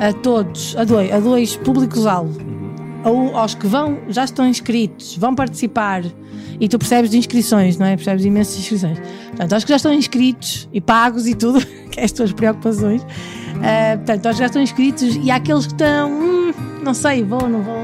[0.00, 2.40] a todos, a dois, a dois públicos-alvo.
[3.04, 6.02] Ou aos que vão, já estão inscritos, vão participar.
[6.60, 7.96] E tu percebes de inscrições, não é?
[7.96, 8.98] Percebes imensas inscrições.
[9.28, 11.60] Portanto, aos que já estão inscritos e pagos e tudo,
[11.90, 13.04] que é as tuas preocupações.
[13.62, 16.52] ah, portanto, aos que já estão inscritos e àqueles que estão, hum,
[16.82, 17.76] não sei, vou, não vou.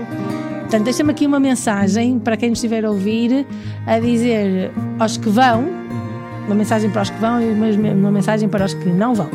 [0.61, 3.47] Portanto, deixa-me aqui uma mensagem para quem nos estiver a ouvir,
[3.87, 5.67] a dizer aos que vão,
[6.47, 9.29] uma mensagem para os que vão e uma, uma mensagem para os que não vão.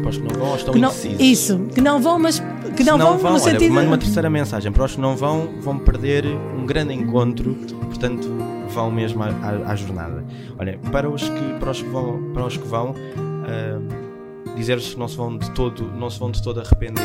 [0.00, 1.20] Para os que não vão ou estão Que não, indecisos.
[1.20, 2.40] isso, que não vão, mas
[2.74, 3.72] que Se não, vão, no olha, sentido.
[3.74, 4.70] mando uma terceira mensagem.
[4.72, 7.54] Para os que não vão, vão perder um grande encontro,
[7.86, 8.28] portanto,
[8.68, 10.24] vão mesmo à, à- à jornada.
[10.58, 14.98] Olha, para os que, para os que vão, para os que vão ahm, dizer-vos que
[14.98, 17.02] não se vão de todo, não se vão de todo arrepender.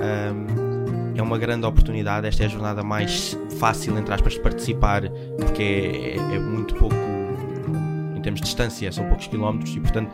[0.00, 2.26] ahm, é uma grande oportunidade.
[2.26, 5.02] Esta é a jornada mais fácil, entre aspas, de participar,
[5.38, 6.94] porque é, é- é muito pouco
[8.16, 10.10] em termos de distância, são poucos quilómetros e, portanto,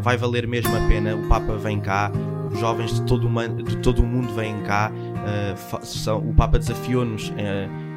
[0.00, 1.14] vai valer mesmo a pena.
[1.14, 2.10] O Papa vem cá,
[2.52, 4.90] os jovens de todo o, de todo o mundo vêm cá.
[4.92, 7.32] uh, são- o Papa desafiou-nos uh,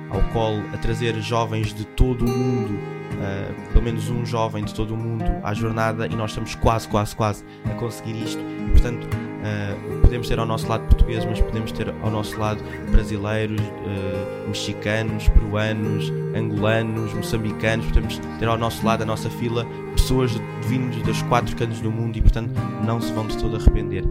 [0.10, 4.74] ao colo a trazer jovens de todo o mundo, uh, pelo menos um jovem de
[4.74, 8.40] todo o mundo, à jornada e nós estamos quase, quase, quase a conseguir isto.
[8.42, 9.08] E, portanto,
[9.46, 14.48] uh, podemos ter ao nosso lado portugueses, mas podemos ter ao nosso lado brasileiros, uh,
[14.48, 19.66] mexicanos, peruanos, angolanos, moçambicanos, podemos ter ao nosso lado, a nossa fila,
[19.96, 20.32] pessoas
[20.68, 22.52] vindos dos quatro cantos do mundo e, portanto,
[22.86, 24.04] não se vão de todo arrepender.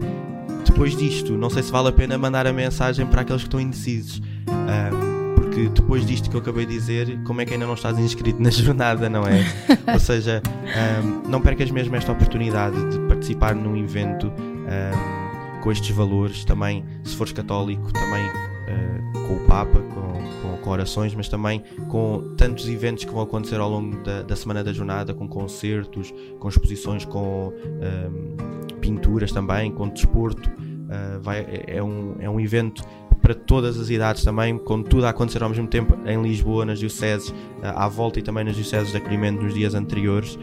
[0.65, 3.59] Depois disto, não sei se vale a pena mandar a mensagem para aqueles que estão
[3.59, 4.21] indecisos.
[4.47, 7.97] Ahm, porque depois disto que eu acabei de dizer, como é que ainda não estás
[7.97, 9.45] inscrito na jornada, não é?
[9.93, 14.27] Ou seja, ahm, não percas mesmo esta oportunidade de participar num evento
[14.67, 15.24] ahm,
[15.65, 16.45] com estes valores.
[16.45, 21.63] Também, se fores católico, também ah, com o Papa, com, com, com orações, mas também
[21.89, 26.13] com tantos eventos que vão acontecer ao longo da, da semana da jornada, com concertos,
[26.39, 27.51] com exposições, com
[27.81, 30.49] ahm, pinturas também, com desporto.
[30.87, 32.83] Ah, vai, é, é um, é um evento
[33.19, 36.77] para todas as idades também, com tudo a acontecer ao mesmo tempo em Lisboa, nas
[36.77, 37.33] dioceses,
[37.63, 40.37] à volta e também nas dioceses de acolhimento nos dias anteriores.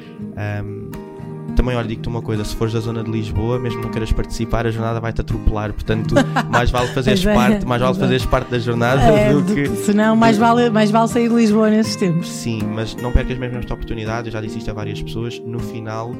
[1.57, 4.67] Também, olha, digo-te uma coisa: se fores da zona de Lisboa, mesmo não queiras participar,
[4.67, 5.73] a jornada vai-te atropelar.
[5.73, 6.15] Portanto,
[6.51, 8.01] mais vale fazeres é, parte, mais vale é.
[8.01, 9.69] fazeres parte da jornada É, do do que.
[9.77, 12.29] senão, mais vale, mais vale sair de Lisboa nesses tempos.
[12.29, 15.59] Sim, mas não percas mesmo esta oportunidade, eu já disse isto a várias pessoas, no
[15.59, 16.13] final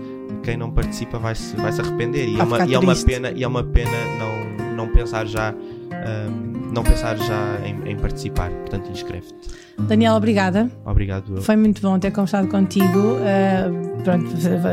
[0.43, 3.31] quem não participa vai se, vai -se arrepender e, é uma, e é uma pena,
[3.31, 8.51] e é uma pena não, não pensar já ahm, não pensar já em, em participar,
[8.51, 9.35] portanto inscreve-te.
[9.79, 10.71] Daniel, obrigada.
[10.85, 11.37] Obrigado.
[11.37, 11.43] eu.
[11.43, 13.17] Foi muito bom ter conversado contigo.
[13.17, 14.27] uh, pronto,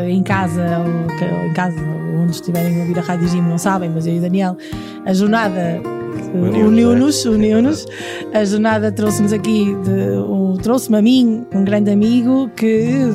[0.08, 1.80] em casa, ou, em casa,
[2.22, 4.58] onde estiverem a ouvir a Rádio Jim, não sabem, mas eu e o Daniel,
[5.06, 5.82] a jornada
[6.34, 7.86] Uniu-nos, uniu-nos,
[8.34, 8.40] é?
[8.40, 9.76] A jornada trouxe-nos aqui,
[10.62, 13.14] trouxe-me a mim, um grande amigo, que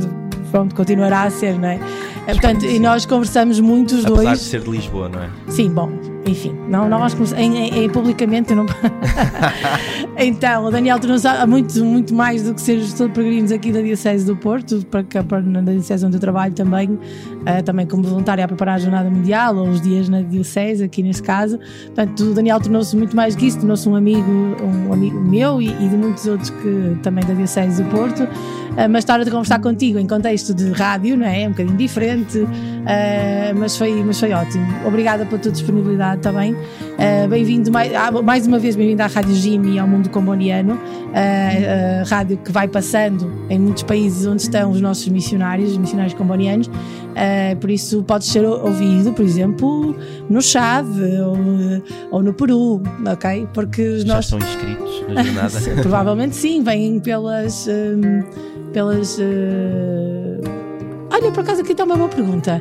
[0.51, 1.79] pronto, continuará a ser, não é?
[2.27, 4.39] Eh, Portanto, e nós conversamos muito os Apesar dois.
[4.41, 5.31] de ser de Lisboa, não é?
[5.49, 5.91] Sim, bom,
[6.27, 8.67] enfim, não, não vamos começar em, em- em publicamente eu não.
[10.19, 13.71] então, o Daniel tornou-se há muito, muito mais do que ser gestor de peregrinos aqui
[13.73, 16.99] da Diocese do Porto, para, para na Diocese onde eu trabalho também,
[17.47, 21.03] eh, também como voluntário a preparar a Jornada Mundial, ou os dias na Diocese, aqui
[21.03, 21.59] nesse caso.
[21.87, 24.31] Portanto, o Daniel tornou-se muito mais que isso, tornou-se um amigo,
[24.89, 28.27] um amigo meu e, e de muitos outros que também da Diocese do Porto.
[28.77, 31.43] Eh, mas estar a conversar contigo em contexto de rádio, não é?
[31.43, 32.47] É um bocadinho diferente,
[32.87, 34.67] eh, mas, foi, mas foi ótimo.
[34.85, 36.57] Obrigada pela tua disponibilidade também.
[36.99, 40.79] Eh, bem-vindo mais, ah, mais uma vez, bem-vindo à Rádio Jimmy e ao mundo comboniano,
[41.13, 45.79] eh, a rádio que vai passando em muitos países onde estão os nossos missionários, os
[45.79, 46.71] missionários combonianos.
[47.61, 49.97] Por isso, podes ser ouvido, por exemplo,
[50.29, 50.87] no Chad
[51.25, 51.37] ou,
[52.11, 53.47] ou no Peru, ok?
[53.55, 54.33] Porque os Já nossos.
[54.33, 55.61] estão inscritos na jornada.
[55.83, 57.69] Provavelmente sim, vêm pelas.
[57.69, 58.25] hum,
[58.73, 59.21] pelas.
[61.15, 62.61] Olha, por acaso aqui está uma boa pergunta.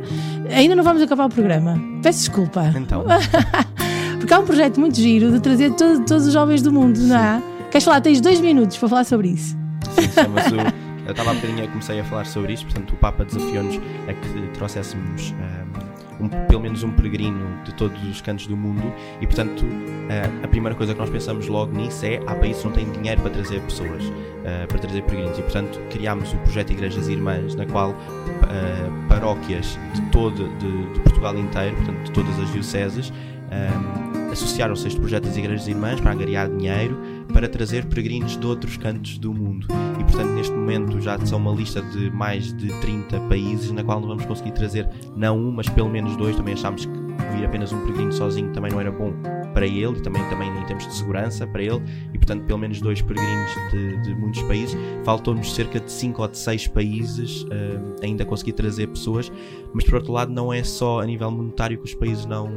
[0.51, 1.79] Ainda não vamos acabar o programa.
[2.03, 2.71] Peço desculpa.
[2.75, 3.03] Então,
[4.19, 7.17] Porque há um projeto muito giro de trazer todo- todos os jovens do mundo, não
[7.17, 7.41] é?
[7.71, 7.99] Queres falar?
[8.01, 9.57] Tens dois minutos para falar sobre isso.
[9.91, 10.01] sim,
[11.01, 13.75] o- Eu estava há bocadinho, comecei a falar sobre isto, portanto, o Papa desafiou-nos
[14.07, 15.72] a que trouxéssemos um,
[16.19, 18.83] um- pelo menos um peregrino de todos os cantos do mundo
[19.21, 19.65] e, portanto,
[20.09, 22.89] eh, a primeira coisa que nós pensamos logo nisso é há países que não têm
[22.91, 24.03] dinheiro para trazer pessoas,
[24.45, 29.77] eh, para trazer peregrinos e, portanto, criámos o projeto Igrejas Irmãs, na qual eh, paróquias
[29.93, 33.13] de todo de, de Portugal inteiro, portanto, de todas as dioceses,
[33.51, 36.97] eh, associaram-se a este projeto das Igrejas Irmãs para angariar dinheiro
[37.31, 39.67] para trazer peregrinos de outros cantos do mundo.
[40.13, 44.09] Portanto, neste momento já são uma lista de mais de 30 países na qual não
[44.09, 46.35] vamos conseguir trazer não um, mas pelo menos dois.
[46.35, 46.93] Também achámos que
[47.35, 49.11] vir apenas um peregrino sozinho também não era bom
[49.55, 51.81] para ele e também, também em termos de segurança para ele.
[52.13, 54.77] E portanto, pelo menos dois peregrinos de, de muitos países.
[55.03, 59.31] Faltou-nos cerca de 5 ou de 6 países eh, ainda conseguir trazer pessoas,
[59.73, 62.47] mas por outro lado, não é só a nível monetário que os países não,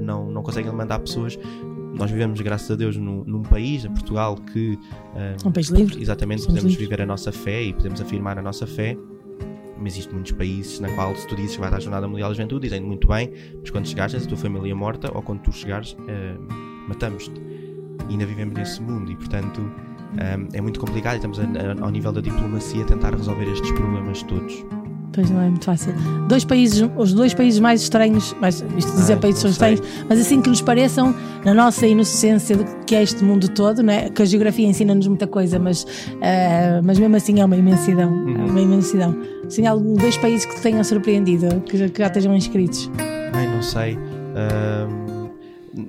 [0.00, 1.38] não, não conseguem mandar pessoas.
[1.94, 4.78] Nós vivemos, graças a Deus, num, num país, em Portugal, que
[5.14, 6.00] eh, Um país livre.
[6.00, 6.88] Exatamente, Somos podemos livres.
[6.88, 8.96] viver a nossa fé e podemos afirmar a nossa fé.
[9.78, 12.34] Mas existem muitos países na qual, se tu dizes que vais à Jornada Mundial da
[12.34, 15.96] Juventude, dizem muito bem, mas quando chegares, a tua família morta, ou quando tu chegares,
[16.08, 16.34] eh,
[16.88, 17.40] matamos-te.
[18.08, 19.60] E ainda vivemos nesse mundo e, portanto,
[20.16, 23.50] eh, é muito complicado e estamos, a- a- ao nível da diplomacia, a tentar resolver
[23.52, 24.64] estes problemas todos.
[25.14, 25.92] Pois não é muito fácil.
[26.28, 29.80] Dois países, os dois países mais estranhos, mas isto de dizer Ai, países são estranhos,
[30.08, 31.14] mas assim que nos pareçam
[31.44, 34.08] na nossa inocência do que é este mundo todo, né?
[34.10, 35.86] que a geografia ensina-nos muita coisa, mas,
[36.20, 38.10] eh, mas mesmo assim é uma imensidão.
[38.28, 39.16] É uma imensidão.
[39.48, 42.90] Sim, há algum- dois países que te tenham surpreendido, que, já- que já estejam inscritos.
[43.32, 43.96] Ai, não sei.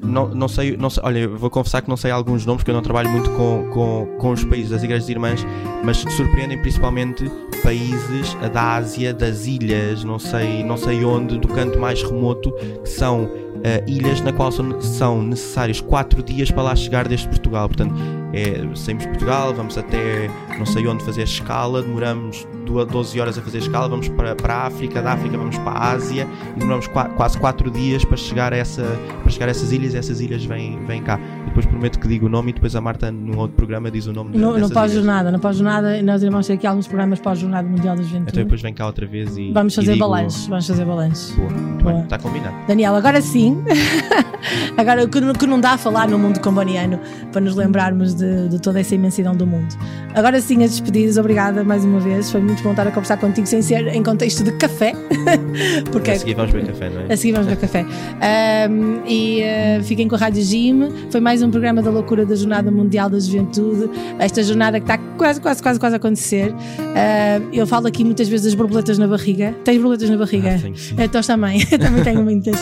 [0.06, 1.04] Não, não sei, não sei.
[1.04, 4.18] Olha, vou confessar que não sei alguns nomes, porque eu não trabalho muito com, com,
[4.20, 5.46] com os países das igrejas irmãs,
[5.84, 7.30] mas surpreendem principalmente
[7.64, 12.90] países da Ásia, das ilhas, não sei, não sei onde, do canto mais remoto, que
[12.90, 13.30] são
[13.64, 17.68] ah, ilhas na qual são, são necessários 4 dias para lá chegar desde Portugal.
[17.68, 17.96] Portanto,
[18.32, 23.42] é, saímos de Portugal, vamos até não sei onde fazer escala, demoramos 12 horas a
[23.42, 26.88] fazer escala, vamos para, para a África, da África vamos para a Ásia e demoramos
[26.88, 28.84] qua- quase 4 dias para chegar a, essa,
[29.22, 31.20] para chegar a essas ilhas e essas ilhas vêm, vêm cá.
[31.44, 34.08] E depois prometo que digo o nome e depois a Marta num outro programa diz
[34.08, 34.82] o nome de- No, no dessas ilhas.
[34.82, 38.32] pós-jornada, no pós-jornada, nós iremos ter aqui alguns programas pós-jornada Mundial da Juventude.
[38.32, 39.52] Então depois vem cá outra vez e.
[39.52, 41.32] Vamos fazer balanços, vamos fazer balanços.
[41.36, 41.94] Boa, muito Boa.
[41.96, 42.56] bem, está combinado.
[42.68, 43.64] Daniel, agora sim,
[44.78, 47.00] agora o que, não- que não dá a falar no mundo comboniano
[47.32, 49.76] para nos lembrarmos de, de toda essa imensidão do mundo.
[50.14, 52.32] Agora sim, as despedidas, obrigada mais uma vez.
[52.32, 54.94] Foi muito bom estar a conversar contigo sem ser em contexto de café,
[55.92, 57.14] porque A seguir vamos beber café, não é?
[57.14, 57.86] a seguir vamos beber café.
[58.22, 60.90] Ahm, e ah, fiquem com a Rádio Jim.
[61.10, 63.90] Foi mais um programa da loucura da Jornada Mundial da Juventude.
[64.20, 66.54] Esta jornada que está quase, quase, quase, quase a acontecer.
[66.96, 69.56] Ah, eu falo aqui muitas vezes das borboletas na barriga.
[69.64, 70.56] Tens borboletas na barriga?
[70.56, 70.96] Ah, tenho, sim.
[70.98, 72.56] Então também, também tenho muitas.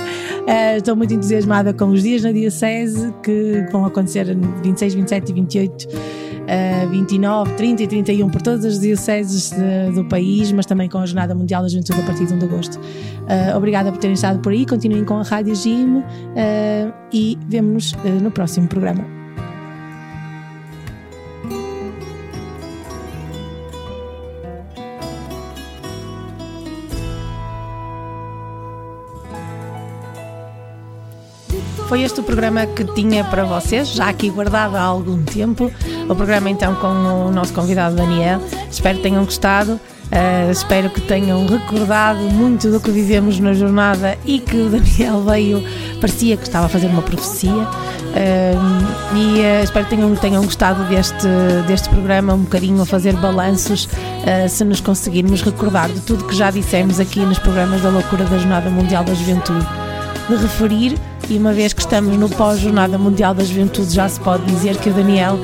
[0.47, 4.25] Ah, estou muito entusiasmada com os dias na Diocese que vão acontecer
[4.63, 5.87] 26, 27 e 28.
[6.47, 10.97] Ah, 29, 30 e 31 por todas as dioceses de- do país, mas também com
[10.97, 12.79] a Jornada Mundial da Juventude a partir de 1 de agosto.
[13.27, 16.03] Ah, obrigada por terem estado por aí, continuem com a Rádio Jim
[16.35, 19.22] ah, e vemo-nos ah, no próximo programa.
[31.93, 35.71] Foi este o programa que tinha para vocês, já aqui guardado há algum tempo.
[36.09, 38.41] O programa então com o nosso convidado Daniel.
[38.67, 39.73] Espero que tenham gostado.
[39.73, 45.21] Uh, espero que tenham recordado muito do que vivemos na jornada e que o Daniel
[45.21, 45.63] veio,
[46.01, 47.51] parecia que estava a fazer uma profecia.
[47.51, 51.27] Uh, e uh, espero que tenham, tenham gostado deste,
[51.67, 53.87] deste programa, um bocadinho a fazer balanços,
[54.49, 58.39] se nos conseguirmos recordar de tudo que já dissemos aqui nos programas da loucura da
[58.39, 59.67] Jornada Mundial da Juventude.
[60.27, 60.97] De referir,
[61.33, 64.89] e uma vez que estamos no pós-Jornada Mundial da Juventude, já se pode dizer que
[64.89, 65.39] o Daniel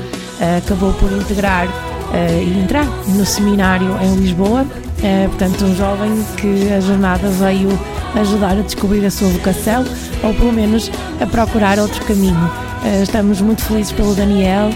[0.58, 4.62] acabou por integrar uh, e entrar no seminário em Lisboa.
[4.62, 7.68] Uh, portanto, um jovem que a jornada veio
[8.14, 9.84] ajudar a descobrir a sua vocação
[10.22, 10.90] ou pelo menos
[11.20, 12.36] a procurar outro caminho.
[12.36, 14.70] Uh, estamos muito felizes pelo Daniel.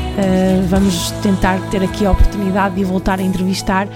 [0.68, 3.86] vamos tentar ter aqui a oportunidade de voltar a entrevistar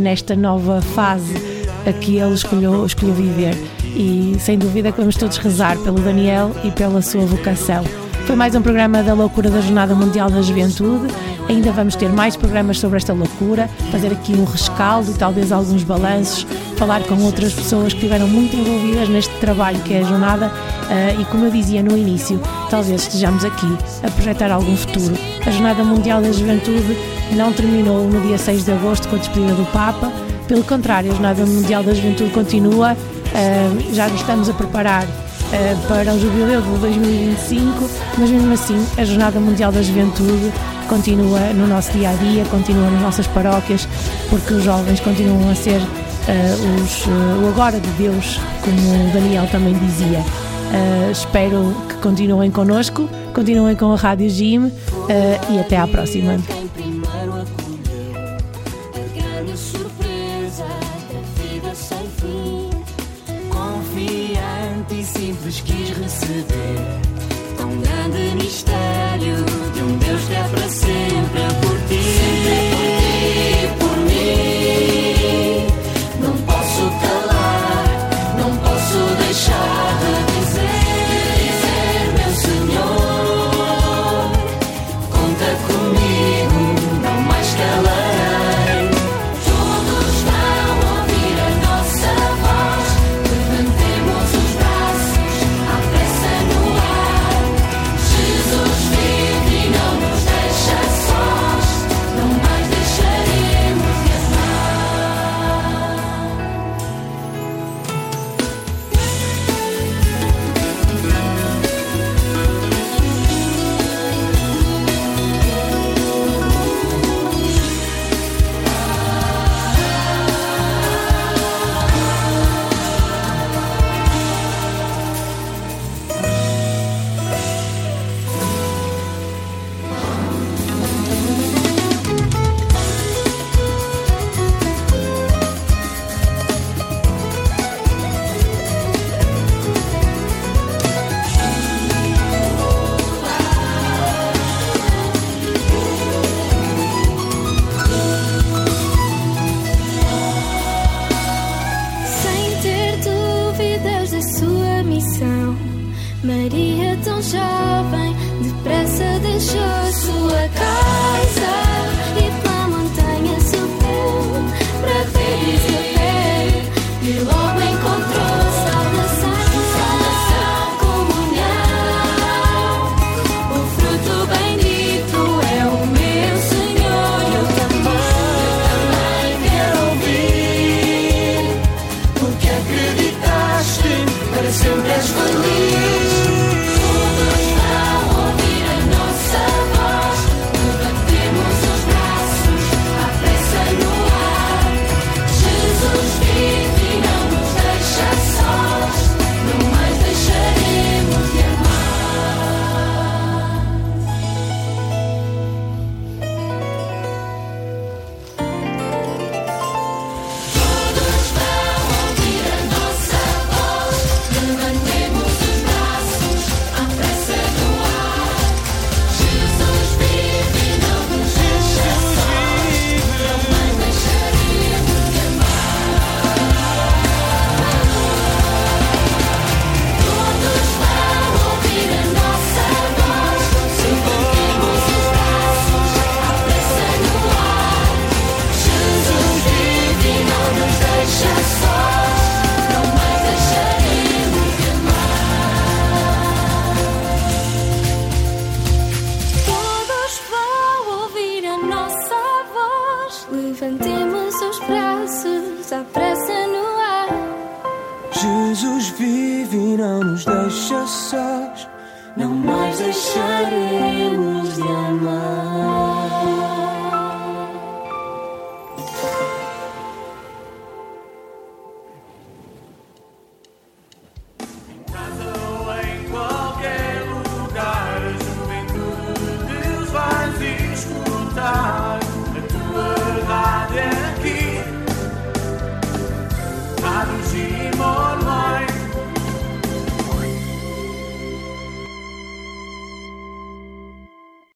[0.00, 3.54] nesta nova fase a que ele escolheu, escolheu viver.
[3.84, 7.84] E sem dúvida que vamos todos rezar pelo Daniel e pela sua vocação.
[8.30, 11.12] Foi mais um programa da loucura da Jornada Mundial da Juventude.
[11.48, 15.82] Ainda vamos ter mais programas sobre esta loucura, fazer aqui um rescaldo e talvez alguns
[15.82, 16.46] balanços,
[16.76, 21.20] falar com outras pessoas que estiveram muito envolvidas neste trabalho que é a jornada uh,
[21.20, 22.40] e como eu dizia no início,
[22.70, 23.66] talvez estejamos aqui
[24.04, 25.16] a projetar algum futuro.
[25.44, 26.96] A Jornada Mundial da Juventude
[27.32, 30.12] não terminou no dia 6 de agosto com a despedida do Papa,
[30.46, 35.04] pelo contrário, a Jornada Mundial da Juventude continua, uh, já nos estamos a preparar
[35.52, 40.52] uh, para o jubileu de 2025, mas mesmo assim a Jornada Mundial da Juventude
[40.88, 43.88] continua no nosso dia a dia, continua nas nossas paróquias,
[44.28, 49.12] porque os jovens continuam a ser uh, os, uh, o agora de Deus, como o
[49.12, 50.18] Daniel também dizia.
[50.18, 54.72] Uh, espero que continuem connosco, continuem com a Rádio Jim
[55.50, 56.38] e até à próxima.
[66.44, 66.99] Quis